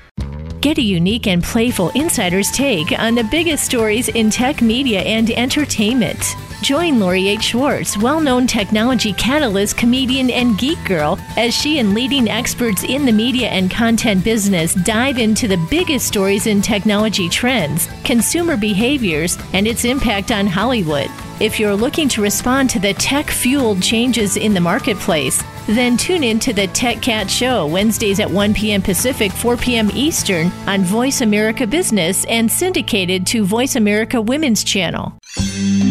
Get 0.61 0.79
a 0.79 0.81
unique 0.81 1.27
and 1.27 1.43
playful 1.43 1.89
insider's 1.89 2.49
take 2.51 2.91
on 2.97 3.13
the 3.13 3.23
biggest 3.25 3.63
stories 3.63 4.09
in 4.09 4.31
tech 4.31 4.61
media 4.61 5.01
and 5.01 5.29
entertainment. 5.29 6.35
Join 6.63 6.99
Lori 6.99 7.27
H. 7.27 7.43
Schwartz, 7.43 7.95
well 7.97 8.19
known 8.19 8.47
technology 8.47 9.13
catalyst, 9.13 9.77
comedian, 9.77 10.31
and 10.31 10.57
geek 10.57 10.83
girl, 10.85 11.19
as 11.37 11.53
she 11.53 11.77
and 11.77 11.93
leading 11.93 12.27
experts 12.27 12.83
in 12.83 13.05
the 13.05 13.11
media 13.11 13.47
and 13.49 13.69
content 13.69 14.23
business 14.23 14.73
dive 14.73 15.19
into 15.19 15.47
the 15.47 15.63
biggest 15.69 16.07
stories 16.07 16.47
in 16.47 16.63
technology 16.63 17.29
trends, 17.29 17.87
consumer 18.03 18.57
behaviors, 18.57 19.37
and 19.53 19.67
its 19.67 19.85
impact 19.85 20.31
on 20.31 20.47
Hollywood. 20.47 21.09
If 21.39 21.59
you're 21.59 21.75
looking 21.75 22.09
to 22.09 22.23
respond 22.23 22.71
to 22.71 22.79
the 22.79 22.95
tech 22.95 23.29
fueled 23.29 23.83
changes 23.83 24.35
in 24.37 24.55
the 24.55 24.59
marketplace, 24.59 25.43
then 25.67 25.97
tune 25.97 26.23
in 26.23 26.39
to 26.39 26.53
the 26.53 26.67
Tech 26.67 27.01
Cat 27.01 27.29
Show 27.29 27.67
Wednesdays 27.67 28.19
at 28.19 28.29
1 28.29 28.53
p.m. 28.53 28.81
Pacific, 28.81 29.31
4 29.31 29.57
p.m. 29.57 29.89
Eastern 29.93 30.47
on 30.67 30.83
Voice 30.83 31.21
America 31.21 31.67
Business 31.67 32.25
and 32.25 32.51
syndicated 32.51 33.27
to 33.27 33.45
Voice 33.45 33.75
America 33.75 34.21
Women's 34.21 34.63
Channel. 34.63 35.13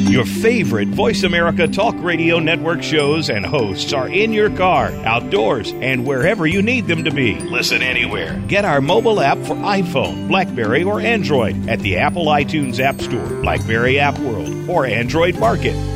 Your 0.08 0.24
favorite 0.24 0.88
Voice 0.88 1.24
America 1.24 1.68
Talk 1.68 1.94
Radio 1.98 2.38
Network 2.38 2.82
shows 2.82 3.28
and 3.28 3.44
hosts 3.44 3.92
are 3.92 4.08
in 4.08 4.32
your 4.32 4.48
car, 4.50 4.86
outdoors, 5.04 5.72
and 5.72 6.06
wherever 6.06 6.46
you 6.46 6.62
need 6.62 6.86
them 6.86 7.04
to 7.04 7.10
be. 7.10 7.38
Listen 7.40 7.82
anywhere. 7.82 8.40
Get 8.48 8.64
our 8.64 8.80
mobile 8.80 9.20
app 9.20 9.38
for 9.38 9.56
iPhone, 9.56 10.28
Blackberry, 10.28 10.84
or 10.84 11.00
Android 11.00 11.68
at 11.68 11.80
the 11.80 11.98
Apple 11.98 12.26
iTunes 12.26 12.80
App 12.80 13.00
Store, 13.00 13.42
Blackberry 13.42 13.98
App 13.98 14.18
World, 14.20 14.70
or 14.70 14.86
Android 14.86 15.38
Market. 15.38 15.95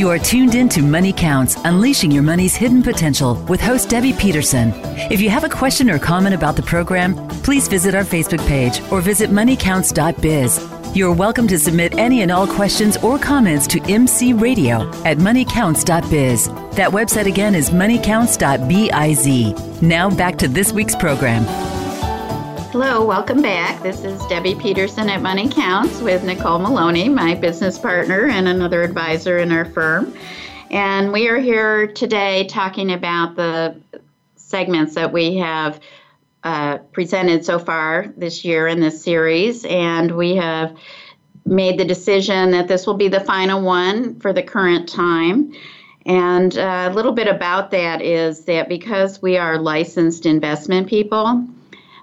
You 0.00 0.08
are 0.08 0.18
tuned 0.18 0.54
in 0.54 0.70
to 0.70 0.80
Money 0.80 1.12
Counts, 1.12 1.56
unleashing 1.56 2.10
your 2.10 2.22
money's 2.22 2.56
hidden 2.56 2.82
potential 2.82 3.34
with 3.50 3.60
host 3.60 3.90
Debbie 3.90 4.14
Peterson. 4.14 4.72
If 5.12 5.20
you 5.20 5.28
have 5.28 5.44
a 5.44 5.48
question 5.50 5.90
or 5.90 5.98
comment 5.98 6.34
about 6.34 6.56
the 6.56 6.62
program, 6.62 7.14
please 7.42 7.68
visit 7.68 7.94
our 7.94 8.02
Facebook 8.02 8.40
page 8.48 8.80
or 8.90 9.02
visit 9.02 9.28
moneycounts.biz. 9.28 10.96
You're 10.96 11.12
welcome 11.12 11.46
to 11.48 11.58
submit 11.58 11.98
any 11.98 12.22
and 12.22 12.32
all 12.32 12.46
questions 12.46 12.96
or 12.96 13.18
comments 13.18 13.66
to 13.66 13.82
MC 13.92 14.32
Radio 14.32 14.88
at 15.04 15.18
moneycounts.biz. 15.18 16.46
That 16.76 16.90
website 16.90 17.26
again 17.26 17.54
is 17.54 17.68
moneycounts.biz. 17.68 19.82
Now 19.82 20.08
back 20.08 20.38
to 20.38 20.48
this 20.48 20.72
week's 20.72 20.96
program. 20.96 21.69
Hello, 22.72 23.04
welcome 23.04 23.42
back. 23.42 23.82
This 23.82 24.04
is 24.04 24.24
Debbie 24.26 24.54
Peterson 24.54 25.08
at 25.08 25.20
Money 25.20 25.48
Counts 25.48 26.00
with 26.00 26.22
Nicole 26.22 26.60
Maloney, 26.60 27.08
my 27.08 27.34
business 27.34 27.76
partner 27.76 28.28
and 28.28 28.46
another 28.46 28.84
advisor 28.84 29.38
in 29.38 29.50
our 29.50 29.64
firm. 29.64 30.14
And 30.70 31.12
we 31.12 31.26
are 31.26 31.40
here 31.40 31.88
today 31.88 32.44
talking 32.44 32.92
about 32.92 33.34
the 33.34 33.80
segments 34.36 34.94
that 34.94 35.12
we 35.12 35.38
have 35.38 35.80
uh, 36.44 36.78
presented 36.92 37.44
so 37.44 37.58
far 37.58 38.14
this 38.16 38.44
year 38.44 38.68
in 38.68 38.78
this 38.78 39.02
series. 39.02 39.64
And 39.64 40.16
we 40.16 40.36
have 40.36 40.78
made 41.44 41.76
the 41.76 41.84
decision 41.84 42.52
that 42.52 42.68
this 42.68 42.86
will 42.86 42.94
be 42.94 43.08
the 43.08 43.18
final 43.18 43.62
one 43.62 44.20
for 44.20 44.32
the 44.32 44.44
current 44.44 44.88
time. 44.88 45.52
And 46.06 46.56
uh, 46.56 46.88
a 46.88 46.94
little 46.94 47.12
bit 47.12 47.26
about 47.26 47.72
that 47.72 48.00
is 48.00 48.44
that 48.44 48.68
because 48.68 49.20
we 49.20 49.38
are 49.38 49.58
licensed 49.58 50.24
investment 50.24 50.86
people, 50.86 51.48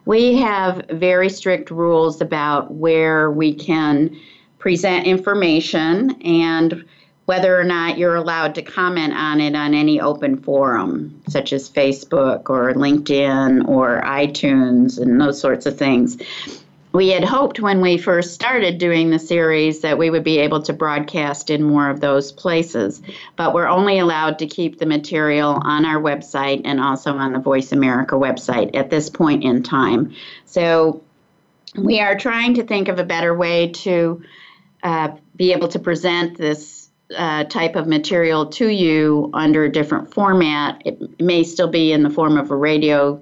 we 0.07 0.37
have 0.37 0.85
very 0.89 1.29
strict 1.29 1.69
rules 1.69 2.21
about 2.21 2.73
where 2.73 3.29
we 3.29 3.53
can 3.53 4.17
present 4.57 5.05
information 5.05 6.11
and 6.21 6.85
whether 7.25 7.59
or 7.59 7.65
not 7.65 7.97
you're 7.97 8.15
allowed 8.15 8.55
to 8.55 8.61
comment 8.61 9.13
on 9.13 9.41
it 9.41 9.53
on 9.53 9.73
any 9.73 9.99
open 9.99 10.37
forum, 10.41 11.21
such 11.27 11.51
as 11.51 11.69
Facebook 11.69 12.49
or 12.49 12.73
LinkedIn 12.73 13.67
or 13.67 14.01
iTunes 14.03 14.97
and 14.97 15.19
those 15.19 15.41
sorts 15.41 15.65
of 15.65 15.77
things 15.77 16.17
we 16.97 17.09
had 17.09 17.23
hoped 17.23 17.59
when 17.59 17.79
we 17.79 17.95
first 17.95 18.33
started 18.33 18.79
doing 18.79 19.11
the 19.11 19.19
series 19.19 19.81
that 19.81 19.99
we 19.99 20.09
would 20.09 20.23
be 20.23 20.39
able 20.39 20.63
to 20.63 20.73
broadcast 20.73 21.51
in 21.51 21.61
more 21.61 21.91
of 21.91 21.99
those 21.99 22.31
places. 22.31 23.03
But 23.35 23.53
we're 23.53 23.67
only 23.67 23.99
allowed 23.99 24.39
to 24.39 24.47
keep 24.47 24.79
the 24.79 24.87
material 24.87 25.61
on 25.63 25.85
our 25.85 26.01
website 26.01 26.63
and 26.65 26.81
also 26.81 27.11
on 27.11 27.33
the 27.33 27.39
Voice 27.39 27.71
America 27.71 28.15
website 28.15 28.75
at 28.75 28.89
this 28.89 29.11
point 29.11 29.43
in 29.43 29.61
time. 29.61 30.15
So 30.45 31.03
we 31.75 31.99
are 31.99 32.17
trying 32.17 32.55
to 32.55 32.63
think 32.63 32.87
of 32.87 32.97
a 32.97 33.03
better 33.03 33.35
way 33.35 33.67
to 33.83 34.23
uh, 34.81 35.09
be 35.35 35.53
able 35.53 35.67
to 35.67 35.79
present 35.79 36.35
this 36.35 36.89
uh, 37.15 37.43
type 37.43 37.75
of 37.75 37.85
material 37.85 38.47
to 38.47 38.67
you 38.67 39.29
under 39.35 39.65
a 39.65 39.71
different 39.71 40.15
format. 40.15 40.81
It 40.83 41.21
may 41.21 41.43
still 41.43 41.69
be 41.69 41.91
in 41.91 42.01
the 42.01 42.09
form 42.09 42.39
of 42.39 42.49
a 42.49 42.55
radio 42.55 43.21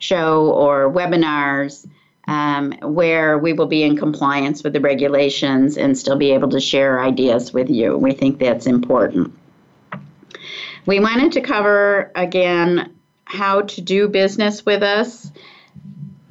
show 0.00 0.50
or 0.50 0.92
webinars 0.92 1.86
um, 2.28 2.72
where 2.82 3.38
we 3.38 3.52
will 3.52 3.66
be 3.66 3.82
in 3.82 3.96
compliance 3.96 4.62
with 4.62 4.72
the 4.72 4.80
regulations 4.80 5.76
and 5.76 5.98
still 5.98 6.16
be 6.16 6.32
able 6.32 6.50
to 6.50 6.60
share 6.60 7.00
ideas 7.00 7.52
with 7.52 7.68
you. 7.68 7.96
We 7.96 8.12
think 8.12 8.38
that's 8.38 8.66
important. 8.66 9.32
We 10.86 11.00
wanted 11.00 11.32
to 11.32 11.40
cover 11.40 12.10
again 12.14 12.94
how 13.24 13.62
to 13.62 13.80
do 13.80 14.08
business 14.08 14.64
with 14.66 14.82
us 14.82 15.30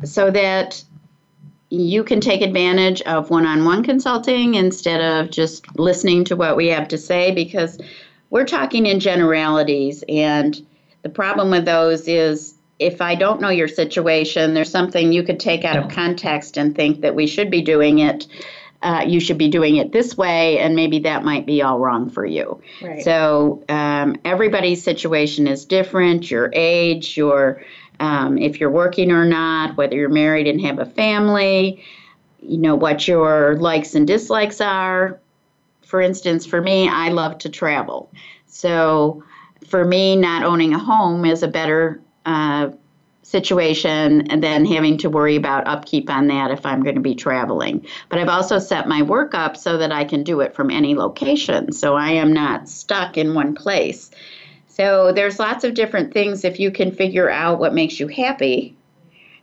so 0.03 0.29
that 0.31 0.83
you 1.69 2.03
can 2.03 2.19
take 2.19 2.41
advantage 2.41 3.01
of 3.03 3.29
one 3.29 3.45
on 3.45 3.63
one 3.63 3.83
consulting 3.83 4.55
instead 4.55 5.01
of 5.01 5.31
just 5.31 5.79
listening 5.79 6.25
to 6.25 6.35
what 6.35 6.57
we 6.57 6.67
have 6.67 6.89
to 6.89 6.97
say 6.97 7.33
because 7.33 7.79
we're 8.29 8.45
talking 8.45 8.85
in 8.85 8.99
generalities. 8.99 10.03
And 10.09 10.65
the 11.01 11.09
problem 11.09 11.49
with 11.49 11.65
those 11.65 12.07
is 12.07 12.55
if 12.81 12.99
I 12.99 13.13
don't 13.13 13.39
know 13.39 13.49
your 13.49 13.67
situation, 13.67 14.55
there's 14.55 14.71
something 14.71 15.13
you 15.13 15.21
could 15.21 15.39
take 15.39 15.63
out 15.63 15.77
of 15.77 15.91
context 15.91 16.57
and 16.57 16.75
think 16.75 17.01
that 17.01 17.13
we 17.13 17.27
should 17.27 17.51
be 17.51 17.61
doing 17.61 17.99
it. 17.99 18.25
Uh, 18.81 19.05
you 19.07 19.19
should 19.19 19.37
be 19.37 19.49
doing 19.49 19.75
it 19.75 19.91
this 19.91 20.17
way, 20.17 20.57
and 20.57 20.75
maybe 20.75 20.97
that 20.99 21.23
might 21.23 21.45
be 21.45 21.61
all 21.61 21.77
wrong 21.77 22.09
for 22.09 22.25
you. 22.25 22.59
Right. 22.81 23.03
So 23.03 23.63
um, 23.69 24.15
everybody's 24.25 24.83
situation 24.83 25.45
is 25.45 25.65
different. 25.65 26.31
Your 26.31 26.49
age, 26.53 27.15
your 27.15 27.63
um, 27.99 28.39
if 28.39 28.59
you're 28.59 28.71
working 28.71 29.11
or 29.11 29.25
not, 29.25 29.77
whether 29.77 29.95
you're 29.95 30.09
married 30.09 30.47
and 30.47 30.59
have 30.61 30.79
a 30.79 30.85
family, 30.85 31.83
you 32.41 32.57
know 32.57 32.73
what 32.73 33.07
your 33.07 33.57
likes 33.57 33.93
and 33.93 34.07
dislikes 34.07 34.59
are. 34.59 35.19
For 35.83 36.01
instance, 36.01 36.47
for 36.47 36.59
me, 36.59 36.89
I 36.89 37.09
love 37.09 37.37
to 37.39 37.49
travel. 37.49 38.11
So 38.47 39.23
for 39.67 39.85
me, 39.85 40.15
not 40.15 40.43
owning 40.43 40.73
a 40.73 40.79
home 40.79 41.25
is 41.25 41.43
a 41.43 41.47
better 41.47 42.01
uh, 42.25 42.69
situation 43.23 44.27
and 44.29 44.43
then 44.43 44.65
having 44.65 44.97
to 44.97 45.09
worry 45.09 45.35
about 45.35 45.67
upkeep 45.67 46.09
on 46.09 46.27
that 46.27 46.51
if 46.51 46.65
I'm 46.65 46.83
going 46.83 46.95
to 46.95 47.01
be 47.01 47.15
traveling. 47.15 47.85
But 48.09 48.19
I've 48.19 48.29
also 48.29 48.59
set 48.59 48.87
my 48.87 49.01
work 49.03 49.33
up 49.33 49.55
so 49.55 49.77
that 49.77 49.91
I 49.91 50.03
can 50.03 50.23
do 50.23 50.41
it 50.41 50.55
from 50.55 50.69
any 50.69 50.95
location. 50.95 51.71
So 51.71 51.95
I 51.95 52.11
am 52.11 52.33
not 52.33 52.67
stuck 52.67 53.17
in 53.17 53.33
one 53.33 53.55
place. 53.55 54.11
So 54.67 55.11
there's 55.13 55.39
lots 55.39 55.63
of 55.63 55.73
different 55.73 56.13
things 56.13 56.43
if 56.43 56.59
you 56.59 56.71
can 56.71 56.91
figure 56.91 57.29
out 57.29 57.59
what 57.59 57.73
makes 57.73 57.99
you 57.99 58.07
happy 58.07 58.75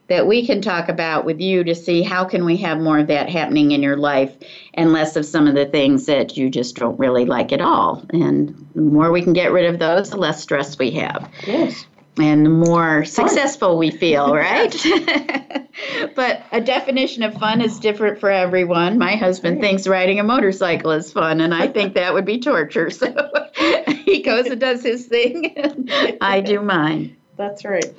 that 0.08 0.26
we 0.26 0.46
can 0.46 0.62
talk 0.62 0.88
about 0.88 1.26
with 1.26 1.38
you 1.38 1.62
to 1.64 1.74
see 1.74 2.02
how 2.02 2.24
can 2.24 2.46
we 2.46 2.56
have 2.56 2.78
more 2.78 2.98
of 2.98 3.08
that 3.08 3.28
happening 3.28 3.72
in 3.72 3.82
your 3.82 3.96
life 3.96 4.34
and 4.72 4.90
less 4.90 5.16
of 5.16 5.26
some 5.26 5.46
of 5.46 5.54
the 5.54 5.66
things 5.66 6.06
that 6.06 6.34
you 6.34 6.48
just 6.48 6.76
don't 6.76 6.98
really 6.98 7.26
like 7.26 7.52
at 7.52 7.60
all. 7.60 8.02
And 8.08 8.70
the 8.74 8.80
more 8.80 9.12
we 9.12 9.20
can 9.20 9.34
get 9.34 9.52
rid 9.52 9.66
of 9.66 9.78
those, 9.78 10.08
the 10.08 10.16
less 10.16 10.40
stress 10.40 10.78
we 10.78 10.92
have. 10.92 11.30
Yes 11.46 11.84
and 12.20 12.44
the 12.44 12.50
more 12.50 13.04
successful 13.04 13.78
we 13.78 13.90
feel, 13.90 14.34
right? 14.34 14.74
but 16.14 16.42
a 16.52 16.60
definition 16.60 17.22
of 17.22 17.34
fun 17.34 17.60
is 17.60 17.78
different 17.78 18.18
for 18.18 18.30
everyone. 18.30 18.98
My 18.98 19.16
husband 19.16 19.60
thinks 19.60 19.86
riding 19.86 20.20
a 20.20 20.24
motorcycle 20.24 20.90
is 20.92 21.12
fun, 21.12 21.40
and 21.40 21.54
I 21.54 21.68
think 21.68 21.94
that 21.94 22.14
would 22.14 22.24
be 22.24 22.40
torture. 22.40 22.90
So 22.90 23.14
he 24.04 24.22
goes 24.22 24.46
and 24.46 24.60
does 24.60 24.82
his 24.82 25.06
thing, 25.06 25.56
and 25.56 25.90
I 26.20 26.40
do 26.40 26.60
mine. 26.60 27.16
That's 27.36 27.64
right. 27.64 27.94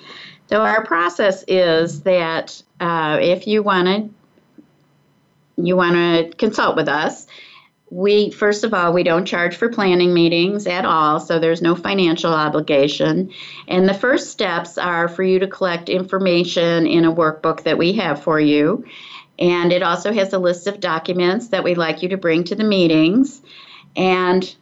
So 0.48 0.62
our 0.62 0.84
process 0.84 1.44
is 1.48 2.02
that 2.02 2.62
uh, 2.80 3.20
if 3.22 3.48
you 3.48 3.64
want 3.64 3.88
to, 3.88 4.10
you 5.62 5.76
want 5.76 5.96
to 5.96 6.36
consult 6.38 6.76
with 6.76 6.88
us, 6.88 7.28
we 7.92 8.30
first 8.32 8.64
of 8.64 8.74
all 8.74 8.94
we 8.94 9.04
don't 9.04 9.26
charge 9.26 9.56
for 9.56 9.70
planning 9.70 10.14
meetings 10.14 10.68
at 10.68 10.86
all 10.86 11.20
so 11.20 11.40
there's 11.40 11.62
no 11.62 11.76
financial 11.76 12.34
obligation. 12.34 13.32
And 13.68 13.88
the 13.88 13.94
first 13.94 14.32
steps 14.32 14.78
are 14.78 15.08
for 15.08 15.24
you 15.24 15.40
to 15.40 15.48
collect 15.48 15.90
information 15.90 16.86
in 16.86 17.06
a 17.06 17.14
workbook 17.14 17.64
that 17.64 17.78
we 17.78 17.94
have 17.94 18.22
for 18.22 18.40
you. 18.40 18.86
And 19.40 19.72
it 19.72 19.82
also 19.82 20.12
has 20.12 20.34
a 20.34 20.40
list 20.40 20.68
of 20.68 20.80
documents 20.80 21.48
that 21.50 21.64
we'd 21.64 21.78
like 21.78 22.04
you 22.04 22.10
to 22.10 22.18
bring 22.18 22.44
to 22.46 22.56
the 22.56 22.64
meetings. 22.64 23.42
And 23.96 24.54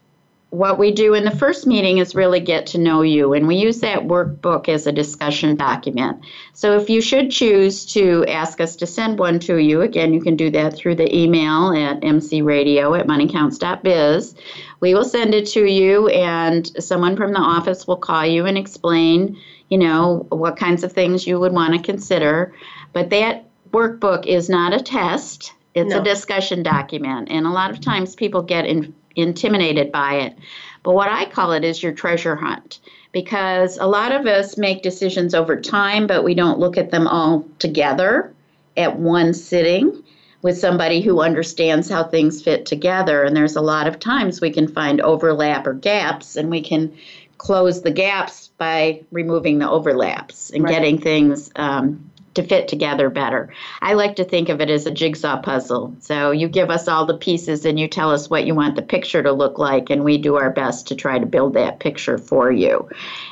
what 0.50 0.80
we 0.80 0.92
do 0.92 1.14
in 1.14 1.26
the 1.26 1.36
first 1.36 1.68
meeting 1.68 1.98
is 1.98 2.16
really 2.16 2.40
get 2.40 2.66
to 2.68 2.78
know 2.78 3.02
you, 3.02 3.34
and 3.34 3.48
we 3.48 3.58
use 3.58 3.82
that 3.82 4.04
workbook 4.04 4.70
as 4.70 4.88
a 4.88 4.94
discussion 4.94 5.58
document. 5.58 6.24
So 6.54 6.78
if 6.78 6.90
you 6.90 7.02
should 7.02 7.32
choose 7.32 7.86
to 7.88 8.26
ask 8.28 8.62
us 8.62 8.78
to 8.78 8.88
send 8.88 9.20
one 9.20 9.40
to 9.40 9.58
you, 9.58 9.82
again, 9.82 10.14
you 10.14 10.22
can 10.22 10.38
do 10.38 10.50
that 10.52 10.76
through 10.76 10.96
the 10.96 11.14
email 11.14 11.74
at 11.74 12.00
mcradio 12.00 12.98
at 12.98 13.08
moneycounts.biz. 13.08 14.36
We 14.80 14.94
will 14.94 15.06
send 15.06 15.36
it 15.36 15.48
to 15.48 15.66
you, 15.66 16.08
and 16.08 16.72
someone 16.82 17.18
from 17.18 17.34
the 17.34 17.40
office 17.40 17.86
will 17.86 17.98
call 17.98 18.26
you 18.26 18.46
and 18.46 18.58
explain, 18.58 19.38
you 19.70 19.78
know, 19.78 20.26
what 20.30 20.56
kinds 20.56 20.84
of 20.84 20.94
things 20.94 21.28
you 21.28 21.40
would 21.42 21.52
want 21.52 21.74
to 21.74 21.82
consider. 21.82 22.54
But 22.94 23.10
that 23.10 23.46
workbook 23.72 24.26
is 24.26 24.48
not 24.48 24.74
a 24.74 24.80
test. 24.80 25.54
It's 25.76 25.92
no. 25.92 26.00
a 26.00 26.04
discussion 26.04 26.64
document, 26.64 27.28
and 27.30 27.46
a 27.46 27.52
lot 27.52 27.70
of 27.70 27.82
times 27.82 28.16
people 28.16 28.42
get 28.42 28.66
in 28.66 28.96
intimidated 29.18 29.92
by 29.92 30.16
it. 30.16 30.38
But 30.84 30.94
what 30.94 31.10
I 31.10 31.26
call 31.26 31.52
it 31.52 31.66
is 31.66 31.84
your 31.84 31.92
treasure 31.92 32.36
hunt 32.36 32.80
because 33.12 33.78
a 33.78 33.88
lot 33.88 34.12
of 34.12 34.26
us 34.26 34.58
make 34.58 34.84
decisions 34.84 35.34
over 35.34 35.60
time, 35.60 36.08
but 36.08 36.24
we 36.24 36.36
don't 36.36 36.60
look 36.60 36.78
at 36.78 36.92
them 36.92 37.08
all 37.08 37.46
together 37.60 38.34
at 38.78 39.00
one 39.00 39.34
sitting 39.34 40.04
with 40.44 40.58
somebody 40.58 41.02
who 41.02 41.22
understands 41.22 41.90
how 41.90 42.04
things 42.04 42.42
fit 42.42 42.66
together. 42.66 43.24
And 43.24 43.36
there's 43.36 43.56
a 43.56 43.62
lot 43.62 43.88
of 43.88 44.00
times 44.00 44.40
we 44.40 44.52
can 44.52 44.68
find 44.68 45.02
overlap 45.02 45.66
or 45.66 45.74
gaps, 45.74 46.36
and 46.36 46.50
we 46.50 46.62
can 46.62 46.96
close 47.38 47.82
the 47.82 47.92
gaps 47.92 48.50
by 48.58 49.04
removing 49.12 49.60
the 49.60 49.70
overlaps 49.70 50.52
and 50.52 50.64
right. 50.64 50.72
getting 50.72 51.00
things 51.00 51.52
um, 51.56 52.12
to 52.38 52.44
fit 52.44 52.68
together 52.68 53.10
better. 53.10 53.54
I 53.82 53.94
like 53.94 54.16
to 54.16 54.24
think 54.24 54.48
of 54.50 54.62
it 54.62 54.70
as 54.70 54.86
a 54.86 54.92
jigsaw 54.92 55.42
puzzle. 55.42 55.96
So 56.00 56.32
you 56.32 56.48
give 56.48 56.70
us 56.70 56.88
all 56.88 57.06
the 57.06 57.18
pieces 57.18 57.66
and 57.66 57.80
you 57.80 57.88
tell 57.88 58.12
us 58.12 58.30
what 58.30 58.46
you 58.46 58.56
want 58.56 58.76
the 58.76 58.82
picture 58.82 59.22
to 59.24 59.32
look 59.32 59.58
like, 59.58 59.90
and 59.90 60.04
we 60.04 60.18
do 60.18 60.36
our 60.36 60.52
best 60.52 60.88
to 60.88 60.96
try 60.96 61.20
to 61.20 61.26
build 61.26 61.56
that 61.56 61.80
picture 61.80 62.18
for 62.18 62.52
you. 62.52 62.88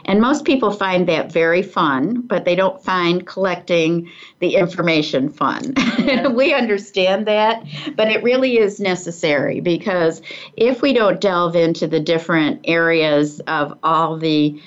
And 0.05 0.19
most 0.19 0.43
people 0.43 0.71
find 0.71 1.07
that 1.07 1.31
very 1.31 1.61
fun, 1.61 2.21
but 2.21 2.45
they 2.45 2.55
don't 2.55 2.83
find 2.83 3.25
collecting 3.25 4.11
the 4.39 4.55
information 4.55 5.29
fun. 5.29 5.73
Yeah. 6.05 6.27
we 6.27 6.53
understand 6.53 7.25
that, 7.25 7.63
but 7.95 8.09
it 8.09 8.21
really 8.21 8.59
is 8.59 8.79
necessary 8.79 9.59
because 9.59 10.21
if 10.55 10.83
we 10.83 10.93
don't 10.93 11.19
delve 11.19 11.55
into 11.55 11.87
the 11.87 11.99
different 11.99 12.61
areas 12.65 13.39
of 13.47 13.79
all 13.81 14.17
the 14.17 14.61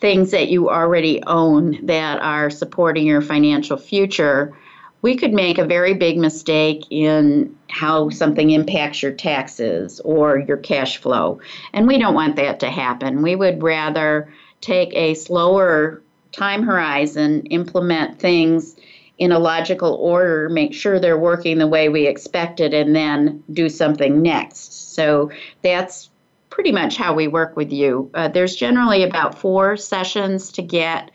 things 0.00 0.30
that 0.30 0.48
you 0.48 0.70
already 0.70 1.22
own 1.26 1.86
that 1.86 2.20
are 2.20 2.50
supporting 2.50 3.06
your 3.06 3.20
financial 3.20 3.76
future, 3.76 4.56
we 5.02 5.16
could 5.16 5.32
make 5.32 5.58
a 5.58 5.64
very 5.64 5.94
big 5.94 6.18
mistake 6.18 6.84
in 6.90 7.56
how 7.68 8.08
something 8.10 8.50
impacts 8.50 9.02
your 9.02 9.12
taxes 9.12 10.00
or 10.00 10.38
your 10.38 10.56
cash 10.56 10.98
flow. 10.98 11.40
And 11.72 11.86
we 11.86 11.98
don't 11.98 12.14
want 12.14 12.36
that 12.36 12.60
to 12.60 12.70
happen. 12.70 13.22
We 13.22 13.36
would 13.36 13.62
rather 13.62 14.32
take 14.60 14.92
a 14.94 15.14
slower 15.14 16.02
time 16.32 16.62
horizon, 16.62 17.46
implement 17.46 18.18
things 18.18 18.76
in 19.18 19.32
a 19.32 19.38
logical 19.38 19.94
order, 19.94 20.48
make 20.48 20.72
sure 20.72 21.00
they're 21.00 21.18
working 21.18 21.58
the 21.58 21.66
way 21.66 21.88
we 21.88 22.06
expected, 22.06 22.72
and 22.72 22.94
then 22.94 23.42
do 23.52 23.68
something 23.68 24.22
next. 24.22 24.94
So 24.94 25.30
that's 25.62 26.10
pretty 26.58 26.72
much 26.72 26.96
how 26.96 27.14
we 27.14 27.28
work 27.28 27.56
with 27.56 27.72
you. 27.72 28.10
Uh, 28.14 28.26
there's 28.26 28.56
generally 28.56 29.04
about 29.04 29.38
four 29.38 29.76
sessions 29.76 30.50
to 30.50 30.60
get 30.60 31.12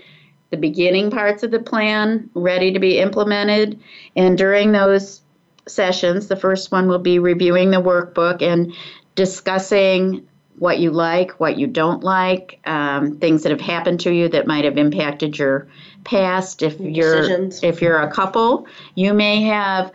the 0.52 0.56
beginning 0.56 1.12
parts 1.12 1.44
of 1.44 1.52
the 1.52 1.60
plan 1.60 2.30
ready 2.34 2.72
to 2.72 2.80
be 2.80 2.98
implemented. 2.98 3.78
And 4.16 4.38
during 4.38 4.72
those 4.72 5.22
sessions, 5.68 6.30
the 6.30 6.38
first 6.38 6.72
one 6.72 6.88
will 6.88 6.98
be 6.98 7.20
reviewing 7.20 7.72
the 7.72 7.82
workbook 7.82 8.42
and 8.42 8.74
discussing 9.16 10.26
what 10.60 10.80
you 10.80 10.92
like, 10.92 11.32
what 11.42 11.58
you 11.58 11.68
don't 11.68 12.06
like, 12.06 12.62
um, 12.64 13.18
things 13.18 13.44
that 13.44 13.52
have 13.52 13.60
happened 13.60 14.00
to 14.00 14.14
you 14.14 14.30
that 14.30 14.48
might 14.48 14.64
have 14.64 14.78
impacted 14.78 15.38
your 15.38 15.68
past. 16.06 16.64
If 16.64 16.80
you're 16.80 17.50
if 17.62 17.82
you're 17.82 18.00
a 18.00 18.10
couple, 18.10 18.66
you 18.96 19.14
may 19.14 19.42
have 19.42 19.92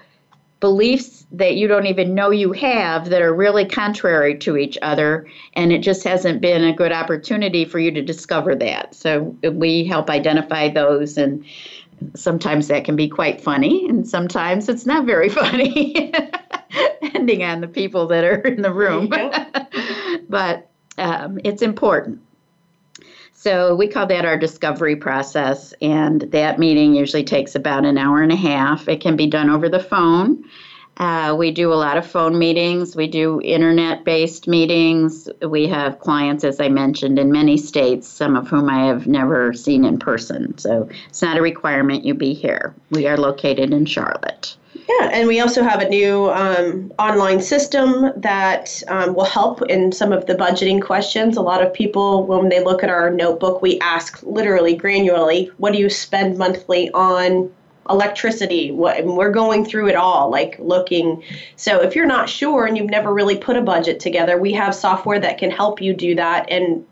beliefs 0.60 1.26
that 1.30 1.56
you 1.56 1.68
don't 1.68 1.86
even 1.86 2.14
know 2.14 2.30
you 2.30 2.52
have 2.52 3.10
that 3.10 3.22
are 3.22 3.34
really 3.34 3.64
contrary 3.64 4.36
to 4.38 4.56
each 4.56 4.76
other 4.82 5.26
and 5.54 5.72
it 5.72 5.80
just 5.80 6.02
hasn't 6.02 6.40
been 6.40 6.64
a 6.64 6.72
good 6.72 6.92
opportunity 6.92 7.64
for 7.64 7.78
you 7.78 7.90
to 7.92 8.02
discover 8.02 8.56
that. 8.56 8.94
So 8.94 9.36
we 9.52 9.84
help 9.84 10.10
identify 10.10 10.68
those 10.68 11.16
and 11.16 11.44
sometimes 12.14 12.68
that 12.68 12.84
can 12.84 12.96
be 12.96 13.08
quite 13.08 13.40
funny 13.40 13.88
and 13.88 14.08
sometimes 14.08 14.68
it's 14.68 14.86
not 14.86 15.04
very 15.04 15.28
funny 15.40 16.12
depending 17.02 17.44
on 17.44 17.60
the 17.60 17.68
people 17.68 18.06
that 18.08 18.24
are 18.24 18.40
in 18.40 18.62
the 18.62 18.72
room. 18.72 19.08
but 20.28 20.68
um, 20.98 21.38
it's 21.44 21.62
important 21.62 22.20
so 23.40 23.76
we 23.76 23.86
call 23.86 24.04
that 24.08 24.24
our 24.24 24.36
discovery 24.36 24.96
process, 24.96 25.72
and 25.80 26.22
that 26.22 26.58
meeting 26.58 26.92
usually 26.92 27.22
takes 27.22 27.54
about 27.54 27.84
an 27.84 27.96
hour 27.96 28.20
and 28.20 28.32
a 28.32 28.36
half. 28.36 28.88
It 28.88 29.00
can 29.00 29.14
be 29.14 29.28
done 29.28 29.48
over 29.48 29.68
the 29.68 29.78
phone. 29.78 30.44
Uh, 30.96 31.36
we 31.38 31.52
do 31.52 31.72
a 31.72 31.76
lot 31.76 31.96
of 31.96 32.04
phone 32.04 32.36
meetings. 32.36 32.96
We 32.96 33.06
do 33.06 33.40
internet 33.42 34.04
based 34.04 34.48
meetings. 34.48 35.28
We 35.40 35.68
have 35.68 36.00
clients, 36.00 36.42
as 36.42 36.60
I 36.60 36.68
mentioned, 36.68 37.16
in 37.20 37.30
many 37.30 37.56
states, 37.56 38.08
some 38.08 38.34
of 38.34 38.48
whom 38.48 38.68
I 38.68 38.86
have 38.86 39.06
never 39.06 39.52
seen 39.52 39.84
in 39.84 40.00
person. 40.00 40.58
So 40.58 40.88
it's 41.08 41.22
not 41.22 41.38
a 41.38 41.42
requirement 41.42 42.04
you 42.04 42.14
be 42.14 42.34
here. 42.34 42.74
We 42.90 43.06
are 43.06 43.16
located 43.16 43.72
in 43.72 43.86
Charlotte. 43.86 44.56
Yeah, 44.88 45.10
and 45.12 45.28
we 45.28 45.40
also 45.40 45.62
have 45.62 45.82
a 45.82 45.88
new 45.88 46.30
um, 46.30 46.90
online 46.98 47.42
system 47.42 48.10
that 48.16 48.82
um, 48.88 49.14
will 49.14 49.26
help 49.26 49.60
in 49.68 49.92
some 49.92 50.12
of 50.12 50.24
the 50.24 50.34
budgeting 50.34 50.80
questions. 50.80 51.36
A 51.36 51.42
lot 51.42 51.62
of 51.62 51.74
people, 51.74 52.24
when 52.24 52.48
they 52.48 52.64
look 52.64 52.82
at 52.82 52.88
our 52.88 53.10
notebook, 53.10 53.60
we 53.60 53.78
ask 53.80 54.22
literally 54.22 54.78
granularly, 54.78 55.50
what 55.58 55.74
do 55.74 55.78
you 55.78 55.90
spend 55.90 56.38
monthly 56.38 56.90
on 56.92 57.52
electricity? 57.90 58.70
What, 58.70 59.04
we're 59.04 59.30
going 59.30 59.66
through 59.66 59.88
it 59.88 59.94
all, 59.94 60.30
like 60.30 60.56
looking. 60.58 61.22
So 61.56 61.82
if 61.82 61.94
you're 61.94 62.06
not 62.06 62.30
sure 62.30 62.64
and 62.64 62.74
you've 62.74 62.90
never 62.90 63.12
really 63.12 63.36
put 63.36 63.56
a 63.56 63.62
budget 63.62 64.00
together, 64.00 64.38
we 64.38 64.54
have 64.54 64.74
software 64.74 65.20
that 65.20 65.36
can 65.36 65.50
help 65.50 65.82
you 65.82 65.92
do 65.92 66.14
that 66.14 66.50
and 66.50 66.86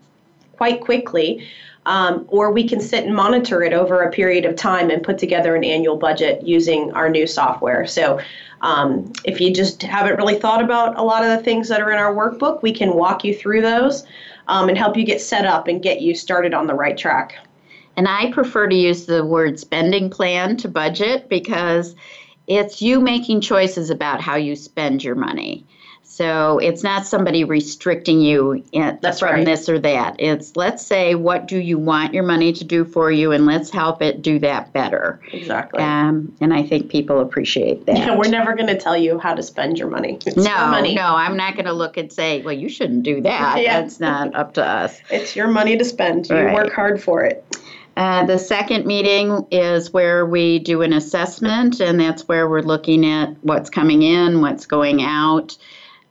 quite 0.56 0.82
quickly 0.82 1.48
um, 1.86 2.26
or 2.28 2.50
we 2.50 2.68
can 2.68 2.80
sit 2.80 3.04
and 3.04 3.14
monitor 3.14 3.62
it 3.62 3.72
over 3.72 4.02
a 4.02 4.10
period 4.10 4.44
of 4.44 4.56
time 4.56 4.90
and 4.90 5.02
put 5.02 5.18
together 5.18 5.54
an 5.54 5.64
annual 5.64 5.96
budget 5.96 6.42
using 6.42 6.92
our 6.92 7.08
new 7.08 7.26
software. 7.26 7.86
So, 7.86 8.20
um, 8.62 9.12
if 9.24 9.40
you 9.40 9.52
just 9.52 9.82
haven't 9.82 10.16
really 10.16 10.38
thought 10.38 10.62
about 10.62 10.98
a 10.98 11.02
lot 11.02 11.24
of 11.24 11.30
the 11.30 11.44
things 11.44 11.68
that 11.68 11.80
are 11.80 11.90
in 11.90 11.98
our 11.98 12.14
workbook, 12.14 12.62
we 12.62 12.72
can 12.72 12.94
walk 12.94 13.22
you 13.22 13.34
through 13.34 13.62
those 13.62 14.04
um, 14.48 14.68
and 14.68 14.76
help 14.76 14.96
you 14.96 15.04
get 15.04 15.20
set 15.20 15.44
up 15.44 15.68
and 15.68 15.82
get 15.82 16.00
you 16.00 16.14
started 16.14 16.54
on 16.54 16.66
the 16.66 16.74
right 16.74 16.96
track. 16.96 17.36
And 17.96 18.08
I 18.08 18.32
prefer 18.32 18.66
to 18.66 18.74
use 18.74 19.06
the 19.06 19.24
word 19.24 19.60
spending 19.60 20.10
plan 20.10 20.56
to 20.58 20.68
budget 20.68 21.28
because 21.28 21.94
it's 22.46 22.82
you 22.82 23.00
making 23.00 23.40
choices 23.42 23.90
about 23.90 24.20
how 24.20 24.36
you 24.36 24.56
spend 24.56 25.04
your 25.04 25.14
money. 25.14 25.64
So 26.16 26.58
it's 26.58 26.82
not 26.82 27.06
somebody 27.06 27.44
restricting 27.44 28.22
you 28.22 28.64
in, 28.72 28.98
from 29.18 29.20
right. 29.20 29.44
this 29.44 29.68
or 29.68 29.78
that. 29.80 30.16
It's 30.18 30.56
let's 30.56 30.82
say, 30.82 31.14
what 31.14 31.46
do 31.46 31.58
you 31.58 31.76
want 31.76 32.14
your 32.14 32.22
money 32.22 32.54
to 32.54 32.64
do 32.64 32.86
for 32.86 33.10
you, 33.10 33.32
and 33.32 33.44
let's 33.44 33.68
help 33.68 34.00
it 34.00 34.22
do 34.22 34.38
that 34.38 34.72
better. 34.72 35.20
Exactly. 35.30 35.82
Um, 35.82 36.34
and 36.40 36.54
I 36.54 36.62
think 36.62 36.90
people 36.90 37.20
appreciate 37.20 37.84
that. 37.84 37.98
Yeah, 37.98 38.16
we're 38.16 38.30
never 38.30 38.54
going 38.54 38.68
to 38.68 38.78
tell 38.78 38.96
you 38.96 39.18
how 39.18 39.34
to 39.34 39.42
spend 39.42 39.78
your 39.78 39.90
money. 39.90 40.18
It's 40.24 40.38
no, 40.38 40.56
money. 40.68 40.94
no, 40.94 41.02
I'm 41.04 41.36
not 41.36 41.52
going 41.52 41.66
to 41.66 41.74
look 41.74 41.98
and 41.98 42.10
say, 42.10 42.40
well, 42.40 42.54
you 42.54 42.70
shouldn't 42.70 43.02
do 43.02 43.20
that. 43.20 43.58
yeah. 43.62 43.82
That's 43.82 44.00
not 44.00 44.34
up 44.34 44.54
to 44.54 44.64
us. 44.64 44.98
It's 45.10 45.36
your 45.36 45.48
money 45.48 45.76
to 45.76 45.84
spend. 45.84 46.30
You 46.30 46.36
right. 46.36 46.54
work 46.54 46.72
hard 46.72 47.02
for 47.02 47.24
it. 47.24 47.44
Uh, 47.98 48.24
the 48.24 48.38
second 48.38 48.86
meeting 48.86 49.46
is 49.50 49.92
where 49.92 50.24
we 50.24 50.60
do 50.60 50.80
an 50.80 50.94
assessment, 50.94 51.80
and 51.80 52.00
that's 52.00 52.26
where 52.26 52.48
we're 52.48 52.62
looking 52.62 53.04
at 53.04 53.36
what's 53.42 53.68
coming 53.68 54.00
in, 54.00 54.40
what's 54.40 54.64
going 54.64 55.02
out 55.02 55.58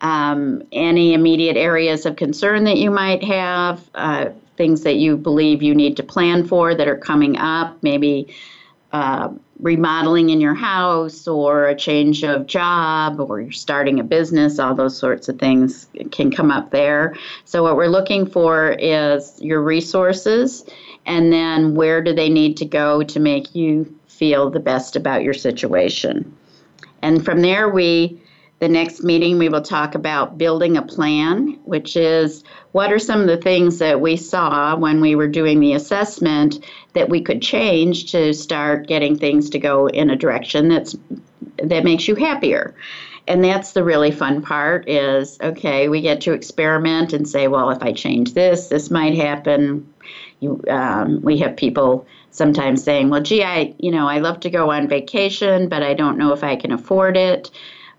um, 0.01 0.61
any 0.71 1.13
immediate 1.13 1.57
areas 1.57 2.05
of 2.05 2.15
concern 2.15 2.63
that 2.65 2.77
you 2.77 2.91
might 2.91 3.23
have, 3.23 3.89
uh, 3.95 4.29
things 4.57 4.83
that 4.83 4.95
you 4.95 5.17
believe 5.17 5.61
you 5.61 5.75
need 5.75 5.97
to 5.97 6.03
plan 6.03 6.45
for 6.45 6.75
that 6.75 6.87
are 6.87 6.97
coming 6.97 7.37
up, 7.37 7.77
maybe 7.81 8.33
uh, 8.91 9.29
remodeling 9.59 10.29
in 10.29 10.39
your 10.39 10.53
house 10.53 11.27
or 11.27 11.65
a 11.65 11.75
change 11.75 12.23
of 12.23 12.45
job 12.45 13.19
or 13.19 13.41
you're 13.41 13.51
starting 13.51 13.99
a 13.99 14.03
business, 14.03 14.59
all 14.59 14.75
those 14.75 14.97
sorts 14.97 15.27
of 15.27 15.39
things 15.39 15.87
can 16.11 16.31
come 16.31 16.51
up 16.51 16.71
there. 16.71 17.15
So, 17.45 17.63
what 17.63 17.75
we're 17.75 17.87
looking 17.87 18.25
for 18.25 18.71
is 18.79 19.39
your 19.41 19.61
resources 19.61 20.65
and 21.05 21.31
then 21.31 21.75
where 21.75 22.01
do 22.01 22.13
they 22.13 22.29
need 22.29 22.57
to 22.57 22.65
go 22.65 23.03
to 23.03 23.19
make 23.19 23.53
you 23.55 23.93
feel 24.07 24.49
the 24.49 24.59
best 24.59 24.95
about 24.95 25.23
your 25.23 25.33
situation. 25.33 26.35
And 27.01 27.23
from 27.23 27.41
there, 27.41 27.69
we 27.69 28.19
The 28.59 28.69
next 28.69 29.03
meeting, 29.03 29.37
we 29.37 29.49
will 29.49 29.61
talk 29.61 29.95
about 29.95 30.37
building 30.37 30.77
a 30.77 30.81
plan, 30.81 31.59
which 31.65 31.97
is 31.97 32.43
what 32.71 32.91
are 32.91 32.99
some 32.99 33.19
of 33.19 33.27
the 33.27 33.37
things 33.37 33.79
that 33.79 33.99
we 33.99 34.15
saw 34.15 34.77
when 34.77 35.01
we 35.01 35.15
were 35.15 35.27
doing 35.27 35.59
the 35.59 35.73
assessment 35.73 36.63
that 36.93 37.09
we 37.09 37.21
could 37.21 37.41
change 37.41 38.11
to 38.11 38.33
start 38.33 38.87
getting 38.87 39.17
things 39.17 39.49
to 39.49 39.59
go 39.59 39.87
in 39.87 40.09
a 40.09 40.15
direction 40.15 40.69
that's 40.69 40.95
that 41.57 41.83
makes 41.83 42.07
you 42.07 42.15
happier. 42.15 42.75
And 43.27 43.43
that's 43.43 43.73
the 43.73 43.83
really 43.83 44.11
fun 44.11 44.41
part 44.41 44.87
is 44.87 45.37
okay, 45.41 45.89
we 45.89 46.01
get 46.01 46.21
to 46.21 46.33
experiment 46.33 47.11
and 47.11 47.27
say, 47.27 47.47
well, 47.47 47.71
if 47.71 47.81
I 47.81 47.91
change 47.91 48.33
this, 48.33 48.67
this 48.67 48.91
might 48.91 49.15
happen. 49.15 49.91
You, 50.39 50.61
um, 50.69 51.21
we 51.21 51.37
have 51.39 51.55
people 51.57 52.05
sometimes 52.31 52.83
saying, 52.83 53.09
well, 53.09 53.21
gee, 53.21 53.43
I, 53.43 53.73
you 53.79 53.91
know, 53.91 54.07
I 54.07 54.19
love 54.19 54.41
to 54.41 54.49
go 54.49 54.69
on 54.69 54.87
vacation, 54.87 55.69
but 55.69 55.81
I 55.81 55.93
don't 55.93 56.17
know 56.17 56.33
if 56.33 56.43
I 56.43 56.55
can 56.55 56.71
afford 56.71 57.17
it. 57.17 57.49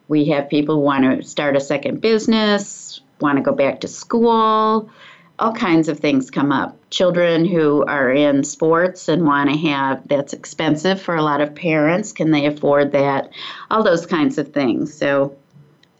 We 0.08 0.26
have 0.26 0.48
people 0.48 0.76
who 0.76 0.80
want 0.82 1.04
to 1.04 1.26
start 1.26 1.56
a 1.56 1.60
second 1.60 2.00
business, 2.00 3.00
want 3.20 3.38
to 3.38 3.42
go 3.42 3.52
back 3.52 3.80
to 3.80 3.88
school. 3.88 4.90
All 5.38 5.52
kinds 5.52 5.88
of 5.88 6.00
things 6.00 6.30
come 6.30 6.50
up. 6.50 6.78
Children 6.90 7.44
who 7.44 7.84
are 7.84 8.10
in 8.10 8.42
sports 8.42 9.08
and 9.08 9.26
want 9.26 9.50
to 9.50 9.56
have 9.68 10.08
that's 10.08 10.32
expensive 10.32 11.00
for 11.00 11.14
a 11.14 11.22
lot 11.22 11.42
of 11.42 11.54
parents. 11.54 12.12
Can 12.12 12.30
they 12.30 12.46
afford 12.46 12.92
that? 12.92 13.30
All 13.70 13.82
those 13.82 14.06
kinds 14.06 14.38
of 14.38 14.52
things. 14.54 14.94
So 14.94 15.36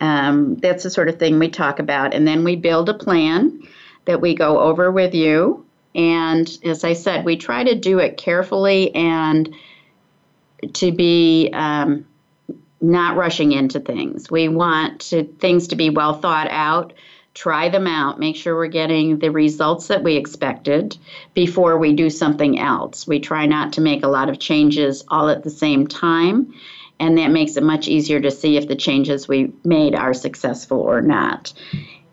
um, 0.01 0.57
that's 0.57 0.85
the 0.85 0.91
sort 0.91 1.09
of 1.09 1.19
thing 1.19 1.39
we 1.39 1.49
talk 1.49 1.79
about. 1.79 2.15
And 2.15 2.27
then 2.27 2.45
we 2.45 2.57
build 2.57 2.89
a 2.89 2.95
plan 2.95 3.63
that 4.07 4.21
we 4.21 4.35
go 4.35 4.61
over 4.61 4.91
with 4.91 5.15
you. 5.15 5.67
And 5.95 6.51
as 6.65 6.85
I 6.85 6.93
said, 6.93 7.25
we 7.25 7.37
try 7.37 7.65
to 7.65 7.75
do 7.75 7.99
it 7.99 8.17
carefully 8.17 8.95
and 8.95 9.55
to 10.75 10.93
be 10.93 11.51
um, 11.53 12.07
not 12.81 13.17
rushing 13.17 13.53
into 13.53 13.81
things. 13.81 14.31
We 14.31 14.49
want 14.49 15.01
to, 15.03 15.25
things 15.25 15.69
to 15.69 15.77
be 15.77 15.91
well 15.91 16.15
thought 16.15 16.49
out, 16.51 16.93
try 17.35 17.69
them 17.69 17.87
out, 17.87 18.19
make 18.19 18.37
sure 18.37 18.57
we're 18.57 18.67
getting 18.67 19.19
the 19.19 19.31
results 19.31 19.89
that 19.89 20.03
we 20.03 20.17
expected 20.17 20.97
before 21.35 21.79
we 21.79 21.93
do 21.93 22.09
something 22.09 22.59
else. 22.59 23.07
We 23.07 23.21
try 23.21 23.47
not 23.47 23.75
to 23.75 23.81
make 23.81 24.05
a 24.05 24.09
lot 24.09 24.29
of 24.29 24.39
changes 24.39 25.05
all 25.09 25.29
at 25.29 25.43
the 25.43 25.51
same 25.51 25.87
time, 25.87 26.55
and 26.99 27.19
that 27.19 27.31
makes 27.31 27.57
it 27.57 27.63
much 27.63 27.89
easier 27.89 28.21
to 28.21 28.31
see 28.31 28.57
if 28.57 28.69
the 28.69 28.77
changes 28.77 29.29
we 29.29 29.53
made 29.65 29.95
are 29.95 30.15
successful 30.15 30.81
or 30.81 31.03
not. 31.03 31.53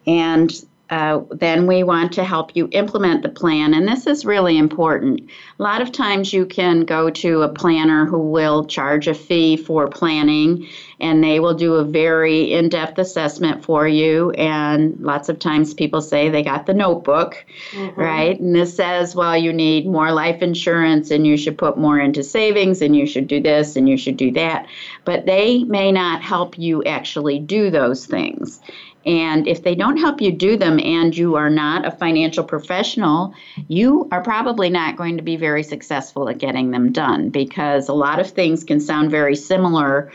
And 0.06 0.52
uh, 0.94 1.24
then 1.32 1.66
we 1.66 1.82
want 1.82 2.14
to 2.14 2.24
help 2.24 2.56
you 2.56 2.70
implement 2.72 3.24
the 3.24 3.30
plan. 3.30 3.74
And 3.74 3.88
this 3.88 4.06
is 4.06 4.26
really 4.26 4.60
important. 4.60 5.28
A 5.58 5.64
lot 5.64 5.82
of 5.82 5.92
times 5.92 6.32
you 6.32 6.46
can 6.46 6.82
go 6.82 7.10
to 7.10 7.42
a 7.42 7.50
planner 7.50 8.06
who 8.06 8.20
will 8.20 8.64
charge 8.66 9.08
a 9.08 9.16
fee 9.16 9.58
for 9.58 9.88
planning 9.88 10.68
and 11.00 11.24
they 11.24 11.40
will 11.40 11.56
do 11.56 11.74
a 11.74 11.84
very 11.84 12.54
in 12.54 12.70
depth 12.70 13.00
assessment 13.00 13.66
for 13.66 13.88
you. 13.88 14.30
And 14.32 15.00
lots 15.00 15.30
of 15.30 15.40
times 15.40 15.74
people 15.74 16.00
say 16.00 16.30
they 16.30 16.44
got 16.44 16.68
the 16.68 16.76
notebook, 16.76 17.44
mm-hmm. 17.72 18.00
right? 18.00 18.40
And 18.40 18.56
this 18.56 18.76
says, 18.76 19.16
well, 19.16 19.36
you 19.36 19.52
need 19.52 19.88
more 19.88 20.12
life 20.12 20.44
insurance 20.44 21.10
and 21.10 21.26
you 21.26 21.38
should 21.38 21.58
put 21.58 21.76
more 21.76 22.00
into 22.00 22.22
savings 22.22 22.84
and 22.84 22.96
you 22.96 23.08
should 23.08 23.28
do 23.28 23.42
this 23.42 23.76
and 23.76 23.90
you 23.90 23.98
should 23.98 24.18
do 24.18 24.32
that. 24.34 24.68
But 25.06 25.26
they 25.26 25.64
may 25.64 25.92
not 25.92 26.22
help 26.22 26.60
you 26.60 26.84
actually 26.84 27.40
do 27.40 27.72
those 27.72 28.06
things. 28.06 28.62
And 29.06 29.48
if 29.48 29.64
they 29.64 29.76
don't 29.76 29.98
help 29.98 30.22
you 30.22 30.32
do 30.32 30.58
them 30.58 30.80
and 30.80 31.16
you 31.16 31.36
are 31.36 31.50
not 31.50 31.86
a 31.86 31.92
financial 31.92 32.44
professional, 32.44 33.34
you 33.68 34.08
are 34.12 34.24
probably 34.24 34.70
not 34.70 34.96
going 34.96 35.18
to 35.18 35.24
be 35.24 35.36
very 35.36 35.64
successful 35.64 36.30
at 36.30 36.38
getting 36.38 36.72
them 36.72 36.92
done 36.92 37.30
because 37.30 37.90
a 37.90 37.94
lot 37.94 38.20
of 38.20 38.30
things 38.30 38.64
can 38.64 38.80
sound 38.80 39.12
very 39.12 39.36
similar 39.36 40.12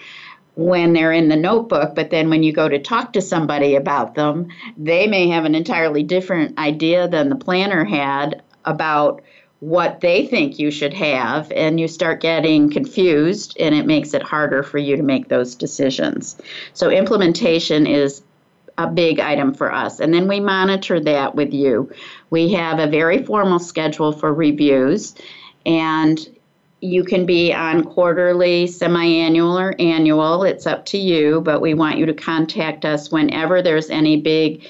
when 0.59 0.93
they're 0.93 1.12
in 1.12 1.28
the 1.28 1.36
notebook, 1.36 1.95
but 1.95 2.11
then 2.11 2.30
when 2.30 2.43
you 2.43 2.53
go 2.53 2.68
to 2.68 2.80
talk 2.80 3.12
to 3.12 3.22
somebody 3.22 3.76
about 3.76 4.16
them, 4.16 4.49
they 4.76 5.07
may 5.07 5.28
have 5.28 5.45
an 5.45 5.55
entirely 5.55 6.03
different 6.03 6.59
idea 6.59 7.07
than 7.07 7.28
the 7.28 7.36
planner 7.36 7.84
had 7.84 8.43
about 8.64 9.22
what 9.61 10.01
they 10.01 10.26
think 10.26 10.59
you 10.59 10.70
should 10.70 10.95
have, 10.95 11.51
and 11.53 11.78
you 11.78 11.86
start 11.86 12.20
getting 12.20 12.70
confused, 12.70 13.57
and 13.59 13.74
it 13.74 13.86
makes 13.86 14.14
it 14.14 14.22
harder 14.22 14.62
for 14.64 14.78
you 14.78 14.97
to 14.97 15.03
make 15.03 15.28
those 15.28 15.55
decisions. 15.55 16.36
So, 16.74 16.91
implementation 16.91 17.86
is 17.86 18.22
a 18.79 18.87
big 18.87 19.18
item 19.18 19.53
for 19.53 19.72
us. 19.72 20.01
And 20.01 20.14
then 20.14 20.29
we 20.29 20.41
monitor 20.41 21.01
that 21.01 21.35
with 21.35 21.53
you. 21.53 21.93
We 22.31 22.53
have 22.53 22.79
a 22.79 22.87
very 22.87 23.24
formal 23.24 23.59
schedule 23.59 24.12
for 24.12 24.33
reviews, 24.33 25.14
and 25.66 26.18
you 26.81 27.03
can 27.03 27.26
be 27.26 27.53
on 27.53 27.83
quarterly, 27.83 28.68
semi 28.68 29.05
annual, 29.05 29.59
or 29.59 29.74
annual. 29.81 30.45
It's 30.45 30.66
up 30.66 30.87
to 30.87 30.99
you, 30.99 31.41
but 31.41 31.61
we 31.61 31.74
want 31.74 31.99
you 31.99 32.07
to 32.07 32.14
contact 32.14 32.85
us 32.85 33.11
whenever 33.11 33.61
there's 33.61 33.91
any 33.91 34.20
big 34.20 34.64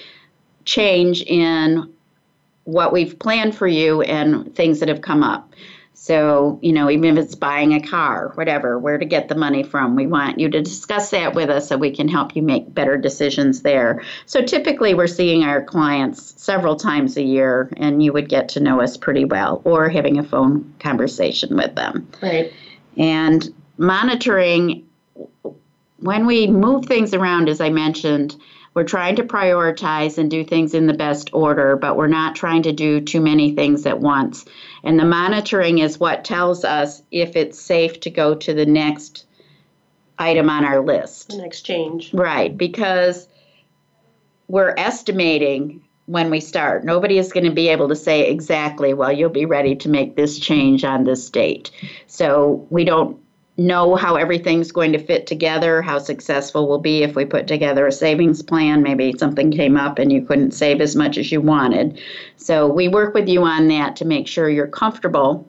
change 0.64 1.22
in 1.22 1.92
what 2.64 2.92
we've 2.92 3.18
planned 3.18 3.54
for 3.54 3.66
you 3.66 4.00
and 4.02 4.54
things 4.54 4.80
that 4.80 4.88
have 4.88 5.02
come 5.02 5.22
up. 5.22 5.52
So, 6.00 6.60
you 6.62 6.72
know, 6.72 6.88
even 6.88 7.18
if 7.18 7.24
it's 7.24 7.34
buying 7.34 7.74
a 7.74 7.82
car, 7.82 8.30
whatever, 8.36 8.78
where 8.78 8.98
to 8.98 9.04
get 9.04 9.28
the 9.28 9.34
money 9.34 9.64
from, 9.64 9.96
we 9.96 10.06
want 10.06 10.38
you 10.38 10.48
to 10.48 10.62
discuss 10.62 11.10
that 11.10 11.34
with 11.34 11.50
us 11.50 11.68
so 11.68 11.76
we 11.76 11.90
can 11.90 12.06
help 12.06 12.36
you 12.36 12.40
make 12.40 12.72
better 12.72 12.96
decisions 12.96 13.62
there. 13.62 14.02
So, 14.24 14.40
typically, 14.40 14.94
we're 14.94 15.08
seeing 15.08 15.42
our 15.42 15.62
clients 15.62 16.40
several 16.40 16.76
times 16.76 17.16
a 17.16 17.22
year, 17.22 17.68
and 17.76 18.00
you 18.00 18.12
would 18.12 18.28
get 18.28 18.48
to 18.50 18.60
know 18.60 18.80
us 18.80 18.96
pretty 18.96 19.24
well, 19.24 19.60
or 19.64 19.88
having 19.88 20.18
a 20.18 20.22
phone 20.22 20.72
conversation 20.78 21.56
with 21.56 21.74
them. 21.74 22.08
Right. 22.22 22.52
And 22.96 23.52
monitoring, 23.76 24.88
when 25.98 26.26
we 26.26 26.46
move 26.46 26.86
things 26.86 27.12
around, 27.12 27.48
as 27.48 27.60
I 27.60 27.70
mentioned, 27.70 28.36
we're 28.78 28.84
trying 28.84 29.16
to 29.16 29.24
prioritize 29.24 30.18
and 30.18 30.30
do 30.30 30.44
things 30.44 30.72
in 30.72 30.86
the 30.86 30.94
best 30.94 31.30
order, 31.32 31.74
but 31.74 31.96
we're 31.96 32.06
not 32.06 32.36
trying 32.36 32.62
to 32.62 32.70
do 32.70 33.00
too 33.00 33.20
many 33.20 33.52
things 33.52 33.84
at 33.86 33.98
once. 33.98 34.44
And 34.84 35.00
the 35.00 35.04
monitoring 35.04 35.78
is 35.78 35.98
what 35.98 36.24
tells 36.24 36.64
us 36.64 37.02
if 37.10 37.34
it's 37.34 37.60
safe 37.60 37.98
to 37.98 38.10
go 38.10 38.36
to 38.36 38.54
the 38.54 38.66
next 38.66 39.26
item 40.16 40.48
on 40.48 40.64
our 40.64 40.78
list. 40.78 41.30
The 41.30 41.38
next 41.38 41.62
change. 41.62 42.14
Right, 42.14 42.56
because 42.56 43.26
we're 44.46 44.74
estimating 44.78 45.82
when 46.06 46.30
we 46.30 46.38
start. 46.38 46.84
Nobody 46.84 47.18
is 47.18 47.32
going 47.32 47.46
to 47.46 47.50
be 47.50 47.66
able 47.70 47.88
to 47.88 47.96
say 47.96 48.30
exactly, 48.30 48.94
well, 48.94 49.10
you'll 49.10 49.28
be 49.28 49.44
ready 49.44 49.74
to 49.74 49.88
make 49.88 50.14
this 50.14 50.38
change 50.38 50.84
on 50.84 51.02
this 51.02 51.28
date. 51.30 51.72
So 52.06 52.64
we 52.70 52.84
don't 52.84 53.20
know 53.58 53.96
how 53.96 54.14
everything's 54.14 54.70
going 54.70 54.92
to 54.92 54.98
fit 54.98 55.26
together, 55.26 55.82
how 55.82 55.98
successful 55.98 56.68
we'll 56.68 56.78
be 56.78 57.02
if 57.02 57.16
we 57.16 57.24
put 57.24 57.48
together 57.48 57.86
a 57.86 57.92
savings 57.92 58.40
plan. 58.40 58.82
Maybe 58.82 59.12
something 59.18 59.50
came 59.50 59.76
up 59.76 59.98
and 59.98 60.12
you 60.12 60.22
couldn't 60.22 60.52
save 60.52 60.80
as 60.80 60.94
much 60.94 61.18
as 61.18 61.32
you 61.32 61.40
wanted. 61.40 62.00
So 62.36 62.68
we 62.68 62.88
work 62.88 63.14
with 63.14 63.28
you 63.28 63.42
on 63.42 63.66
that 63.68 63.96
to 63.96 64.04
make 64.04 64.28
sure 64.28 64.48
you're 64.48 64.68
comfortable 64.68 65.46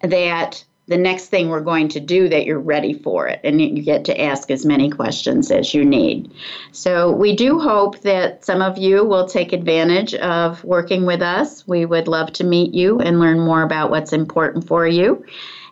that 0.00 0.64
the 0.86 0.96
next 0.96 1.26
thing 1.26 1.50
we're 1.50 1.60
going 1.60 1.88
to 1.88 2.00
do 2.00 2.30
that 2.30 2.46
you're 2.46 2.58
ready 2.58 2.94
for 2.94 3.28
it 3.28 3.40
and 3.44 3.60
you 3.60 3.82
get 3.82 4.06
to 4.06 4.18
ask 4.18 4.50
as 4.50 4.64
many 4.64 4.88
questions 4.88 5.50
as 5.50 5.74
you 5.74 5.84
need. 5.84 6.32
So 6.72 7.12
we 7.12 7.36
do 7.36 7.58
hope 7.58 8.00
that 8.00 8.42
some 8.42 8.62
of 8.62 8.78
you 8.78 9.04
will 9.04 9.28
take 9.28 9.52
advantage 9.52 10.14
of 10.14 10.64
working 10.64 11.04
with 11.04 11.20
us. 11.20 11.68
We 11.68 11.84
would 11.84 12.08
love 12.08 12.32
to 12.34 12.44
meet 12.44 12.72
you 12.72 12.98
and 13.00 13.20
learn 13.20 13.40
more 13.40 13.62
about 13.62 13.90
what's 13.90 14.14
important 14.14 14.66
for 14.66 14.86
you. 14.86 15.22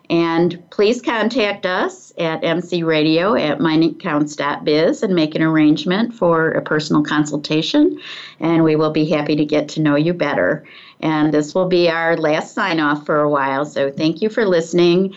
And 0.09 0.63
please 0.69 1.01
contact 1.01 1.65
us 1.65 2.13
at 2.17 2.41
mcradio 2.41 3.39
at 3.39 3.59
moneycounts.biz 3.59 5.03
and 5.03 5.13
make 5.13 5.35
an 5.35 5.41
arrangement 5.41 6.13
for 6.13 6.51
a 6.51 6.61
personal 6.61 7.03
consultation, 7.03 7.99
and 8.39 8.63
we 8.63 8.75
will 8.75 8.91
be 8.91 9.05
happy 9.09 9.35
to 9.35 9.45
get 9.45 9.69
to 9.69 9.81
know 9.81 9.95
you 9.95 10.13
better. 10.13 10.65
And 11.01 11.33
this 11.33 11.53
will 11.53 11.67
be 11.67 11.89
our 11.89 12.15
last 12.15 12.53
sign 12.53 12.79
off 12.79 13.05
for 13.05 13.19
a 13.19 13.29
while, 13.29 13.65
so 13.65 13.91
thank 13.91 14.21
you 14.21 14.29
for 14.29 14.45
listening. 14.45 15.15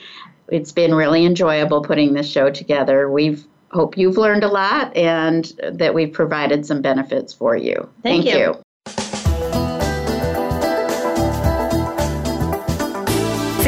It's 0.49 0.73
been 0.73 0.95
really 0.95 1.25
enjoyable 1.25 1.83
putting 1.83 2.13
this 2.13 2.29
show 2.29 2.51
together. 2.51 3.09
We've 3.09 3.45
hope 3.71 3.97
you've 3.97 4.19
learned 4.19 4.43
a 4.43 4.49
lot 4.49 4.97
and 4.97 5.53
that 5.73 5.95
we've 5.95 6.13
provided 6.13 6.67
some 6.67 6.83
benefits 6.83 7.33
for 7.33 7.57
you. 7.57 7.89
Thank, 8.03 8.25
thank 8.25 8.27
you. 8.27 8.39
you. 8.39 8.63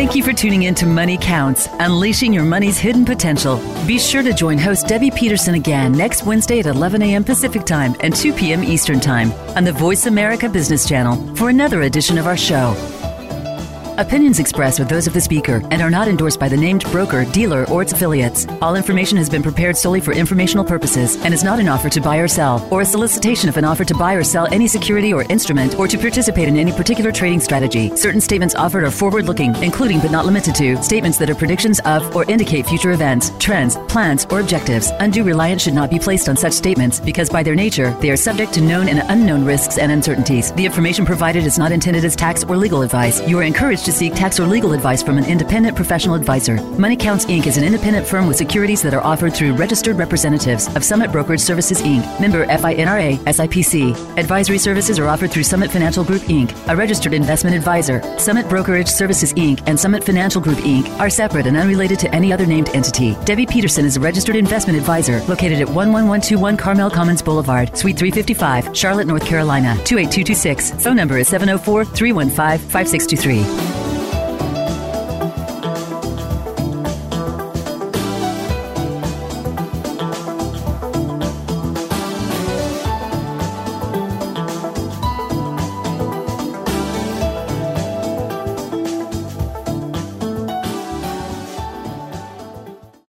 Thank 0.03 0.17
you 0.17 0.25
for 0.25 0.33
tuning 0.33 0.65
in 0.65 0.75
to 0.75 0.85
Money 0.85 1.17
Counts, 1.17 1.69
unleashing 1.79 2.33
your 2.33 2.43
money's 2.43 2.77
hidden 2.77 3.05
potential. 3.05 3.59
Be 3.87 4.01
sure 4.01 4.25
to 4.25 4.33
join 4.33 4.59
host 4.59 4.89
Debbie 4.89 5.13
Peterson 5.13 5.55
again 5.55 5.93
next 5.93 6.27
Wednesday 6.27 6.59
at 6.59 6.67
11 6.67 7.03
a.m. 7.03 7.23
Pacific 7.23 7.65
Time 7.65 7.95
and 8.01 8.13
2 8.13 8.33
p.m. 8.33 8.65
Eastern 8.65 8.99
Time 8.99 9.31
on 9.57 9.63
the 9.63 9.71
Voice 9.71 10.07
America 10.07 10.49
Business 10.49 10.89
Channel 10.89 11.37
for 11.37 11.51
another 11.51 11.83
edition 11.83 12.19
of 12.19 12.27
our 12.27 12.37
show. 12.37 12.75
Opinions 13.99 14.39
expressed 14.39 14.81
are 14.81 14.85
those 14.85 15.07
of 15.07 15.13
the 15.13 15.21
speaker 15.21 15.61
and 15.71 15.83
are 15.83 15.91
not 15.91 16.09
endorsed 16.09 16.41
by 16.41 16.49
the 16.49 16.57
named 16.57 16.83
broker, 16.91 17.27
dealer, 17.27 17.69
or 17.69 17.83
its 17.83 17.93
affiliates. 17.93 18.47
All 18.63 18.75
information 18.75 19.19
has 19.19 19.29
been 19.29 19.43
prepared 19.43 19.77
solely 19.77 20.01
for 20.01 20.13
informational 20.13 20.65
purposes 20.65 21.23
and 21.23 21.35
is 21.35 21.45
not 21.45 21.61
an 21.61 21.69
offer 21.69 21.91
to 21.91 22.01
buy 22.01 22.17
or 22.17 22.27
sell, 22.27 22.67
or 22.71 22.81
a 22.81 22.87
solicitation 22.87 23.51
of 23.51 23.59
an 23.59 23.67
offer 23.67 23.85
to 23.85 23.95
buy 23.95 24.15
or 24.15 24.25
sell 24.25 24.47
any 24.51 24.67
security 24.67 25.13
or 25.13 25.25
instrument, 25.25 25.79
or 25.79 25.87
to 25.87 25.99
participate 25.99 26.49
in 26.49 26.57
any 26.57 26.73
particular 26.73 27.13
trading 27.13 27.39
strategy. 27.39 27.95
Certain 27.95 28.21
statements 28.21 28.55
offered 28.55 28.83
are 28.83 28.91
forward 28.91 29.27
looking, 29.27 29.55
including 29.63 30.01
but 30.01 30.11
not 30.11 30.25
limited 30.25 30.55
to 30.55 30.83
statements 30.83 31.19
that 31.19 31.29
are 31.29 31.35
predictions 31.35 31.79
of 31.81 32.17
or 32.17 32.25
indicate 32.31 32.67
future 32.67 32.93
events, 32.93 33.31
trends, 33.39 33.77
plans, 33.89 34.27
or 34.31 34.41
objectives. 34.41 34.91
Undue 35.01 35.23
reliance 35.23 35.61
should 35.61 35.75
not 35.75 35.91
be 35.91 35.99
placed 35.99 36.31
on 36.31 36.37
such 36.37 36.55
statements 36.55 36.99
because, 36.99 37.29
by 37.29 37.43
their 37.43 37.55
nature, 37.55 37.91
they 38.01 38.11
are 38.11 38.17
subject 38.17 38.55
to 38.55 38.63
known 38.63 38.89
and 38.89 39.03
unknown 39.11 39.45
risks 39.45 39.77
and 39.77 39.93
uncertainties. 39.93 40.51
The 40.53 40.65
information 40.65 41.05
provided 41.05 41.45
is 41.45 41.59
not 41.59 41.73
intended 41.73 42.07
as 42.07 42.17
tax 42.17 42.43
or 42.43 42.57
legal 42.57 42.81
advice. 42.81 43.21
You 43.29 43.39
are 43.39 43.43
encouraged 43.43 43.82
to 43.85 43.93
seek 43.93 44.15
tax 44.15 44.39
or 44.39 44.47
legal 44.47 44.73
advice 44.73 45.03
from 45.03 45.19
an 45.19 45.25
independent 45.25 45.77
professional 45.77 46.15
advisor. 46.15 46.63
Money 46.79 46.97
Counts 46.97 47.25
Inc. 47.27 47.47
is 47.47 47.57
an 47.57 47.65
independent 47.65 48.07
firm 48.07 48.27
with 48.27 48.37
securities 48.37 48.83
that 48.83 48.95
are 48.95 49.03
offered 49.03 49.35
through 49.35 49.55
registered 49.55 49.97
representatives 49.97 50.75
of 50.77 50.85
Summit 50.85 51.11
Brokerage 51.11 51.41
Services 51.41 51.83
Inc., 51.83 52.21
member 52.21 52.47
FINRA 52.47 53.17
SIPC. 53.25 54.19
Advisory 54.19 54.59
services 54.59 54.99
are 54.99 55.09
offered 55.09 55.31
through 55.31 55.43
Summit 55.43 55.71
Financial 55.71 56.05
Group 56.05 56.23
Inc., 56.23 56.53
a 56.69 56.77
registered 56.77 57.15
investment 57.15 57.57
advisor. 57.57 58.03
Summit 58.19 58.49
Brokerage 58.49 58.89
Services 58.89 59.33
Inc. 59.35 59.63
and 59.67 59.79
Summit 59.79 60.05
Financial 60.05 60.41
Group 60.41 60.59
Inc. 60.59 60.89
are 60.99 61.11
separate 61.11 61.47
and 61.47 61.57
unrelated 61.57 61.99
to 61.99 62.15
any 62.15 62.33
other 62.33 62.47
named 62.47 62.69
entity. 62.75 63.17
Debbie 63.25 63.47
Peterson 63.47 63.85
is 63.85 63.97
a 63.97 64.01
registered 64.01 64.37
investment 64.37 64.79
advisor 64.79 65.21
located 65.25 65.61
at 65.61 65.69
11121 65.69 66.57
Carmel 66.57 66.91
Commons 66.91 67.23
Boulevard, 67.23 67.77
Suite 67.77 67.99
355, 67.99 68.77
Charlotte, 68.77 69.07
North 69.07 69.25
Carolina 69.25 69.75
28226. 69.85 70.83
Phone 70.83 70.97
number 70.97 71.19
is 71.19 71.29
704 71.29 71.85
315 71.85 72.69
5623. 72.69 73.72